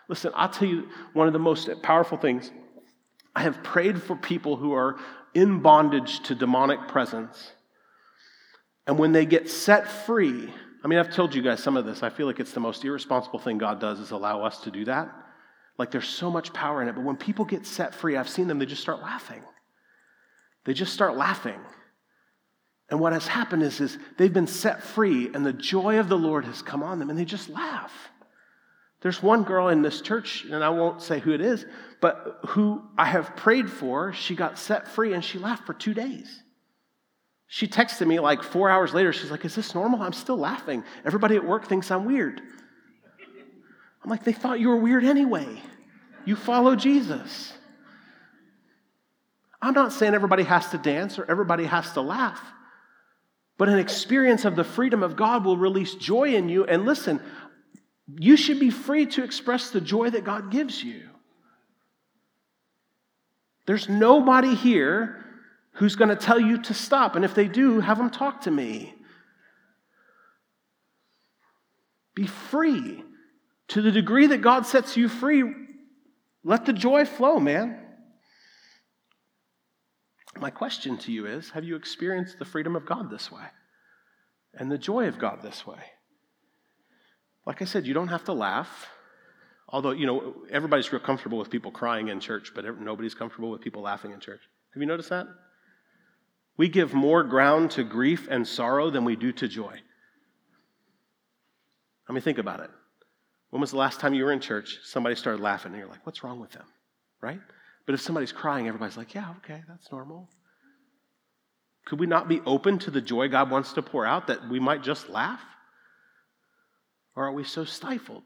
Listen, 0.07 0.31
I'll 0.35 0.49
tell 0.49 0.67
you 0.67 0.87
one 1.13 1.27
of 1.27 1.33
the 1.33 1.39
most 1.39 1.69
powerful 1.81 2.17
things. 2.17 2.51
I 3.35 3.41
have 3.41 3.61
prayed 3.63 4.01
for 4.01 4.15
people 4.15 4.55
who 4.55 4.73
are 4.73 4.97
in 5.35 5.59
bondage 5.59 6.21
to 6.21 6.33
demonic 6.33 6.87
presence. 6.87 7.51
And 8.87 8.97
when 8.97 9.11
they 9.11 9.25
get 9.25 9.49
set 9.49 9.87
free, 9.87 10.51
I 10.83 10.87
mean, 10.87 10.97
I've 10.97 11.13
told 11.13 11.35
you 11.35 11.41
guys 11.41 11.61
some 11.61 11.77
of 11.77 11.85
this. 11.85 12.01
I 12.01 12.09
feel 12.09 12.25
like 12.25 12.39
it's 12.39 12.53
the 12.53 12.59
most 12.59 12.83
irresponsible 12.83 13.39
thing 13.39 13.57
God 13.57 13.79
does 13.79 13.99
is 13.99 14.11
allow 14.11 14.43
us 14.43 14.61
to 14.61 14.71
do 14.71 14.85
that. 14.85 15.13
Like 15.77 15.91
there's 15.91 16.07
so 16.07 16.31
much 16.31 16.53
power 16.53 16.81
in 16.81 16.87
it. 16.87 16.95
But 16.95 17.03
when 17.03 17.17
people 17.17 17.43
get 17.45 17.65
set 17.65 17.93
free, 17.93 18.15
I've 18.15 18.29
seen 18.29 18.47
them, 18.47 18.59
they 18.59 18.65
just 18.65 18.81
start 18.81 19.01
laughing. 19.01 19.41
They 20.63 20.73
just 20.73 20.93
start 20.93 21.17
laughing. 21.17 21.59
And 22.89 22.99
what 22.99 23.13
has 23.13 23.27
happened 23.27 23.63
is, 23.63 23.81
is 23.81 23.97
they've 24.17 24.31
been 24.31 24.47
set 24.47 24.83
free, 24.83 25.29
and 25.33 25.45
the 25.45 25.53
joy 25.53 25.99
of 25.99 26.07
the 26.07 26.17
Lord 26.17 26.45
has 26.45 26.61
come 26.61 26.83
on 26.83 26.99
them, 26.99 27.09
and 27.09 27.17
they 27.17 27.25
just 27.25 27.49
laugh. 27.49 27.91
There's 29.05 29.21
one 29.21 29.43
girl 29.43 29.67
in 29.67 29.83
this 29.83 30.01
church, 30.01 30.45
and 30.45 30.63
I 30.63 30.69
won't 30.69 30.99
say 30.99 31.19
who 31.19 31.31
it 31.31 31.39
is, 31.39 31.63
but 32.01 32.39
who 32.47 32.81
I 32.97 33.05
have 33.05 33.35
prayed 33.35 33.69
for. 33.69 34.13
She 34.13 34.35
got 34.35 34.57
set 34.57 34.87
free, 34.87 35.13
and 35.13 35.23
she 35.23 35.37
laughed 35.37 35.67
for 35.67 35.75
two 35.75 35.93
days. 35.93 36.41
She 37.45 37.67
texted 37.67 38.07
me 38.07 38.19
like 38.19 38.41
four 38.41 38.67
hours 38.67 38.95
later. 38.95 39.13
She's 39.13 39.29
like, 39.29 39.45
Is 39.45 39.53
this 39.53 39.75
normal? 39.75 40.01
I'm 40.01 40.11
still 40.11 40.37
laughing. 40.37 40.83
Everybody 41.05 41.35
at 41.35 41.45
work 41.45 41.67
thinks 41.67 41.91
I'm 41.91 42.05
weird. 42.05 42.41
I'm 44.03 44.09
like, 44.09 44.23
They 44.23 44.33
thought 44.33 44.59
you 44.59 44.69
were 44.69 44.77
weird 44.77 45.03
anyway. 45.03 45.61
You 46.25 46.35
follow 46.35 46.75
Jesus. 46.75 47.53
I'm 49.61 49.75
not 49.75 49.93
saying 49.93 50.15
everybody 50.15 50.41
has 50.41 50.69
to 50.69 50.79
dance 50.79 51.19
or 51.19 51.29
everybody 51.29 51.65
has 51.65 51.91
to 51.91 52.01
laugh. 52.01 52.41
But 53.57 53.69
an 53.69 53.79
experience 53.79 54.45
of 54.45 54.55
the 54.55 54.63
freedom 54.63 55.01
of 55.01 55.15
God 55.15 55.45
will 55.45 55.57
release 55.57 55.95
joy 55.95 56.33
in 56.35 56.49
you. 56.49 56.65
And 56.65 56.85
listen, 56.85 57.21
you 58.07 58.37
should 58.37 58.59
be 58.59 58.69
free 58.69 59.05
to 59.07 59.23
express 59.23 59.71
the 59.71 59.81
joy 59.81 60.09
that 60.11 60.23
God 60.23 60.51
gives 60.51 60.83
you. 60.83 61.09
There's 63.65 63.89
nobody 63.89 64.53
here 64.53 65.25
who's 65.73 65.95
going 65.95 66.09
to 66.09 66.15
tell 66.15 66.39
you 66.39 66.61
to 66.63 66.73
stop. 66.73 67.15
And 67.15 67.25
if 67.25 67.33
they 67.33 67.47
do, 67.47 67.79
have 67.79 67.97
them 67.97 68.09
talk 68.09 68.41
to 68.41 68.51
me. 68.51 68.93
Be 72.13 72.27
free. 72.27 73.03
To 73.69 73.81
the 73.81 73.91
degree 73.91 74.27
that 74.27 74.41
God 74.41 74.67
sets 74.67 74.95
you 74.95 75.09
free, 75.09 75.43
let 76.43 76.65
the 76.65 76.73
joy 76.73 77.05
flow, 77.05 77.39
man. 77.39 77.79
My 80.39 80.51
question 80.51 80.97
to 80.99 81.11
you 81.11 81.25
is 81.25 81.49
Have 81.49 81.63
you 81.63 81.75
experienced 81.75 82.37
the 82.37 82.45
freedom 82.45 82.75
of 82.75 82.85
God 82.85 83.09
this 83.09 83.31
way 83.31 83.45
and 84.53 84.71
the 84.71 84.77
joy 84.77 85.07
of 85.07 85.17
God 85.17 85.41
this 85.41 85.65
way? 85.65 85.79
Like 87.45 87.61
I 87.61 87.65
said, 87.65 87.85
you 87.85 87.93
don't 87.93 88.07
have 88.07 88.23
to 88.25 88.33
laugh. 88.33 88.87
Although, 89.67 89.91
you 89.91 90.05
know, 90.05 90.35
everybody's 90.49 90.91
real 90.91 91.01
comfortable 91.01 91.37
with 91.37 91.49
people 91.49 91.71
crying 91.71 92.09
in 92.09 92.19
church, 92.19 92.51
but 92.53 92.65
nobody's 92.79 93.15
comfortable 93.15 93.49
with 93.49 93.61
people 93.61 93.81
laughing 93.81 94.11
in 94.11 94.19
church. 94.19 94.41
Have 94.73 94.81
you 94.81 94.87
noticed 94.87 95.09
that? 95.09 95.27
We 96.57 96.69
give 96.69 96.93
more 96.93 97.23
ground 97.23 97.71
to 97.71 97.83
grief 97.83 98.27
and 98.29 98.47
sorrow 98.47 98.89
than 98.89 99.03
we 99.03 99.15
do 99.15 99.31
to 99.33 99.47
joy. 99.47 99.79
I 102.07 102.13
mean, 102.13 102.21
think 102.21 102.37
about 102.37 102.59
it. 102.59 102.69
When 103.49 103.59
was 103.59 103.71
the 103.71 103.77
last 103.77 103.99
time 103.99 104.13
you 104.13 104.23
were 104.23 104.31
in 104.31 104.39
church, 104.39 104.79
somebody 104.83 105.15
started 105.15 105.41
laughing, 105.41 105.71
and 105.71 105.79
you're 105.79 105.89
like, 105.89 106.05
what's 106.05 106.23
wrong 106.23 106.39
with 106.39 106.51
them? 106.51 106.65
Right? 107.21 107.39
But 107.85 107.95
if 107.95 108.01
somebody's 108.01 108.31
crying, 108.31 108.67
everybody's 108.67 108.97
like, 108.97 109.13
yeah, 109.13 109.33
okay, 109.37 109.63
that's 109.67 109.91
normal. 109.91 110.29
Could 111.85 111.99
we 111.99 112.07
not 112.07 112.27
be 112.27 112.41
open 112.45 112.79
to 112.79 112.91
the 112.91 113.01
joy 113.01 113.27
God 113.27 113.49
wants 113.49 113.73
to 113.73 113.81
pour 113.81 114.05
out 114.05 114.27
that 114.27 114.47
we 114.49 114.59
might 114.59 114.83
just 114.83 115.09
laugh? 115.09 115.41
Or 117.15 117.25
are 117.25 117.31
we 117.31 117.43
so 117.43 117.65
stifled? 117.65 118.23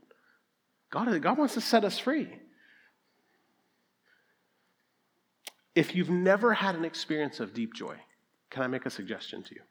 God, 0.90 1.22
God 1.22 1.38
wants 1.38 1.54
to 1.54 1.62
set 1.62 1.84
us 1.84 2.00
free. 2.00 2.30
If 5.76 5.96
you've 5.96 6.10
never 6.10 6.54
had 6.54 6.76
an 6.76 6.84
experience 6.84 7.40
of 7.40 7.54
deep 7.54 7.74
joy, 7.74 7.96
can 8.50 8.64
I 8.64 8.68
make 8.68 8.86
a 8.86 8.90
suggestion 8.90 9.44
to 9.44 9.56
you? 9.56 9.62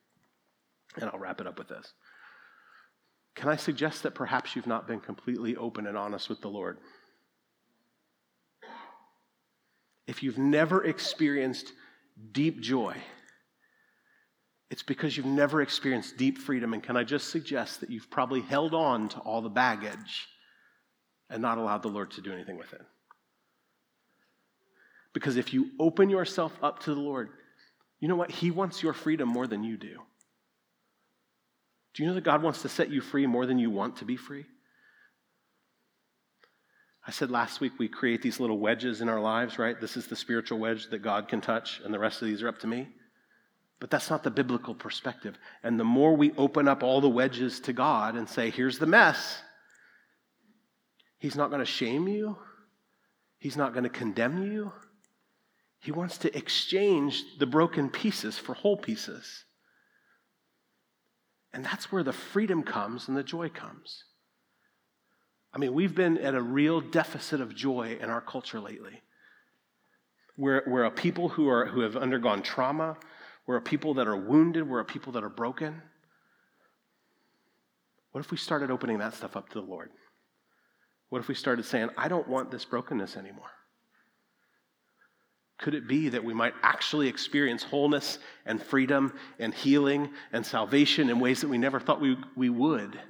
And 0.97 1.11
I'll 1.11 1.19
wrap 1.19 1.41
it 1.41 1.47
up 1.47 1.59
with 1.59 1.69
this. 1.69 1.93
can 3.35 3.49
I 3.49 3.57
suggest 3.57 4.03
that 4.03 4.15
perhaps 4.15 4.57
you've 4.57 4.67
not 4.67 4.89
been 4.89 5.01
completely 5.01 5.55
open 5.57 5.87
and 5.87 5.97
honest 5.97 6.29
with 6.29 6.41
the 6.41 6.49
Lord? 6.49 6.79
If 10.07 10.23
you've 10.23 10.39
never 10.39 10.85
experienced 10.85 11.73
deep 12.33 12.61
joy, 12.61 12.97
it's 14.71 14.83
because 14.83 15.17
you've 15.17 15.27
never 15.27 15.63
experienced 15.63 16.17
deep 16.17 16.39
freedom. 16.39 16.75
And 16.75 16.83
can 16.83 16.97
I 16.97 17.05
just 17.05 17.31
suggest 17.31 17.81
that 17.81 17.91
you've 17.91 18.11
probably 18.11 18.41
held 18.43 18.75
on 18.75 19.09
to 19.11 19.19
all 19.21 19.41
the 19.41 19.49
baggage 19.49 20.29
and 21.31 21.41
not 21.41 21.59
allowed 21.59 21.83
the 21.83 21.89
Lord 21.89 22.11
to 22.13 22.21
do 22.21 22.33
anything 22.33 22.59
with 22.59 22.73
it? 22.73 22.83
Because 25.15 25.37
if 25.37 25.55
you 25.55 25.71
open 25.81 26.11
yourself 26.11 26.53
up 26.63 26.81
to 26.81 26.95
the 26.95 27.01
Lord, 27.01 27.31
you 27.99 28.09
know 28.09 28.17
what? 28.17 28.31
He 28.31 28.51
wants 28.51 28.83
your 28.83 28.93
freedom 28.93 29.29
more 29.29 29.47
than 29.47 29.65
you 29.65 29.77
do. 29.77 29.99
Do 31.95 32.03
you 32.03 32.09
know 32.09 32.15
that 32.15 32.25
God 32.25 32.43
wants 32.43 32.63
to 32.63 32.69
set 32.69 32.91
you 32.91 33.01
free 33.01 33.27
more 33.27 33.47
than 33.47 33.59
you 33.59 33.71
want 33.71 33.97
to 33.97 34.05
be 34.05 34.17
free? 34.17 34.45
I 37.07 37.11
said 37.11 37.31
last 37.31 37.61
week 37.61 37.73
we 37.79 37.89
create 37.89 38.21
these 38.21 38.39
little 38.39 38.59
wedges 38.59 39.01
in 39.01 39.09
our 39.09 39.19
lives, 39.19 39.59
right? 39.59 39.81
This 39.81 39.97
is 39.97 40.07
the 40.07 40.15
spiritual 40.15 40.59
wedge 40.59 40.91
that 40.91 40.99
God 40.99 41.27
can 41.27 41.41
touch, 41.41 41.81
and 41.83 41.93
the 41.93 41.99
rest 41.99 42.21
of 42.21 42.29
these 42.29 42.43
are 42.43 42.49
up 42.49 42.59
to 42.61 42.67
me. 42.67 42.89
But 43.81 43.91
that's 43.91 44.11
not 44.11 44.25
the 44.25 44.31
biblical 44.31 44.75
perspective. 44.75 45.37
And 45.63 45.79
the 45.79 45.85
more 45.85 46.17
we 46.17 46.33
open 46.33 46.67
up 46.67 46.83
all 46.83 47.01
the 47.01 47.09
wedges 47.09 47.61
to 47.61 47.73
God 47.73 48.17
and 48.17 48.29
say, 48.29 48.51
here's 48.51 48.79
the 48.79 48.87
mess, 48.87 49.41
He's 51.21 51.37
not 51.37 51.51
going 51.51 51.61
to 51.61 51.67
shame 51.67 52.09
you, 52.09 52.37
He's 53.39 53.57
not 53.57 53.73
going 53.73 53.85
to 53.85 53.91
condemn 53.91 54.43
you. 54.43 54.73
He 55.81 55.93
wants 55.93 56.19
to 56.19 56.37
exchange 56.37 57.23
the 57.39 57.47
broken 57.47 57.89
pieces 57.89 58.37
for 58.37 58.53
whole 58.53 58.77
pieces. 58.77 59.45
And 61.53 61.65
that's 61.65 61.93
where 61.93 62.03
the 62.03 62.13
freedom 62.13 62.63
comes 62.63 63.09
and 63.09 63.17
the 63.17 63.23
joy 63.23 63.49
comes. 63.49 64.05
I 65.55 65.59
mean, 65.59 65.73
we've 65.73 65.95
been 65.95 66.19
at 66.19 66.35
a 66.35 66.43
real 66.43 66.81
deficit 66.81 67.41
of 67.41 67.55
joy 67.55 67.97
in 68.01 68.11
our 68.11 68.21
culture 68.21 68.61
lately. 68.61 69.03
We're, 70.37 70.63
we're 70.67 70.85
a 70.85 70.91
people 70.91 71.31
who, 71.31 71.49
are, 71.49 71.67
who 71.67 71.81
have 71.81 71.97
undergone 71.97 72.43
trauma. 72.43 72.97
We're 73.49 73.57
a 73.57 73.63
people 73.63 73.95
that 73.95 74.07
are 74.07 74.17
wounded. 74.17 74.69
We're 74.69 74.81
a 74.81 74.85
people 74.85 75.15
that 75.15 75.25
are 75.25 75.31
broken. 75.31 75.81
What 78.13 78.23
if 78.23 78.31
we 78.31 78.37
started 78.37 78.71
opening 78.71 78.99
that 78.99 79.15
stuff 79.15 79.39
up 79.39 79.49
to 79.49 79.55
the 79.55 79.67
Lord? 79.67 79.89
What 81.09 81.21
if 81.21 81.29
we 81.29 81.35
started 81.35 81.65
saying, 81.65 81.89
I 81.97 82.09
don't 82.09 82.29
want 82.29 82.51
this 82.51 82.67
brokenness 82.67 83.17
anymore? 83.17 83.51
Could 85.57 85.75
it 85.75 85.89
be 85.89 86.11
that 86.11 86.23
we 86.23 86.35
might 86.35 86.53
actually 86.63 87.09
experience 87.09 87.63
wholeness 87.63 88.19
and 88.45 88.63
freedom 88.63 89.15
and 89.39 89.55
healing 89.55 90.11
and 90.31 90.45
salvation 90.45 91.09
in 91.09 91.19
ways 91.19 91.41
that 91.41 91.49
we 91.49 91.57
never 91.57 91.81
thought 91.81 92.03
we, 92.03 92.19
we 92.37 92.51
would? 92.51 93.01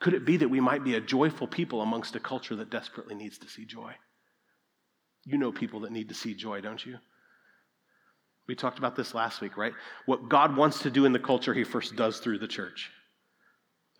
Could 0.00 0.14
it 0.14 0.24
be 0.24 0.36
that 0.38 0.48
we 0.48 0.58
might 0.58 0.82
be 0.82 0.96
a 0.96 1.00
joyful 1.00 1.46
people 1.46 1.80
amongst 1.80 2.16
a 2.16 2.20
culture 2.20 2.56
that 2.56 2.70
desperately 2.70 3.14
needs 3.14 3.38
to 3.38 3.48
see 3.48 3.66
joy? 3.66 3.94
You 5.24 5.38
know 5.38 5.52
people 5.52 5.80
that 5.80 5.92
need 5.92 6.08
to 6.08 6.14
see 6.14 6.34
joy, 6.34 6.60
don't 6.60 6.84
you? 6.84 6.98
We 8.50 8.56
talked 8.56 8.78
about 8.78 8.96
this 8.96 9.14
last 9.14 9.40
week, 9.40 9.56
right? 9.56 9.74
What 10.06 10.28
God 10.28 10.56
wants 10.56 10.80
to 10.80 10.90
do 10.90 11.04
in 11.04 11.12
the 11.12 11.20
culture, 11.20 11.54
He 11.54 11.62
first 11.62 11.94
does 11.94 12.18
through 12.18 12.40
the 12.40 12.48
church. 12.48 12.90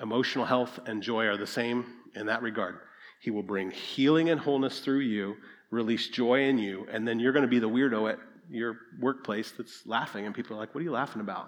Emotional 0.01 0.45
health 0.45 0.81
and 0.87 1.05
joy 1.05 1.27
are 1.27 1.37
the 1.37 1.47
same 1.47 1.87
in 2.17 2.27
that 2.27 2.43
regard. 2.43 2.81
He 3.21 3.31
will 3.31 3.45
bring 3.45 3.71
healing 3.71 4.29
and 4.29 4.41
wholeness 4.41 4.81
through 4.81 5.03
you, 5.03 5.37
release 5.71 6.09
joy 6.09 6.49
in 6.49 6.59
you, 6.59 6.85
and 6.91 7.07
then 7.07 7.21
you're 7.21 7.33
going 7.33 7.45
to 7.45 7.49
be 7.49 7.61
the 7.61 7.69
weirdo 7.69 8.13
at 8.13 8.19
your 8.51 8.77
workplace 9.01 9.53
that's 9.53 9.87
laughing, 9.87 10.27
and 10.27 10.35
people 10.35 10.57
are 10.57 10.59
like, 10.59 10.75
What 10.75 10.81
are 10.81 10.85
you 10.85 10.91
laughing 10.91 11.21
about? 11.21 11.47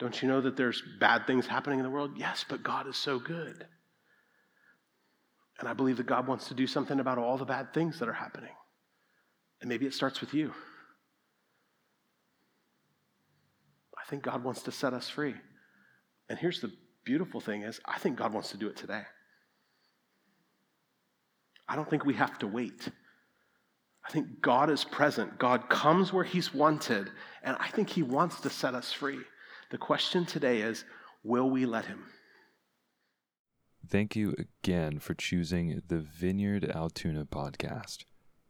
Don't 0.00 0.20
you 0.20 0.26
know 0.26 0.40
that 0.40 0.56
there's 0.56 0.82
bad 0.98 1.28
things 1.28 1.46
happening 1.46 1.78
in 1.78 1.84
the 1.84 1.90
world? 1.90 2.14
Yes, 2.16 2.44
but 2.48 2.64
God 2.64 2.88
is 2.88 2.96
so 2.96 3.20
good. 3.20 3.68
And 5.60 5.68
I 5.68 5.74
believe 5.74 5.98
that 5.98 6.06
God 6.06 6.26
wants 6.26 6.48
to 6.48 6.54
do 6.54 6.66
something 6.66 6.98
about 6.98 7.18
all 7.18 7.38
the 7.38 7.44
bad 7.44 7.72
things 7.72 8.00
that 8.00 8.08
are 8.08 8.14
happening. 8.14 8.54
And 9.60 9.68
maybe 9.68 9.86
it 9.86 9.94
starts 9.94 10.20
with 10.20 10.34
you. 10.34 10.52
I 14.06 14.10
think 14.10 14.22
God 14.22 14.44
wants 14.44 14.62
to 14.62 14.72
set 14.72 14.94
us 14.94 15.08
free. 15.08 15.34
And 16.28 16.38
here's 16.38 16.60
the 16.60 16.72
beautiful 17.04 17.40
thing 17.40 17.62
is 17.62 17.80
I 17.84 17.98
think 17.98 18.16
God 18.16 18.32
wants 18.32 18.50
to 18.50 18.56
do 18.56 18.68
it 18.68 18.76
today. 18.76 19.02
I 21.68 21.74
don't 21.74 21.90
think 21.90 22.04
we 22.04 22.14
have 22.14 22.38
to 22.38 22.46
wait. 22.46 22.88
I 24.06 24.12
think 24.12 24.40
God 24.40 24.70
is 24.70 24.84
present. 24.84 25.38
God 25.38 25.68
comes 25.68 26.12
where 26.12 26.24
He's 26.24 26.54
wanted, 26.54 27.10
and 27.42 27.56
I 27.58 27.68
think 27.68 27.90
He 27.90 28.04
wants 28.04 28.40
to 28.42 28.50
set 28.50 28.74
us 28.74 28.92
free. 28.92 29.18
The 29.72 29.78
question 29.78 30.24
today 30.24 30.60
is 30.60 30.84
will 31.24 31.50
we 31.50 31.66
let 31.66 31.86
Him? 31.86 32.04
Thank 33.88 34.14
you 34.14 34.36
again 34.38 35.00
for 35.00 35.14
choosing 35.14 35.82
the 35.88 35.98
Vineyard 35.98 36.70
Altoona 36.70 37.24
podcast. 37.24 38.04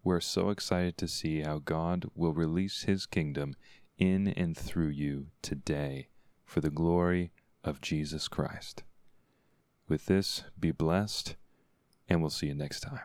We're 0.05 0.21
so 0.21 0.51
excited 0.51 0.99
to 0.99 1.09
see 1.09 1.41
how 1.41 1.61
God 1.61 2.05
will 2.15 2.35
release 2.35 2.83
His 2.83 3.07
kingdom 3.07 3.55
in 3.99 4.29
and 4.29 4.57
through 4.57 4.89
you 4.89 5.27
today 5.43 6.09
for 6.45 6.61
the 6.61 6.71
glory 6.71 7.33
of 7.65 7.81
Jesus 7.81 8.29
Christ. 8.29 8.83
With 9.89 10.07
this, 10.07 10.45
be 10.59 10.71
blessed, 10.71 11.37
and 12.09 12.21
we'll 12.21 12.31
see 12.31 12.49
you 12.49 12.55
next 12.55 12.81
time. 12.81 13.01